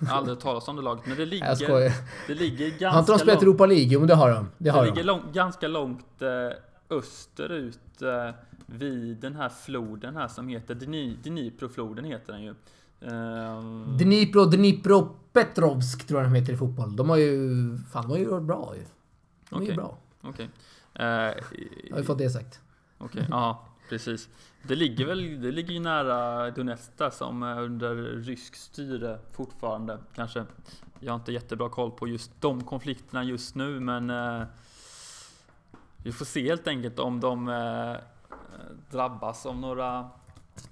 Aldrig 0.09 0.35
hört 0.35 0.43
talas 0.43 0.67
om 0.67 0.75
det 0.75 0.81
laget. 0.81 1.05
Men 1.05 1.15
det 1.15 1.21
Jag 1.23 1.29
ligger, 1.29 1.55
skojar. 1.55 1.91
det 2.27 2.33
ligger 2.33 2.69
ganska 2.69 2.89
Har 2.89 2.99
inte 2.99 3.11
de 3.11 3.19
spelat 3.19 3.33
långt, 3.35 3.43
Europa 3.43 3.65
League? 3.65 3.85
Jo 3.87 3.99
men 3.99 4.07
det 4.07 4.15
har 4.15 4.29
de. 4.31 4.49
Det 4.57 4.69
har 4.69 4.79
det 4.81 4.85
ligger 4.89 5.01
de. 5.03 5.07
lång, 5.07 5.21
ganska 5.33 5.67
långt 5.67 6.21
eh, 6.21 6.97
österut 6.97 8.01
eh, 8.01 8.29
vid 8.65 9.17
den 9.17 9.35
här 9.35 9.49
floden 9.49 10.15
här 10.15 10.27
som 10.27 10.47
heter 10.47 10.75
Dni, 10.75 11.17
Dniprofloden 11.23 12.05
heter 12.05 12.33
den 12.33 12.41
ju. 12.43 12.55
Eh, 13.07 13.61
Dnipro, 13.97 14.45
Dnipro 14.45 15.15
Petrovsk 15.33 16.07
tror 16.07 16.21
jag 16.21 16.31
de 16.31 16.35
heter 16.39 16.53
i 16.53 16.57
fotboll. 16.57 16.95
De 16.95 17.09
har 17.09 17.17
ju... 17.17 17.49
Fan, 17.91 18.01
de 18.03 18.11
har 18.11 18.17
ju 18.17 18.25
varit 18.25 18.43
bra 18.43 18.73
ju. 18.75 18.83
De 19.49 19.61
är 19.61 19.65
ju 19.65 19.75
bra. 19.75 19.97
Okej. 20.21 20.49
Eh, 20.93 21.05
Jag 21.05 21.35
har 21.91 21.97
ju 21.97 22.03
fått 22.03 22.17
det 22.17 22.29
sagt. 22.29 22.61
Okej, 22.97 23.27
ja 23.29 23.65
precis. 23.89 24.29
Det 24.67 24.75
ligger 24.75 25.05
väl, 25.05 25.41
det 25.41 25.51
ligger 25.51 25.73
ju 25.73 25.79
nära 25.79 26.51
Donetsk 26.51 26.91
som 27.11 27.43
är 27.43 27.61
under 27.61 27.95
rysk 27.95 28.55
styre 28.55 29.19
fortfarande. 29.31 29.97
Kanske. 30.15 30.45
Jag 30.99 31.11
har 31.13 31.19
inte 31.19 31.31
jättebra 31.31 31.69
koll 31.69 31.91
på 31.91 32.07
just 32.07 32.41
de 32.41 32.63
konflikterna 32.63 33.23
just 33.23 33.55
nu 33.55 33.79
men 33.79 34.09
eh, 34.09 34.43
vi 35.97 36.11
får 36.11 36.25
se 36.25 36.47
helt 36.49 36.67
enkelt 36.67 36.99
om 36.99 37.19
de 37.19 37.47
eh, 37.49 37.95
drabbas 38.91 39.45
av 39.45 39.57
några 39.57 40.09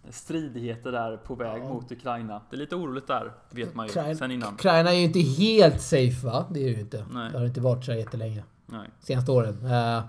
stridigheter 0.10 0.92
där 0.92 1.18
på 1.18 1.36
väg 1.36 1.62
Ja. 1.64 1.70
mot 1.70 1.92
Ukraina. 1.92 2.42
Det 2.50 2.56
är 2.56 2.58
lite 2.58 2.76
oroligt 2.76 3.08
där, 3.08 3.32
vet 3.50 3.76
man 3.76 3.86
ju 3.86 3.92
Ukraina- 3.92 4.16
sen 4.16 4.32
innan. 4.32 4.54
Ukraina 4.54 4.90
är 4.92 4.96
ju 4.98 5.04
inte 5.04 5.20
helt 5.20 5.82
safe 5.82 6.26
va? 6.26 6.46
Det 6.50 6.60
är 6.64 6.70
ju 6.70 6.80
inte. 6.80 7.06
Nej. 7.12 7.32
Det 7.32 7.38
har 7.38 7.46
inte 7.46 7.62
varit 7.62 7.86
så 7.86 7.92
jättelänge. 7.94 8.44
Nej. 8.66 8.90
Senaste 9.00 9.32
åren. 9.32 9.66
Eh, 9.66 10.04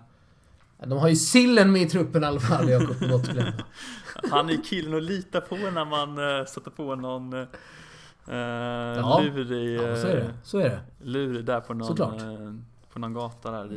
de 0.86 0.98
har 0.98 1.08
ju 1.08 1.16
sillen 1.16 1.72
med 1.72 1.82
i 1.82 1.86
truppen 1.88 2.22
i 2.22 2.26
alla 2.26 2.40
fall, 2.40 2.68
Jakob. 2.68 2.96
Han 4.30 4.50
är 4.50 4.64
killen 4.64 4.94
att 4.96 5.02
lita 5.02 5.40
på 5.40 5.54
när 5.56 5.84
man 5.84 6.38
eh, 6.38 6.44
sätter 6.46 6.70
på 6.70 6.94
någon 6.94 7.32
eh, 7.32 7.46
Ja. 8.28 9.20
lurig, 9.24 9.76
Ja, 9.80 9.96
så 9.96 10.06
är 10.06 10.16
det. 10.16 10.30
Så 10.42 10.58
är 10.58 10.68
det. 10.68 10.80
lurig 11.02 11.44
där 11.44 11.60
på 11.60 11.74
någon, 11.74 12.64
på 12.92 12.98
någon 12.98 13.14
gata 13.14 13.50
där 13.50 13.72
i 13.72 13.76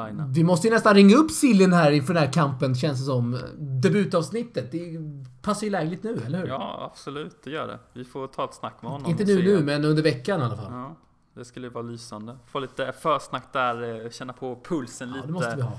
Ukraina. 0.00 0.26
Vi 0.26 0.44
måste 0.44 0.66
ju 0.66 0.74
nästan 0.74 0.94
ringa 0.94 1.16
upp 1.16 1.30
sillen 1.30 1.72
här 1.72 1.90
inför 1.90 2.14
den 2.14 2.22
här 2.22 2.32
kampen, 2.32 2.74
känns 2.74 2.98
det 3.00 3.04
som. 3.04 3.38
Debutavsnittet. 3.58 4.72
Det 4.72 4.98
passar 5.42 5.64
ju 5.64 5.70
lägligt 5.70 6.02
nu, 6.02 6.22
eller 6.26 6.38
hur? 6.38 6.46
Ja, 6.46 6.90
absolut, 6.92 7.36
det 7.44 7.50
gör 7.50 7.66
det. 7.66 7.78
Vi 7.92 8.04
får 8.04 8.26
ta 8.26 8.44
ett 8.44 8.54
snack 8.54 8.82
med 8.82 8.90
honom. 8.90 9.10
inte 9.10 9.24
nu 9.24 9.42
nu, 9.42 9.62
men 9.64 9.84
under 9.84 10.02
veckan 10.02 10.40
i 10.40 10.44
alla 10.44 10.56
fall. 10.56 10.72
Ja, 10.72 10.96
det 11.34 11.44
skulle 11.44 11.68
vara 11.68 11.82
lysande. 11.82 12.36
Få 12.46 12.58
lite 12.58 12.92
försnack 12.92 13.52
där, 13.52 14.04
eh, 14.04 14.10
känna 14.10 14.32
på 14.32 14.60
pulsen 14.64 15.08
Ja, 15.08 15.14
lite. 15.14 15.26
det 15.26 15.32
måste 15.32 15.56
vi 15.56 15.62
ha. 15.62 15.78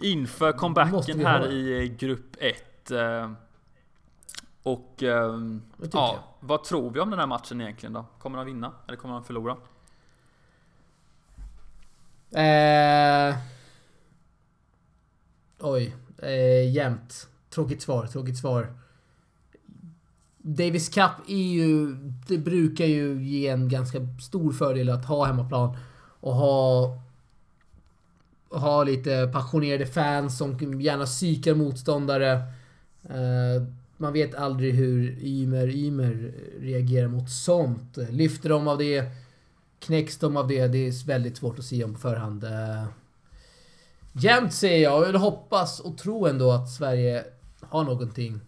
Inför 0.00 0.52
comebacken 0.52 1.20
här 1.26 1.38
ha. 1.40 1.46
i 1.46 1.78
eh, 1.88 1.96
grupp 1.96 2.36
1. 2.38 2.90
eh, 2.90 3.30
Och 4.62 5.02
ehm, 5.02 5.62
ja, 5.92 6.18
vad 6.40 6.64
tror 6.64 6.90
vi 6.90 7.00
om 7.00 7.10
den 7.10 7.18
här 7.18 7.26
matchen 7.26 7.60
egentligen 7.60 7.92
då? 7.92 8.04
Kommer 8.18 8.36
han 8.38 8.46
vinna 8.46 8.72
eller 8.86 8.96
kommer 8.96 9.14
han 9.14 9.24
förlora? 9.24 9.56
Eh, 12.34 13.36
oj. 15.60 15.94
Eh, 16.18 16.72
jämnt. 16.72 17.28
Tråkigt 17.50 17.82
svar, 17.82 18.06
tråkigt 18.06 18.38
svar. 18.38 18.72
Davis 20.38 20.88
Cup 20.88 21.10
är 21.28 21.52
ju... 21.52 21.94
Det 22.28 22.38
brukar 22.38 22.84
ju 22.84 23.22
ge 23.24 23.48
en 23.48 23.68
ganska 23.68 23.98
stor 24.20 24.52
fördel 24.52 24.88
att 24.90 25.04
ha 25.04 25.24
hemmaplan. 25.24 25.76
Och 26.20 26.34
ha... 26.34 26.98
Ha 28.48 28.84
lite 28.84 29.30
passionerade 29.32 29.86
fans 29.86 30.38
som 30.38 30.80
gärna 30.80 31.04
psykar 31.04 31.54
motståndare. 31.54 32.32
Eh, 33.04 33.62
man 33.96 34.12
vet 34.12 34.34
aldrig 34.34 34.74
hur 34.74 35.18
Ymer 35.22 35.68
Ymer 35.68 36.32
reagerar 36.60 37.08
mot 37.08 37.30
sånt. 37.30 37.96
Lyfter 38.10 38.48
de 38.48 38.68
av 38.68 38.78
det? 38.78 39.04
Knäcks 39.82 40.18
de 40.18 40.36
av 40.36 40.48
det? 40.48 40.66
Det 40.68 40.78
är 40.88 41.06
väldigt 41.06 41.36
svårt 41.36 41.58
att 41.58 41.64
se 41.64 41.84
om 41.84 41.94
på 41.94 42.00
förhand. 42.00 42.44
Eh, 42.44 42.84
Jämnt 44.12 44.52
säger 44.52 44.82
jag. 44.82 45.08
Jag 45.14 45.18
hoppas 45.18 45.80
och 45.80 45.98
tro 45.98 46.26
ändå 46.26 46.52
att 46.52 46.70
Sverige 46.70 47.24
har 47.60 47.84
någonting 47.84 48.40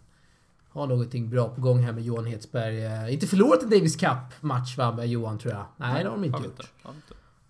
har 0.69 0.87
någonting 0.87 1.29
bra 1.29 1.49
på 1.49 1.61
gång 1.61 1.79
här 1.79 1.91
med 1.91 2.03
Johan 2.03 2.25
Hetsberg. 2.25 2.85
Eh, 2.85 3.13
inte 3.13 3.27
förlorat 3.27 3.63
en 3.63 3.69
Davis 3.69 3.95
Cup-match 3.95 4.77
va, 4.77 4.91
med 4.91 5.07
Johan 5.07 5.37
tror 5.37 5.53
jag. 5.53 5.65
Nej, 5.77 6.03
det 6.03 6.09
har 6.09 6.15
de 6.15 6.23
inte 6.25 6.43
gjort. 6.43 6.59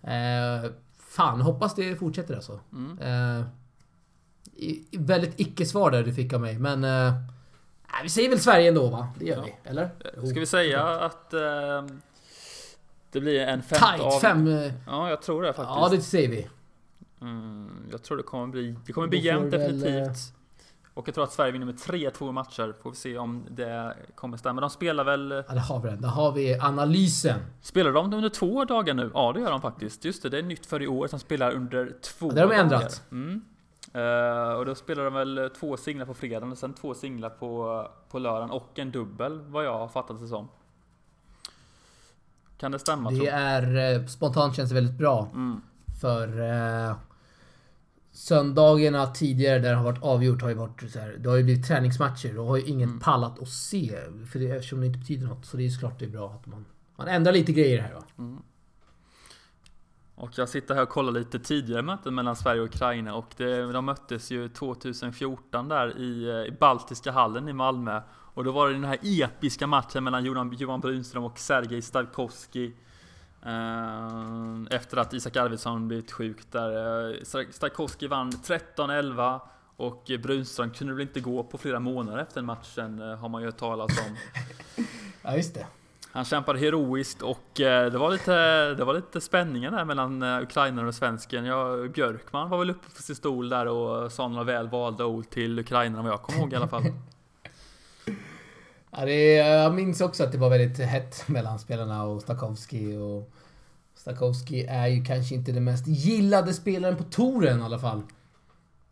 Inte. 0.00 0.12
Eh, 0.12 0.70
fan, 0.98 1.40
hoppas 1.40 1.74
det 1.74 1.96
fortsätter 1.96 2.34
alltså. 2.34 2.60
Mm. 2.72 2.98
Eh, 2.98 3.46
väldigt 4.98 5.40
icke-svar 5.40 5.90
där 5.90 6.02
du 6.02 6.12
fick 6.14 6.32
av 6.32 6.40
mig, 6.40 6.58
men... 6.58 6.84
Eh, 6.84 7.14
vi 8.02 8.08
säger 8.08 8.28
väl 8.28 8.40
Sverige 8.40 8.68
ändå 8.68 8.86
va? 8.88 9.08
Det 9.18 9.24
gör 9.24 9.36
Ja. 9.36 9.42
vi, 9.44 9.70
eller? 9.70 9.82
Eh, 10.16 10.24
Ska 10.24 10.40
vi 10.40 10.46
säga 10.46 10.82
att 10.84 11.34
ehm, 11.34 12.00
det 13.16 13.20
blir 13.20 13.40
en 13.40 13.62
femte 13.62 13.86
Tight! 13.86 14.00
av... 14.02 14.20
Fem... 14.20 14.46
eh, 14.48 14.72
Ja, 14.86 15.10
jag 15.10 15.22
tror 15.22 15.42
det 15.42 15.52
faktiskt. 15.52 15.78
Ja, 15.80 15.88
det 15.90 16.00
säger 16.00 16.28
vi. 16.28 16.46
Mm, 17.20 17.86
jag 17.90 18.02
tror 18.02 18.16
det 18.16 18.22
kommer 18.22 18.46
bli, 18.46 18.74
det 18.86 18.92
kommer 18.92 19.08
bli 19.08 19.18
jämnt 19.18 19.52
väl, 19.54 19.60
eh, 19.60 19.66
definitivt. 19.68 20.32
Och 20.94 21.08
jag 21.08 21.14
tror 21.14 21.24
att 21.24 21.32
Sverige 21.32 21.52
vinner 21.52 21.66
med 21.66 21.74
3-2 21.74 22.32
matcher. 22.32 22.74
Får 22.82 22.90
vi 22.90 22.96
se 22.96 23.18
om 23.18 23.44
det 23.50 23.96
kommer 24.14 24.36
stämma. 24.36 24.60
De 24.60 24.70
spelar 24.70 25.04
väl... 25.04 25.30
Ja, 25.48 25.54
där 25.54 25.60
har 25.60 25.80
vi 25.80 25.88
den. 25.88 26.00
Där 26.00 26.08
har 26.08 26.32
vi 26.32 26.54
analysen. 26.60 27.40
Spelar 27.62 27.92
de 27.92 28.12
under 28.14 28.28
två 28.28 28.64
dagar 28.64 28.94
nu? 28.94 29.10
Ja, 29.14 29.32
det 29.32 29.40
gör 29.40 29.50
de 29.50 29.60
faktiskt. 29.60 30.04
Just 30.04 30.22
det, 30.22 30.28
det 30.28 30.38
är 30.38 30.42
nytt 30.42 30.66
för 30.66 30.82
i 30.82 30.86
år. 30.88 31.08
De 31.10 31.18
spelar 31.20 31.52
under 31.54 31.92
två 32.02 32.26
Ja, 32.28 32.34
det 32.34 32.40
har 32.40 32.48
de 32.48 32.54
ändrat. 32.54 33.02
Mm. 33.12 33.42
Eh, 33.92 34.52
och 34.54 34.66
då 34.66 34.74
spelar 34.74 35.04
de 35.04 35.14
väl 35.14 35.50
två 35.60 35.76
singlar 35.76 36.06
på 36.06 36.14
fredagen 36.14 36.52
och 36.52 36.58
sen 36.58 36.74
två 36.74 36.94
singlar 36.94 37.30
på, 37.30 37.86
på 38.10 38.18
lördagen 38.18 38.50
och 38.50 38.78
en 38.78 38.90
dubbel, 38.90 39.40
vad 39.40 39.64
jag 39.64 39.78
har 39.78 39.88
fattat 39.88 40.20
det 40.20 40.26
som. 40.28 40.48
Kan 42.58 42.72
det 42.72 42.78
stämma? 42.78 43.10
Det 43.10 43.28
är... 43.28 43.94
Eh, 43.94 44.06
spontant 44.06 44.56
känns 44.56 44.68
det 44.68 44.74
väldigt 44.74 44.98
bra. 44.98 45.28
Mm. 45.34 45.60
För... 46.00 46.40
Eh, 46.40 46.96
söndagarna 48.16 49.06
tidigare 49.06 49.58
där 49.58 49.70
det 49.70 49.76
har 49.76 49.84
varit 49.84 50.02
avgjort 50.02 50.42
har 50.42 50.48
ju 50.48 50.54
varit 50.54 50.90
så 50.92 50.98
här, 50.98 51.16
Det 51.18 51.28
har 51.28 51.36
ju 51.36 51.44
blivit 51.44 51.66
träningsmatcher. 51.66 52.34
Då 52.34 52.46
har 52.46 52.56
ju 52.56 52.62
ingen 52.62 52.88
Mm. 52.88 53.00
pallat 53.00 53.42
att 53.42 53.48
se. 53.48 53.98
För 54.32 54.38
det, 54.38 54.50
eftersom 54.50 54.80
det 54.80 54.86
inte 54.86 54.98
betyder 54.98 55.26
något. 55.26 55.46
Så 55.46 55.56
det 55.56 55.62
är 55.62 55.64
ju 55.64 55.70
såklart 55.70 55.98
det 55.98 56.04
är 56.04 56.08
bra 56.08 56.30
att 56.30 56.46
man... 56.46 56.64
Man 56.96 57.08
ändrar 57.08 57.32
lite 57.32 57.52
grejer 57.52 57.82
här 57.82 57.94
va. 57.94 58.02
Mm. 58.18 58.38
Och 60.14 60.30
jag 60.36 60.48
sitter 60.48 60.74
här 60.74 60.82
och 60.82 60.88
kollar 60.88 61.12
lite 61.12 61.38
tidigare 61.38 61.82
möten 61.82 62.14
mellan 62.14 62.36
Sverige 62.36 62.60
och 62.60 62.66
Ukraina 62.66 63.14
och 63.14 63.34
det, 63.36 63.72
de 63.72 63.84
möttes 63.84 64.30
ju 64.30 64.48
2014 64.48 65.68
där 65.68 65.98
i, 65.98 66.28
eh, 66.28 66.54
i 66.54 66.56
Baltiska 66.60 67.12
hallen 67.12 67.48
i 67.48 67.52
Malmö. 67.52 68.00
Och 68.36 68.44
då 68.44 68.52
var 68.52 68.66
det 68.66 68.72
den 68.72 68.84
här 68.84 68.98
episka 69.02 69.66
matchen 69.66 70.04
mellan 70.04 70.24
Johan, 70.24 70.56
Johan 70.58 70.80
Brunström 70.80 71.24
och 71.24 71.38
Sergej 71.38 71.82
Stavkovski. 71.82 72.72
Eh, 73.42 74.76
efter 74.76 74.96
att 74.96 75.12
Isak 75.12 75.36
Arvidsson 75.36 75.88
blivit 75.88 76.12
sjuk 76.12 76.36
där. 76.50 77.10
Eh, 77.10 77.44
Stavkovski 77.50 78.06
vann 78.06 78.30
13-11 78.30 79.40
och 79.76 80.10
Brunström 80.22 80.70
kunde 80.70 80.94
väl 80.94 81.02
inte 81.02 81.20
gå 81.20 81.42
på 81.42 81.58
flera 81.58 81.80
månader 81.80 82.18
efter 82.18 82.42
matchen 82.42 83.02
eh, 83.02 83.16
har 83.16 83.28
man 83.28 83.42
ju 83.42 83.46
hört 83.48 83.56
talas 83.56 83.98
om. 83.98 84.16
ja, 85.22 85.36
just 85.36 85.54
det. 85.54 85.66
Han 86.12 86.24
kämpade 86.24 86.58
heroiskt 86.58 87.22
och 87.22 87.50
det 87.54 87.98
var 87.98 88.10
lite, 88.10 88.34
det 88.74 88.84
var 88.84 88.94
lite 88.94 89.20
spänningar 89.20 89.70
där 89.70 89.84
mellan 89.84 90.22
ukrainaren 90.22 90.88
och 90.88 90.94
svensken. 90.94 91.44
Ja, 91.44 91.88
Björkman 91.94 92.50
var 92.50 92.58
väl 92.58 92.70
uppe 92.70 92.90
på 92.96 93.02
sin 93.02 93.16
stol 93.16 93.48
där 93.48 93.66
och 93.66 94.12
sa 94.12 94.28
några 94.28 94.44
väl 94.44 94.68
valda 94.68 95.04
ord 95.04 95.30
till 95.30 95.58
ukrainarna 95.58 96.02
vad 96.02 96.12
jag 96.12 96.22
kommer 96.22 96.38
ihåg 96.38 96.52
i 96.52 96.56
alla 96.56 96.68
fall. 96.68 96.82
ja, 98.96 99.04
det, 99.04 99.34
jag 99.34 99.74
minns 99.74 100.00
också 100.00 100.24
att 100.24 100.32
det 100.32 100.38
var 100.38 100.50
väldigt 100.50 100.78
hett 100.78 101.28
mellan 101.28 101.58
spelarna 101.58 102.04
och 102.04 102.22
Stakowski 102.22 102.96
och 102.96 103.32
Stakowski 103.94 104.64
är 104.64 104.86
ju 104.86 105.04
kanske 105.04 105.34
inte 105.34 105.52
den 105.52 105.64
mest 105.64 105.86
gillade 105.86 106.54
spelaren 106.54 106.96
på 106.96 107.04
touren 107.04 107.60
i 107.60 107.62
alla 107.62 107.78
fall. 107.78 108.02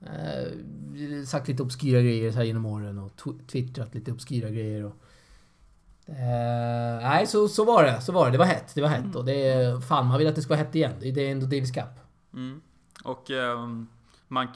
Eh, 0.01 1.25
sagt 1.27 1.49
lite 1.49 1.63
obskyra 1.63 2.01
grejer 2.01 2.31
så 2.31 2.37
här 2.37 2.45
genom 2.45 2.67
åren 2.67 2.99
och 2.99 3.13
twittrat 3.47 3.95
lite 3.95 4.13
obskyra 4.13 4.51
grejer. 4.51 4.85
Och, 4.85 4.95
eh, 6.07 7.01
nej, 7.01 7.27
så, 7.27 7.49
så 7.49 7.65
var 7.65 7.85
det. 7.85 8.01
Så 8.01 8.13
var 8.13 8.27
det. 8.27 8.33
Det 8.33 8.39
var 8.39 8.45
hett. 8.45 8.75
Det 8.75 8.83
var 8.83 8.89
hett. 8.89 9.05
Mm. 9.05 9.17
Och 9.17 9.25
det, 9.25 9.85
fan, 9.89 10.07
man 10.07 10.19
vill 10.19 10.29
att 10.29 10.35
det 10.35 10.43
ska 10.43 10.55
vara 10.55 10.65
hett 10.65 10.75
igen. 10.75 10.93
Det 11.01 11.09
är 11.09 11.33
ändå 11.33 11.47
Davis 11.47 11.71
Cup. 11.71 11.85
Mm. 12.33 12.61
Och 13.05 13.31
um, 13.31 13.89
man, 14.29 14.49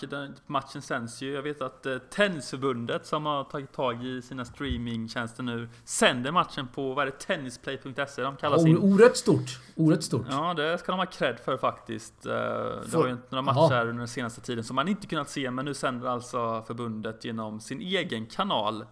matchen 0.46 0.82
sänds 0.82 1.22
ju. 1.22 1.32
Jag 1.32 1.42
vet 1.42 1.62
att 1.62 1.86
eh, 1.86 1.98
Tennisförbundet 1.98 3.06
som 3.06 3.26
har 3.26 3.44
tagit 3.44 3.72
tag 3.72 4.04
i 4.04 4.22
sina 4.22 4.44
streamingtjänster 4.44 5.42
nu 5.42 5.68
sänder 5.84 6.32
matchen 6.32 6.68
på, 6.74 6.94
vad 6.94 7.02
är 7.08 7.10
det, 7.10 7.18
tennisplay.se 7.18 8.22
de 8.22 8.36
kallar 8.36 8.58
sin... 8.58 8.78
Orätt 8.78 9.16
stort. 9.16 9.60
Orätt 9.76 10.04
stort. 10.04 10.26
Ja, 10.30 10.54
det 10.54 10.78
ska 10.78 10.92
de 10.92 10.98
ha 10.98 11.06
cred 11.06 11.38
för 11.44 11.56
faktiskt. 11.56 12.26
Eh, 12.26 12.32
det 12.32 12.92
var 12.96 13.06
ju 13.06 13.16
några 13.28 13.42
matcher 13.42 13.58
Aha. 13.58 13.80
under 13.80 13.98
den 13.98 14.08
senaste 14.08 14.40
tiden 14.40 14.64
som 14.64 14.76
man 14.76 14.88
inte 14.88 15.06
kunnat 15.06 15.30
se, 15.30 15.50
men 15.50 15.64
nu 15.64 15.74
sänder 15.74 16.08
alltså 16.08 16.62
förbundet 16.66 17.24
genom 17.24 17.60
sin 17.60 17.80
egen 17.80 18.26
kanal. 18.26 18.82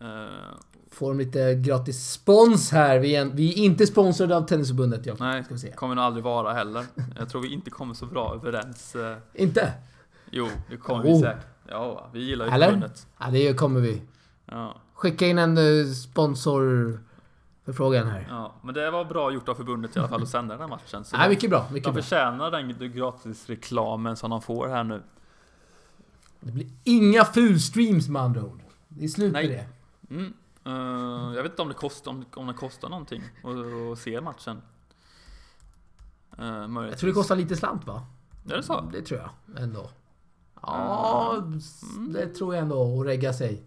Eh, 0.00 0.26
Får 0.90 1.08
de 1.08 1.18
lite 1.18 1.54
gratis 1.54 2.10
spons 2.10 2.70
här. 2.72 2.98
Vi 2.98 3.16
är, 3.16 3.24
vi 3.24 3.52
är 3.52 3.64
inte 3.64 3.86
sponsrade 3.86 4.36
av 4.36 4.42
Tennisförbundet. 4.46 5.06
Jag, 5.06 5.20
Nej, 5.20 5.44
ska 5.44 5.54
vi 5.54 5.60
se. 5.60 5.72
kommer 5.72 5.94
nog 5.94 6.04
aldrig 6.04 6.24
vara 6.24 6.52
heller. 6.52 6.84
Jag 7.18 7.28
tror 7.28 7.42
vi 7.42 7.52
inte 7.52 7.70
kommer 7.70 7.94
så 7.94 8.06
bra 8.06 8.34
överens. 8.34 8.96
Inte? 9.34 9.72
Jo, 10.34 10.48
det 10.70 10.76
kommer 10.76 11.04
oh. 11.04 11.14
vi 11.14 11.20
säkert. 11.20 11.46
Ja, 11.68 12.10
vi 12.12 12.24
gillar 12.24 12.46
ju 12.46 12.52
Eller? 12.52 12.66
förbundet. 12.66 13.06
Ja, 13.18 13.30
det 13.30 13.54
kommer 13.54 13.80
vi. 13.80 14.02
Ja. 14.46 14.76
Skicka 14.94 15.26
in 15.26 15.38
en 15.38 15.58
uh, 15.58 15.92
sponsor 15.92 16.98
förfrågan 17.64 18.08
här. 18.08 18.26
Ja, 18.30 18.54
men 18.62 18.74
det 18.74 18.90
var 18.90 19.04
bra 19.04 19.32
gjort 19.32 19.48
av 19.48 19.54
förbundet 19.54 19.96
i 19.96 19.98
alla 19.98 20.08
fall 20.08 20.22
att 20.22 20.28
sända 20.28 20.54
den 20.54 20.60
här 20.60 20.68
matchen. 20.68 21.04
Så 21.04 21.16
ja, 21.16 21.28
mycket 21.28 21.50
bra. 21.50 21.68
Mycket 21.72 21.94
de 21.94 22.02
förtjänar 22.02 22.50
den 22.50 22.92
gratisreklamen 22.92 24.16
som 24.16 24.30
de 24.30 24.42
får 24.42 24.68
här 24.68 24.84
nu. 24.84 25.02
Det 26.40 26.52
blir 26.52 26.66
inga 26.84 27.24
fulstreams 27.24 28.08
med 28.08 28.22
andra 28.22 28.44
ord. 28.44 28.62
Det 28.88 29.04
är 29.04 29.08
slut 29.08 29.32
med 29.32 29.48
det. 29.48 29.66
Mm. 30.10 30.32
Uh, 30.66 31.36
jag 31.36 31.42
vet 31.42 31.52
inte 31.52 31.62
om 31.62 31.68
det 31.68 31.74
kostar, 31.74 32.10
om, 32.10 32.24
om 32.34 32.46
det 32.46 32.54
kostar 32.54 32.88
någonting 32.88 33.22
att, 33.44 33.92
att 33.92 33.98
se 33.98 34.20
matchen. 34.20 34.62
Uh, 36.38 36.86
jag 36.88 36.98
tror 36.98 37.08
det 37.08 37.14
kostar 37.14 37.36
lite 37.36 37.56
slant 37.56 37.86
va? 37.86 38.06
Är 38.50 38.56
det 38.56 38.62
så? 38.62 38.80
Det 38.92 39.02
tror 39.02 39.20
jag 39.20 39.62
ändå. 39.62 39.90
Ja, 40.62 41.36
mm. 41.36 42.12
det 42.12 42.28
tror 42.28 42.54
jag 42.54 42.62
ändå. 42.62 43.00
Att 43.00 43.06
regga 43.06 43.32
sig. 43.32 43.62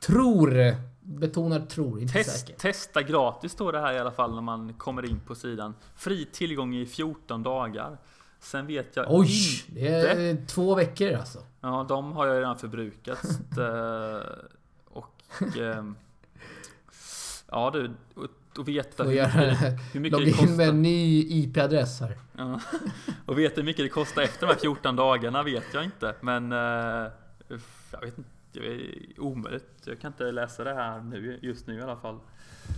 Tror. 0.00 0.74
Betonar 1.00 1.60
tror, 1.60 2.00
inte 2.00 2.12
Test, 2.12 2.40
säker. 2.40 2.58
Testa 2.58 3.02
gratis 3.02 3.52
står 3.52 3.72
det 3.72 3.80
här 3.80 3.92
i 3.92 3.98
alla 3.98 4.10
fall 4.10 4.34
när 4.34 4.42
man 4.42 4.74
kommer 4.74 5.04
in 5.04 5.20
på 5.20 5.34
sidan. 5.34 5.74
Fri 5.96 6.24
tillgång 6.24 6.74
i 6.74 6.86
14 6.86 7.42
dagar. 7.42 7.98
Sen 8.40 8.66
vet 8.66 8.96
jag 8.96 9.06
Oj! 9.08 9.64
Inte. 9.68 9.80
Det 9.80 10.22
är 10.22 10.46
två 10.46 10.74
veckor 10.74 11.14
alltså. 11.14 11.38
Ja, 11.60 11.86
de 11.88 12.12
har 12.12 12.26
jag 12.26 12.36
redan 12.36 12.58
förbrukat. 12.58 13.24
Eh, 13.58 14.26
och... 14.88 15.22
Ehm, 15.58 15.96
ja 17.50 17.70
du, 17.70 17.90
och 18.58 18.68
veta 18.68 19.04
hur, 19.04 19.10
mycket, 19.10 19.34
hur 19.94 20.00
mycket 20.00 20.18
det 20.18 20.30
kostar. 20.30 20.46
in 20.46 20.56
med 20.56 20.68
en 20.68 20.82
ny 20.82 21.26
IP-adress 21.30 22.00
här. 22.00 22.16
Ja. 22.36 22.60
Och 23.26 23.38
veta 23.38 23.56
hur 23.56 23.64
mycket 23.64 23.84
det 23.84 23.88
kostar 23.88 24.22
efter 24.22 24.46
de 24.46 24.52
här 24.52 24.60
14 24.60 24.96
dagarna 24.96 25.42
vet 25.42 25.74
jag 25.74 25.84
inte. 25.84 26.14
Men... 26.20 26.52
Uh, 26.52 27.10
jag 27.92 28.00
vet 28.00 28.18
inte. 28.18 28.30
Det 28.52 28.58
är 28.58 29.20
omöjligt. 29.20 29.82
Jag 29.84 30.00
kan 30.00 30.12
inte 30.12 30.32
läsa 30.32 30.64
det 30.64 30.74
här 30.74 31.00
nu, 31.00 31.38
just 31.42 31.66
nu 31.66 31.78
i 31.78 31.82
alla 31.82 31.96
fall. 31.96 32.18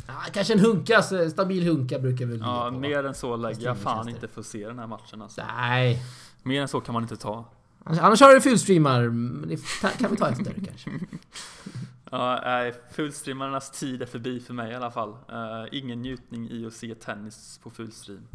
Ja, 0.06 0.14
kanske 0.32 0.52
en 0.52 0.60
hunka, 0.60 1.02
stabil 1.02 1.66
hunka 1.66 1.98
brukar 1.98 2.26
väl 2.26 2.40
Ja, 2.40 2.70
på, 2.72 2.78
mer 2.78 3.04
än 3.04 3.14
så 3.14 3.36
lägger 3.36 3.66
jag 3.66 3.78
fan 3.78 4.08
inte 4.08 4.28
för 4.28 4.40
att 4.40 4.46
se 4.46 4.66
den 4.66 4.78
här 4.78 4.86
matchen 4.86 5.22
alltså. 5.22 5.42
Nej. 5.56 6.02
Mer 6.42 6.62
än 6.62 6.68
så 6.68 6.80
kan 6.80 6.92
man 6.92 7.02
inte 7.02 7.16
ta. 7.16 7.44
Annars 7.84 8.20
har 8.20 8.34
du 8.34 8.40
fullstreamar. 8.40 9.02
Det 9.46 9.56
kan 9.98 10.10
vi 10.10 10.16
ta 10.16 10.28
efter 10.28 10.54
kanske. 10.66 10.90
Ja, 12.12 12.72
fullstreamarnas 12.90 13.70
tid 13.70 14.02
är 14.02 14.06
förbi 14.06 14.40
för 14.40 14.54
mig 14.54 14.72
i 14.72 14.74
alla 14.74 14.90
fall. 14.90 15.10
Uh, 15.10 15.68
ingen 15.72 16.02
njutning 16.02 16.50
i 16.50 16.66
att 16.66 16.72
se 16.72 16.94
tennis 16.94 17.60
på 17.62 17.70
fullstream. 17.70 18.28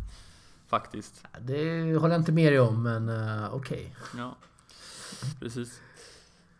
Faktiskt. 0.67 1.23
Det 1.39 1.95
håller 1.95 2.13
jag 2.13 2.21
inte 2.21 2.32
med 2.32 2.53
dig 2.53 2.59
om, 2.59 2.84
men 2.84 3.09
uh, 3.09 3.53
okej. 3.53 3.95
Okay. 4.11 4.21
Ja, 4.21 4.36
precis. 5.39 5.82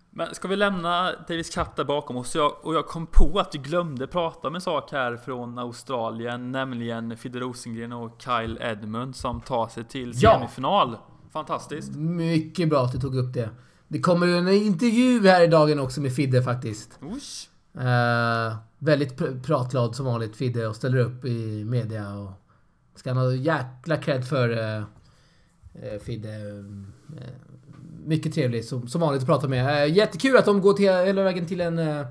Men 0.10 0.36
ska 0.36 0.48
vi 0.48 0.56
lämna 0.56 1.12
Davis 1.28 1.56
Cup 1.56 1.76
där 1.76 1.84
bakom 1.84 2.18
oss? 2.18 2.36
Jag, 2.36 2.66
och 2.66 2.76
jag 2.76 2.88
kom 2.88 3.08
på 3.08 3.40
att 3.40 3.52
du 3.52 3.58
glömde 3.58 4.08
prata 4.08 4.48
om 4.48 4.56
en 4.56 4.62
sak 4.62 4.92
här 4.92 5.18
från 5.18 5.60
Australien, 5.60 6.52
nämligen 6.52 7.18
Fidde 7.18 7.40
Rosengren 7.40 7.94
och 7.94 8.22
Kyle 8.22 8.58
Edmund 8.62 9.16
som 9.16 9.42
tar 9.42 9.68
sig 9.68 9.84
till 9.84 10.20
semifinal. 10.20 10.92
Ja. 10.92 11.14
Fantastiskt. 11.32 11.96
Mycket 11.96 12.70
bra 12.70 12.84
att 12.84 12.92
du 12.92 13.00
tog 13.00 13.16
upp 13.16 13.34
det. 13.34 13.50
Det 13.88 14.00
kommer 14.00 14.28
en 14.28 14.48
intervju 14.48 15.28
här 15.28 15.44
i 15.44 15.48
dagen 15.48 15.80
också 15.80 16.02
med 16.02 16.14
Fidde 16.14 16.44
faktiskt. 16.44 17.00
Uh, 17.78 18.58
väldigt 18.80 19.18
pr 19.18 19.40
pratglad 19.44 19.96
som 19.96 20.06
vanligt 20.06 20.36
Fidde 20.36 20.68
och 20.68 20.76
ställer 20.76 20.98
upp 20.98 21.26
i 21.26 21.64
media. 21.64 22.16
Och 22.16 22.32
ska 22.96 23.10
han 23.10 23.18
ha 23.18 23.34
jäkla 23.34 23.98
cred 23.98 24.28
för 24.28 24.50
uh, 24.50 24.84
Fidde. 26.02 26.30
Uh, 26.30 26.66
mycket 28.06 28.34
trevlig 28.34 28.66
som, 28.66 28.88
som 28.88 29.02
vanligt 29.02 29.22
att 29.22 29.28
prata 29.28 29.48
med. 29.48 29.90
jättekul 29.90 30.38
att 30.38 30.46
de 30.46 30.62
går 30.62 30.74
till, 30.74 30.86
hela 30.86 31.24
vägen 31.24 31.46
till 31.46 31.62
en 31.62 32.06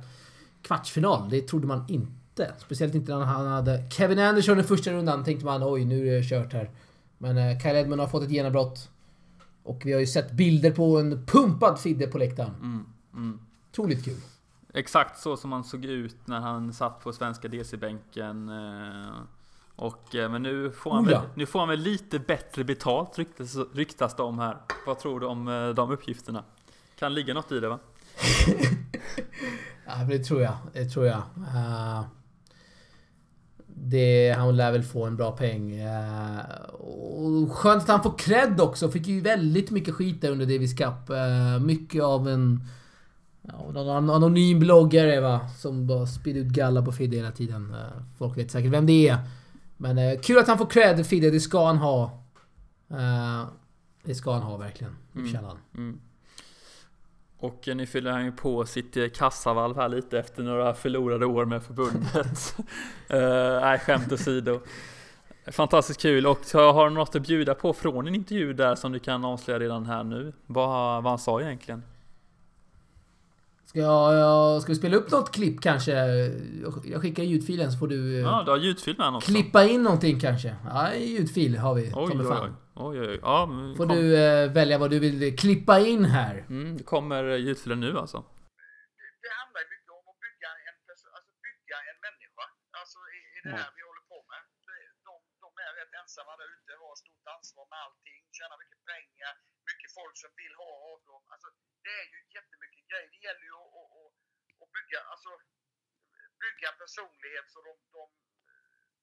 kvartsfinal. 0.63 1.31
Det 1.31 1.41
trodde 1.41 1.67
man 1.67 1.85
inte. 1.89 2.53
Speciellt 2.59 2.95
inte 2.95 3.15
när 3.15 3.25
han 3.25 3.47
hade 3.47 3.91
Kevin 3.91 4.19
Anderson 4.19 4.61
i 4.61 4.63
första 4.63 4.93
rundan. 4.93 5.25
Tänkte 5.25 5.45
man 5.45 5.63
oj, 5.65 5.85
nu 5.85 6.09
är 6.09 6.17
det 6.17 6.29
kört 6.29 6.53
här. 6.53 6.71
Men 7.19 7.61
Kyle 7.61 7.77
Edmund 7.77 8.01
har 8.01 8.09
fått 8.09 8.23
ett 8.23 8.31
genombrott. 8.31 8.89
Och 9.67 9.83
vi 9.85 9.93
har 9.93 10.01
ju 10.01 10.07
sett 10.07 10.33
bilder 10.33 10.71
på 10.71 10.99
en 10.99 11.27
pumpad 11.27 11.81
Fidde 11.81 12.07
på 12.07 12.19
läktaren. 12.19 12.55
Mm, 12.55 12.87
mm. 13.15 13.41
Otroligt 13.71 14.05
kul. 14.05 14.21
Exakt 14.75 15.19
så 15.19 15.37
som 15.37 15.53
han 15.53 15.65
såg 15.65 15.85
ut 15.85 16.17
när 16.27 16.41
han 16.41 16.73
satt 16.73 17.01
på 17.01 17.13
svenska 17.13 17.49
DC-bänken. 17.49 18.49
Eh, 18.49 19.13
och, 19.77 20.15
eh, 20.15 20.31
men 20.31 20.43
nu 20.43 20.71
får, 20.71 20.93
han 20.93 21.05
väl, 21.05 21.21
nu 21.35 21.47
får 21.47 21.59
han 21.59 21.69
väl 21.69 21.81
lite 21.81 22.19
bättre 22.19 22.65
betalt 22.65 23.19
ryktas, 23.19 23.57
ryktas 23.75 24.17
det 24.17 24.23
om 24.23 24.39
här. 24.39 24.57
Vad 24.87 24.99
tror 24.99 25.21
du 25.21 25.27
om 25.27 25.49
eh, 25.49 25.69
de 25.69 25.91
uppgifterna? 25.91 26.45
Kan 26.99 27.15
ligga 27.15 27.35
något 27.35 27.53
i 27.53 27.61
det 27.61 27.69
va? 27.69 27.79
ja, 29.87 30.05
det 30.09 30.19
tror 30.19 30.43
jag. 30.43 30.57
Det 30.73 30.85
tror 30.85 31.07
jag. 31.07 31.23
Uh, 31.37 32.05
det, 33.79 34.35
han 34.39 34.57
lär 34.57 34.73
väl 34.73 34.83
få 34.83 35.05
en 35.05 35.17
bra 35.17 35.31
peng. 35.33 35.81
Uh, 35.81 36.41
och 36.71 37.53
skönt 37.53 37.83
att 37.83 37.89
han 37.89 38.03
får 38.03 38.19
cred 38.19 38.61
också. 38.61 38.91
Fick 38.91 39.07
ju 39.07 39.21
väldigt 39.21 39.71
mycket 39.71 39.95
skit 39.95 40.21
där 40.21 40.31
under 40.31 40.47
Davis 40.47 40.75
Cup. 40.75 41.11
Uh, 41.11 41.65
mycket 41.67 42.03
av 42.03 42.29
en... 42.29 42.61
Ja, 43.43 43.71
någon 43.73 44.11
anonym 44.11 44.59
bloggare 44.59 45.21
va, 45.21 45.49
som 45.49 45.87
bara 45.87 46.07
spydde 46.07 46.41
ut 46.41 46.47
galla 46.47 46.83
på 46.83 46.93
Fidde 46.93 47.17
hela 47.17 47.31
tiden. 47.31 47.75
Uh, 47.75 48.03
folk 48.19 48.39
vet 48.39 48.51
säkert 48.51 48.73
vem 48.73 48.87
det 48.87 49.09
är. 49.09 49.19
Men 49.77 50.19
kul 50.19 50.39
att 50.39 50.49
han 50.49 50.59
får 50.59 50.67
cred, 50.67 51.07
Fidde. 51.07 51.31
Det 51.31 51.41
ska 51.41 51.67
han 51.67 51.79
ha. 51.79 52.23
det 54.03 54.15
ska 54.15 54.33
han 54.33 54.43
ha 54.43 54.57
verkligen. 54.57 54.97
Mm. 55.15 55.35
han. 55.35 55.59
Mm. 55.75 56.01
Och 57.47 57.69
nu 57.77 57.87
fyller 57.87 58.11
han 58.11 58.25
ju 58.25 58.33
på 58.33 58.67
sitt 58.67 58.97
eh, 58.97 59.09
kassavalv 59.09 59.77
här 59.77 59.89
lite 59.89 60.19
efter 60.19 60.43
några 60.43 60.75
förlorade 60.75 61.27
år 61.27 61.45
med 61.45 61.63
förbundet. 61.63 62.57
uh, 62.59 63.61
nej, 63.61 63.79
skämt 63.79 64.13
åsido. 64.13 64.61
Fantastiskt 65.53 66.01
kul 66.01 66.27
och 66.27 66.39
jag 66.53 66.73
har 66.73 66.91
något 66.91 67.17
att 67.17 67.23
bjuda 67.23 67.55
på 67.55 67.73
från 67.73 68.09
en 68.09 68.15
intervju 68.15 68.53
där 68.53 68.75
som 68.75 68.93
du 68.93 68.99
kan 68.99 69.25
avslöja 69.25 69.59
redan 69.59 69.87
här 69.87 70.05
nu. 70.05 70.33
Vad, 70.47 71.03
vad 71.03 71.13
han 71.13 71.19
sa 71.19 71.41
egentligen? 71.41 71.83
Ska, 73.67 73.79
jag, 73.81 74.63
ska 74.63 74.73
vi 74.73 74.77
spela 74.79 74.97
upp 74.97 75.11
något 75.11 75.33
klipp 75.33 75.61
kanske? 75.61 75.93
Jag- 75.93 77.03
skickar 77.03 77.23
ljudfilen 77.23 77.73
så 77.73 77.79
får 77.79 77.89
du 77.89 78.17
eh, 78.17 78.23
Ja, 78.23 78.43
du 78.45 78.51
har 78.51 78.59
ljudfilm 78.59 78.97
med 78.99 79.15
också. 79.15 79.33
klippa 79.33 79.65
in 79.65 79.83
någonting 79.83 80.21
kanske. 80.21 80.57
Ja, 80.65 80.95
ljudfil 80.95 81.57
har 81.59 81.75
vi. 81.75 81.93
Oj, 81.95 82.13
oj, 82.19 82.25
fan. 82.25 82.57
Oj. 82.85 82.95
oj, 83.01 83.09
oj. 83.13 83.19
Ja, 83.31 83.39
men 83.55 83.77
Får 83.79 83.87
kom. 83.87 83.97
du 83.97 84.03
eh, 84.25 84.53
välja 84.59 84.77
vad 84.83 84.91
du 84.95 84.99
vill 85.07 85.19
klippa 85.43 85.77
in 85.93 86.05
här. 86.17 86.35
Mm, 86.55 86.69
det 86.79 86.85
kommer 86.95 87.23
ljudfilen 87.47 87.81
nu 87.87 87.91
alltså. 88.03 88.19
det 89.25 89.33
handlar 89.41 89.61
ju 89.65 89.69
mycket 89.75 89.93
om 89.99 90.05
att 90.13 90.21
bygga 90.27 90.49
en, 90.69 90.77
alltså 91.17 91.33
bygga 91.47 91.77
en 91.91 91.99
människa. 92.07 92.45
Alltså 92.81 92.99
i, 93.17 93.19
i 93.37 93.39
det 93.45 93.53
här 93.61 93.71
vi 93.77 93.83
håller 93.89 94.05
på 94.13 94.19
med. 94.31 94.43
Det- 94.67 94.95
De, 95.09 95.15
de 95.45 95.49
är 95.67 95.73
rätt 95.81 95.93
ensamma 96.03 96.33
där 96.41 96.49
ute, 96.57 96.71
har 96.83 96.95
stort 97.05 97.27
ansvar 97.37 97.65
med 97.73 97.79
allting, 97.87 98.21
tjänar 98.37 98.57
mycket 98.63 98.81
pengar, 98.93 99.33
mycket 99.71 99.91
folk 99.99 100.15
som 100.23 100.33
vill 100.43 100.55
ha 100.63 100.71
av 100.93 100.99
dem. 101.11 101.23
Alltså, 101.35 101.49
det 101.85 101.95
är 102.03 102.07
ju 102.15 102.19
jättemycket 102.37 102.83
grejer. 102.91 103.09
Det 103.15 103.21
gäller 103.27 103.45
ju 103.51 103.55
att, 103.65 103.73
att, 103.81 103.91
att, 104.03 104.15
att 104.63 104.71
bygga, 104.77 105.01
alltså, 105.15 105.31
bygga 106.45 106.67
en 106.73 106.79
personlighet 106.85 107.47
så 107.55 107.59
de, 107.69 107.73
de 107.97 108.03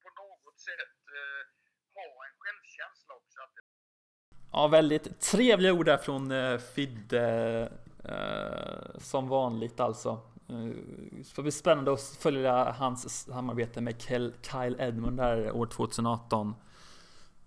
på 0.03 0.09
något 0.21 0.57
sätt 0.69 0.95
eh, 1.17 1.41
har 1.97 2.15
en 2.30 2.36
självkänsla 2.43 3.11
också. 3.21 3.38
Att 3.45 3.53
Ja, 4.53 4.67
väldigt 4.67 5.19
trevliga 5.19 5.73
ord 5.73 5.85
där 5.85 5.97
från 5.97 6.31
eh, 6.31 6.57
Fidde. 6.57 7.69
Eh, 8.03 8.99
som 8.99 9.27
vanligt 9.27 9.79
alltså. 9.79 10.09
Eh, 10.49 10.55
det 11.35 11.41
bli 11.41 11.51
spännande 11.51 11.93
att 11.93 12.17
följa 12.19 12.75
hans 12.77 13.25
samarbete 13.25 13.81
med 13.81 14.01
Kyle 14.01 14.75
Edmund 14.79 15.17
där 15.17 15.51
år 15.51 15.65
2018. 15.65 16.55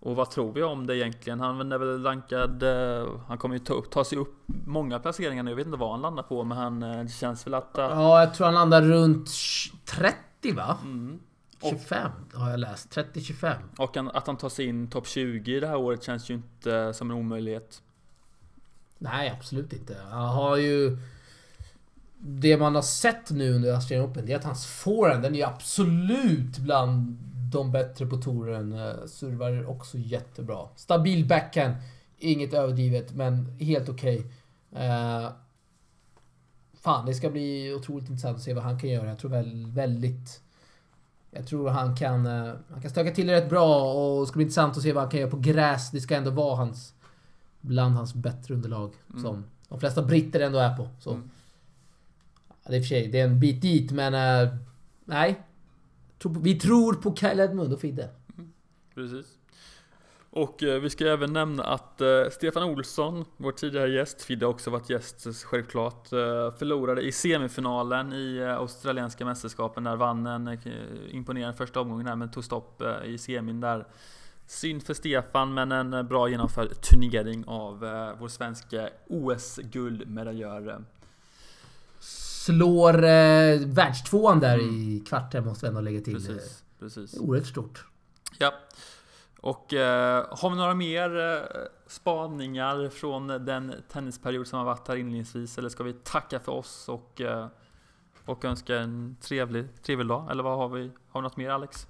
Och 0.00 0.16
vad 0.16 0.30
tror 0.30 0.52
vi 0.52 0.62
om 0.62 0.86
det 0.86 0.96
egentligen? 0.96 1.40
Han 1.40 1.72
är 1.72 1.78
väl 1.78 2.02
rankad, 2.02 2.62
eh, 2.62 3.09
han 3.28 3.38
kommer 3.38 3.54
ju 3.54 3.59
ta, 3.59 3.82
ta 3.90 4.04
sig 4.04 4.18
upp 4.18 4.34
många 4.66 4.98
placeringar 4.98 5.42
nu. 5.42 5.50
Jag 5.50 5.57
vet 5.57 5.66
inte 5.66 5.78
vad 5.78 5.90
han 5.90 6.02
landar 6.02 6.22
på 6.22 6.44
men 6.44 6.59
han, 6.59 6.80
det 6.80 7.12
känns 7.12 7.46
väl 7.46 7.54
att... 7.54 7.70
Ja, 7.74 8.20
jag 8.20 8.34
tror 8.34 8.44
han 8.44 8.54
landar 8.54 8.82
runt 8.82 9.30
30 9.84 10.52
va? 10.52 10.78
Mm. 10.84 11.20
25 11.71 12.11
har 12.35 12.51
jag 12.51 12.61
läst. 12.61 12.97
30-25. 12.97 13.55
Och 13.79 13.97
att 13.97 14.27
han 14.27 14.37
tar 14.37 14.49
sig 14.49 14.67
in 14.67 14.91
topp 14.91 15.07
20 15.07 15.61
det 15.61 15.67
här 15.67 15.77
året 15.77 16.03
känns 16.03 16.31
ju 16.31 16.35
inte 16.35 16.95
som 16.95 17.11
en 17.11 17.17
omöjlighet. 17.17 17.83
Nej, 18.99 19.31
absolut 19.31 19.73
inte. 19.73 19.97
Han 20.11 20.29
har 20.29 20.57
ju... 20.57 20.99
Det 22.19 22.57
man 22.57 22.75
har 22.75 22.83
sett 22.83 23.31
nu 23.31 23.55
under 23.55 23.75
Australian 23.75 24.11
Open, 24.11 24.27
det 24.27 24.33
är 24.33 24.37
att 24.37 24.45
hans 24.45 24.67
forehand, 24.67 25.23
den 25.23 25.35
är 25.35 25.39
ju 25.39 25.45
absolut 25.45 26.59
bland 26.59 27.17
de 27.53 27.73
bättre 27.73 28.07
på 28.07 28.17
touren. 28.17 28.73
Eh, 28.73 29.07
Servar 29.07 29.71
också 29.71 29.99
jättebra. 29.99 30.69
Stabil 30.77 31.27
backhand. 31.27 31.75
Inget 32.19 32.55
överdrivet, 32.55 33.14
men 33.14 33.59
helt 33.61 33.89
okej. 33.89 34.27
Eh, 34.73 35.31
fan, 36.83 37.07
det 37.07 37.14
ska 37.14 37.31
bli 37.31 37.75
otroligt 37.75 38.09
intressant 38.09 38.37
att 38.37 38.43
se 38.43 38.55
vad 38.55 38.64
han 38.64 38.79
kan 38.79 38.91
göra. 38.91 39.09
Jag 39.09 39.19
tror 39.19 39.31
väl 39.31 39.67
väldigt... 39.67 40.41
Jag 41.37 41.47
tror 41.47 41.68
han 41.68 41.97
kan, 41.97 42.26
eh, 42.26 42.55
han 42.70 42.82
kan 42.82 42.91
stöka 42.91 43.11
till 43.11 43.26
det 43.26 43.32
rätt 43.32 43.51
bra 43.51 43.93
och 43.93 44.20
det 44.20 44.26
ska 44.26 44.37
bli 44.37 44.43
intressant 44.43 44.76
att 44.76 44.82
se 44.82 44.93
vad 44.93 45.03
han 45.03 45.11
kan 45.11 45.20
göra 45.20 45.30
på 45.30 45.37
gräs. 45.39 45.91
Det 45.91 46.01
ska 46.01 46.16
ändå 46.16 46.30
vara 46.30 46.57
hans... 46.57 46.93
Bland 47.61 47.95
hans 47.95 48.14
bättre 48.14 48.55
underlag. 48.55 48.93
Mm. 49.11 49.22
Som 49.22 49.45
de 49.68 49.80
flesta 49.80 50.03
britter 50.03 50.41
ändå 50.41 50.59
är 50.59 50.76
på. 50.76 50.89
Så. 51.01 51.11
Mm. 51.11 51.30
Ja, 52.49 52.70
det 52.70 52.76
är 52.76 52.80
för 52.80 52.89
sig, 52.89 53.09
det 53.09 53.20
är 53.20 53.24
en 53.24 53.41
bit 53.41 53.62
dit 53.62 53.93
men... 53.93 54.14
eh, 54.14 54.55
nej. 55.05 55.43
Vi 56.24 56.55
tror 56.55 56.95
på 56.95 57.16
Kyle 57.16 57.41
Edmund 57.41 57.72
och 57.72 57.80
Fidde. 57.80 58.11
Precis. 58.95 59.26
Och 60.37 60.62
eh, 60.62 60.80
vi 60.80 60.91
ska 60.91 61.07
även 61.07 61.32
nämna 61.32 61.64
att 61.64 62.01
eh, 62.01 62.09
Stefan 62.32 62.62
Olsson, 62.62 63.24
vår 63.37 63.53
tidigare 63.53 63.89
gäst, 63.89 64.22
Fidde 64.22 64.47
har 64.47 64.53
också 64.53 64.70
varit 64.70 64.91
gäst 64.91 65.26
självklart, 65.45 66.12
eh, 66.12 66.18
förlorade 66.59 67.03
i 67.03 67.12
semifinalen 67.12 68.12
i 68.12 68.43
australienska 68.43 69.24
mästerskapen 69.24 69.84
där 69.84 69.97
vann 69.97 70.26
en 70.26 70.59
imponerande 71.11 71.57
första 71.57 71.80
omgången 71.80 72.07
där 72.07 72.16
men 72.16 72.30
tog 72.30 72.45
stopp 72.45 72.82
i 73.05 73.18
semin 73.18 73.61
där. 73.61 73.87
Synd 74.47 74.82
för 74.82 74.95
Stefan 74.95 75.55
men 75.55 75.72
en 75.72 76.07
bra 76.09 76.28
genomförd 76.28 76.80
turnering 76.80 77.45
av 77.47 77.78
vår 78.18 78.28
svenska 78.28 78.91
OS-guldmedaljör. 79.09 80.84
Slår 81.99 83.05
eh, 83.05 83.61
världstvåan 83.66 84.41
där 84.41 84.59
i 84.59 85.03
kvarten 85.09 85.45
måste 85.45 85.66
vi 85.66 85.68
ändå 85.68 85.80
lägga 85.80 86.01
till. 86.01 86.14
Precis, 86.14 86.64
precis. 86.78 87.18
Oerhört 87.18 87.47
stort. 87.47 87.84
Ja. 88.39 88.55
Och 89.41 89.74
eh, 89.74 90.26
har 90.30 90.51
vi 90.51 90.57
några 90.57 90.74
mer 90.74 91.18
eh, 91.18 91.43
spaningar 91.87 92.89
från 92.89 93.26
den 93.26 93.74
tennisperiod 93.93 94.47
som 94.47 94.59
har 94.59 94.66
varit 94.66 94.89
här 94.89 94.97
inledningsvis? 94.97 95.59
Eller 95.59 95.68
ska 95.68 95.84
vi 95.84 95.93
tacka 95.93 96.41
för 96.41 96.53
oss 96.53 96.89
och, 96.89 97.20
eh, 97.20 97.47
och 98.24 98.45
önska 98.45 98.76
en 98.76 99.16
trevlig, 99.20 99.82
trevlig 99.82 100.09
dag? 100.09 100.30
Eller 100.30 100.43
vad 100.43 100.59
har 100.59 100.68
vi? 100.68 100.91
Har 101.09 101.20
vi 101.20 101.22
något 101.22 101.37
mer 101.37 101.51
Alex? 101.51 101.87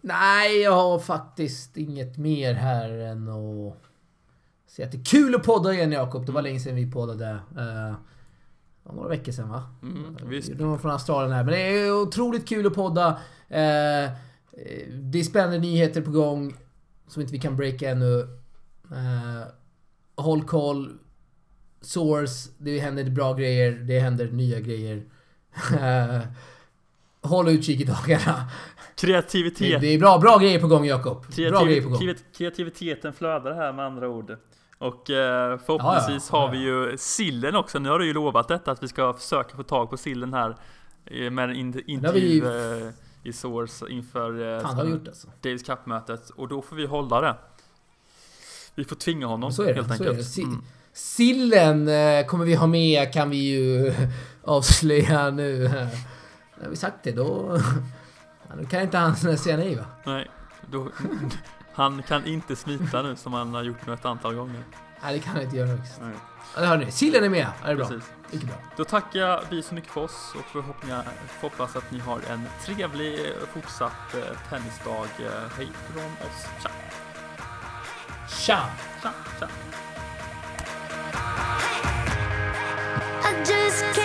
Nej, 0.00 0.60
jag 0.60 0.72
har 0.72 0.98
faktiskt 0.98 1.76
inget 1.76 2.18
mer 2.18 2.54
här 2.54 2.90
än 2.90 3.28
att 3.28 3.76
säga 4.66 4.86
att 4.86 4.92
det 4.92 4.98
är 4.98 5.04
kul 5.04 5.34
att 5.34 5.42
podda 5.42 5.72
igen 5.72 5.92
Jakob. 5.92 6.26
Det 6.26 6.32
var 6.32 6.42
länge 6.42 6.60
sedan 6.60 6.74
vi 6.74 6.92
poddade. 6.92 7.30
Uh, 7.30 7.96
det 8.84 8.92
några 8.92 9.08
veckor 9.08 9.32
sedan 9.32 9.48
va? 9.48 9.62
Mm, 9.82 10.16
Vi 10.22 10.36
visst. 10.36 10.48
gjorde 10.48 10.64
någon 10.64 10.78
från 10.78 10.90
Australien 10.90 11.32
här. 11.32 11.44
Men 11.44 11.54
det 11.54 11.60
är 11.60 12.02
otroligt 12.02 12.48
kul 12.48 12.66
att 12.66 12.74
podda. 12.74 13.20
Eh, 13.48 14.04
eh, 14.04 14.10
det 14.90 15.18
är 15.18 15.22
spännande 15.22 15.58
nyheter 15.58 16.00
på 16.00 16.10
gång 16.10 16.54
som 17.08 17.22
inte 17.22 17.32
vi 17.32 17.38
kan 17.38 17.56
breaka 17.56 17.90
ännu. 17.90 18.20
Eh, 18.90 19.48
håll 20.16 20.42
koll. 20.42 20.98
Source. 21.80 22.50
Det 22.58 22.78
händer 22.78 23.04
bra 23.04 23.34
grejer. 23.34 23.72
Det 23.72 24.00
händer 24.00 24.30
nya 24.30 24.60
grejer. 24.60 25.02
Eh, 25.80 26.20
håll 27.22 27.48
utkik 27.48 27.80
i 27.80 27.84
dagarna. 27.84 28.50
Kreativitet. 28.96 29.80
det 29.80 29.86
är 29.86 29.98
bra, 29.98 30.18
bra 30.18 30.38
grejer 30.38 30.60
på 30.60 30.66
gång 30.66 30.84
Jakob. 30.84 31.26
Kreativ, 31.34 32.14
kreativiteten 32.36 33.12
flödar 33.12 33.54
här 33.54 33.72
med 33.72 33.84
andra 33.84 34.08
ord. 34.08 34.36
Och 34.78 35.10
eh, 35.10 35.58
förhoppningsvis 35.58 36.28
Ja, 36.32 36.38
ja, 36.38 36.46
har 36.46 36.52
vi 36.52 36.58
ju 36.58 36.96
sillen 36.98 37.56
också. 37.56 37.78
Nu 37.78 37.88
har 37.88 37.98
du 37.98 38.06
ju 38.06 38.12
lovat 38.12 38.48
detta 38.48 38.70
att 38.70 38.82
vi 38.82 38.88
ska 38.88 39.12
försöka 39.12 39.56
få 39.56 39.62
tag 39.62 39.90
på 39.90 39.96
sillen 39.96 40.34
här 40.34 40.56
eh, 41.04 41.30
med 41.30 41.50
en 41.50 41.90
intervju 41.90 42.44
eh, 42.46 42.92
i 43.24 43.32
Source 43.32 43.88
inför 43.90 44.30
eh, 44.32 44.58
det 44.58 44.66
har 44.74 44.84
gjort 44.84 45.08
alltså. 45.08 45.28
Davis 45.40 45.62
Cup-mötet 45.62 46.30
och 46.30 46.48
då 46.48 46.62
får 46.62 46.76
vi 46.76 46.86
hålla 46.86 47.20
det. 47.20 47.36
Vi 48.74 48.84
får 48.84 48.96
tvinga 48.96 49.26
honom 49.26 49.52
Så 49.52 49.62
är 49.62 49.66
det. 49.66 49.74
helt 49.74 49.86
Så 49.88 49.94
är 50.04 50.08
enkelt. 50.08 50.18
det. 50.18 50.24
Si- 50.24 50.42
Mm. 50.42 50.62
Sillen 50.92 51.88
eh, 51.88 52.26
kommer 52.26 52.44
vi 52.44 52.54
ha 52.54 52.66
med 52.66 53.12
kan 53.12 53.30
vi 53.30 53.36
ju 53.36 53.94
avslöja 54.44 55.30
nu. 55.30 55.68
När 56.60 56.68
vi 56.70 56.76
sagt 56.76 56.96
det 57.02 57.12
då... 57.12 57.58
Nu 58.58 58.66
kan 58.66 58.80
inte 58.82 58.98
han 58.98 59.16
säga 59.38 59.56
nej 59.56 59.74
va? 59.76 59.84
Nej, 60.06 60.30
då, 60.70 60.88
han 61.72 62.02
kan 62.02 62.26
inte 62.26 62.56
smita 62.56 63.02
nu 63.02 63.16
som 63.16 63.32
han 63.32 63.54
har 63.54 63.62
gjort 63.62 63.86
nu 63.86 63.92
ett 63.92 64.04
antal 64.04 64.34
gånger. 64.34 64.62
Nej, 65.04 65.14
det 65.14 65.20
kan 65.20 65.34
jag 65.34 65.44
inte 65.44 65.56
göra 65.56 65.76
faktiskt. 65.76 66.00
Nej. 66.00 66.14
Ja, 66.54 66.60
det 66.60 66.66
hör 66.66 66.76
ni. 66.76 66.90
Sillen 66.90 67.24
är 67.24 67.28
med. 67.28 67.46
Ja, 67.60 67.66
det 67.66 67.72
är 67.72 67.76
bra. 67.76 67.88
Precis. 67.88 68.10
Mycket 68.30 68.48
bra. 68.48 68.56
Då 68.76 68.84
tackar 68.84 69.44
vi 69.50 69.62
så 69.62 69.74
mycket 69.74 69.90
för 69.90 70.00
oss 70.00 70.34
och 70.34 70.64
hoppas 71.40 71.76
att 71.76 71.90
ni 71.90 71.98
har 71.98 72.20
en 72.30 72.42
trevlig 72.64 73.14
eh, 73.14 73.46
fortsatt 73.52 74.14
eh, 74.14 74.20
tennisdag. 74.50 75.06
Eh, 75.18 75.56
hej 75.56 75.68
från 75.92 76.04
oss. 76.04 76.46
Tja! 76.62 76.70
Tja! 79.02 79.10
Tja, 79.40 79.48
tja. 83.94 84.03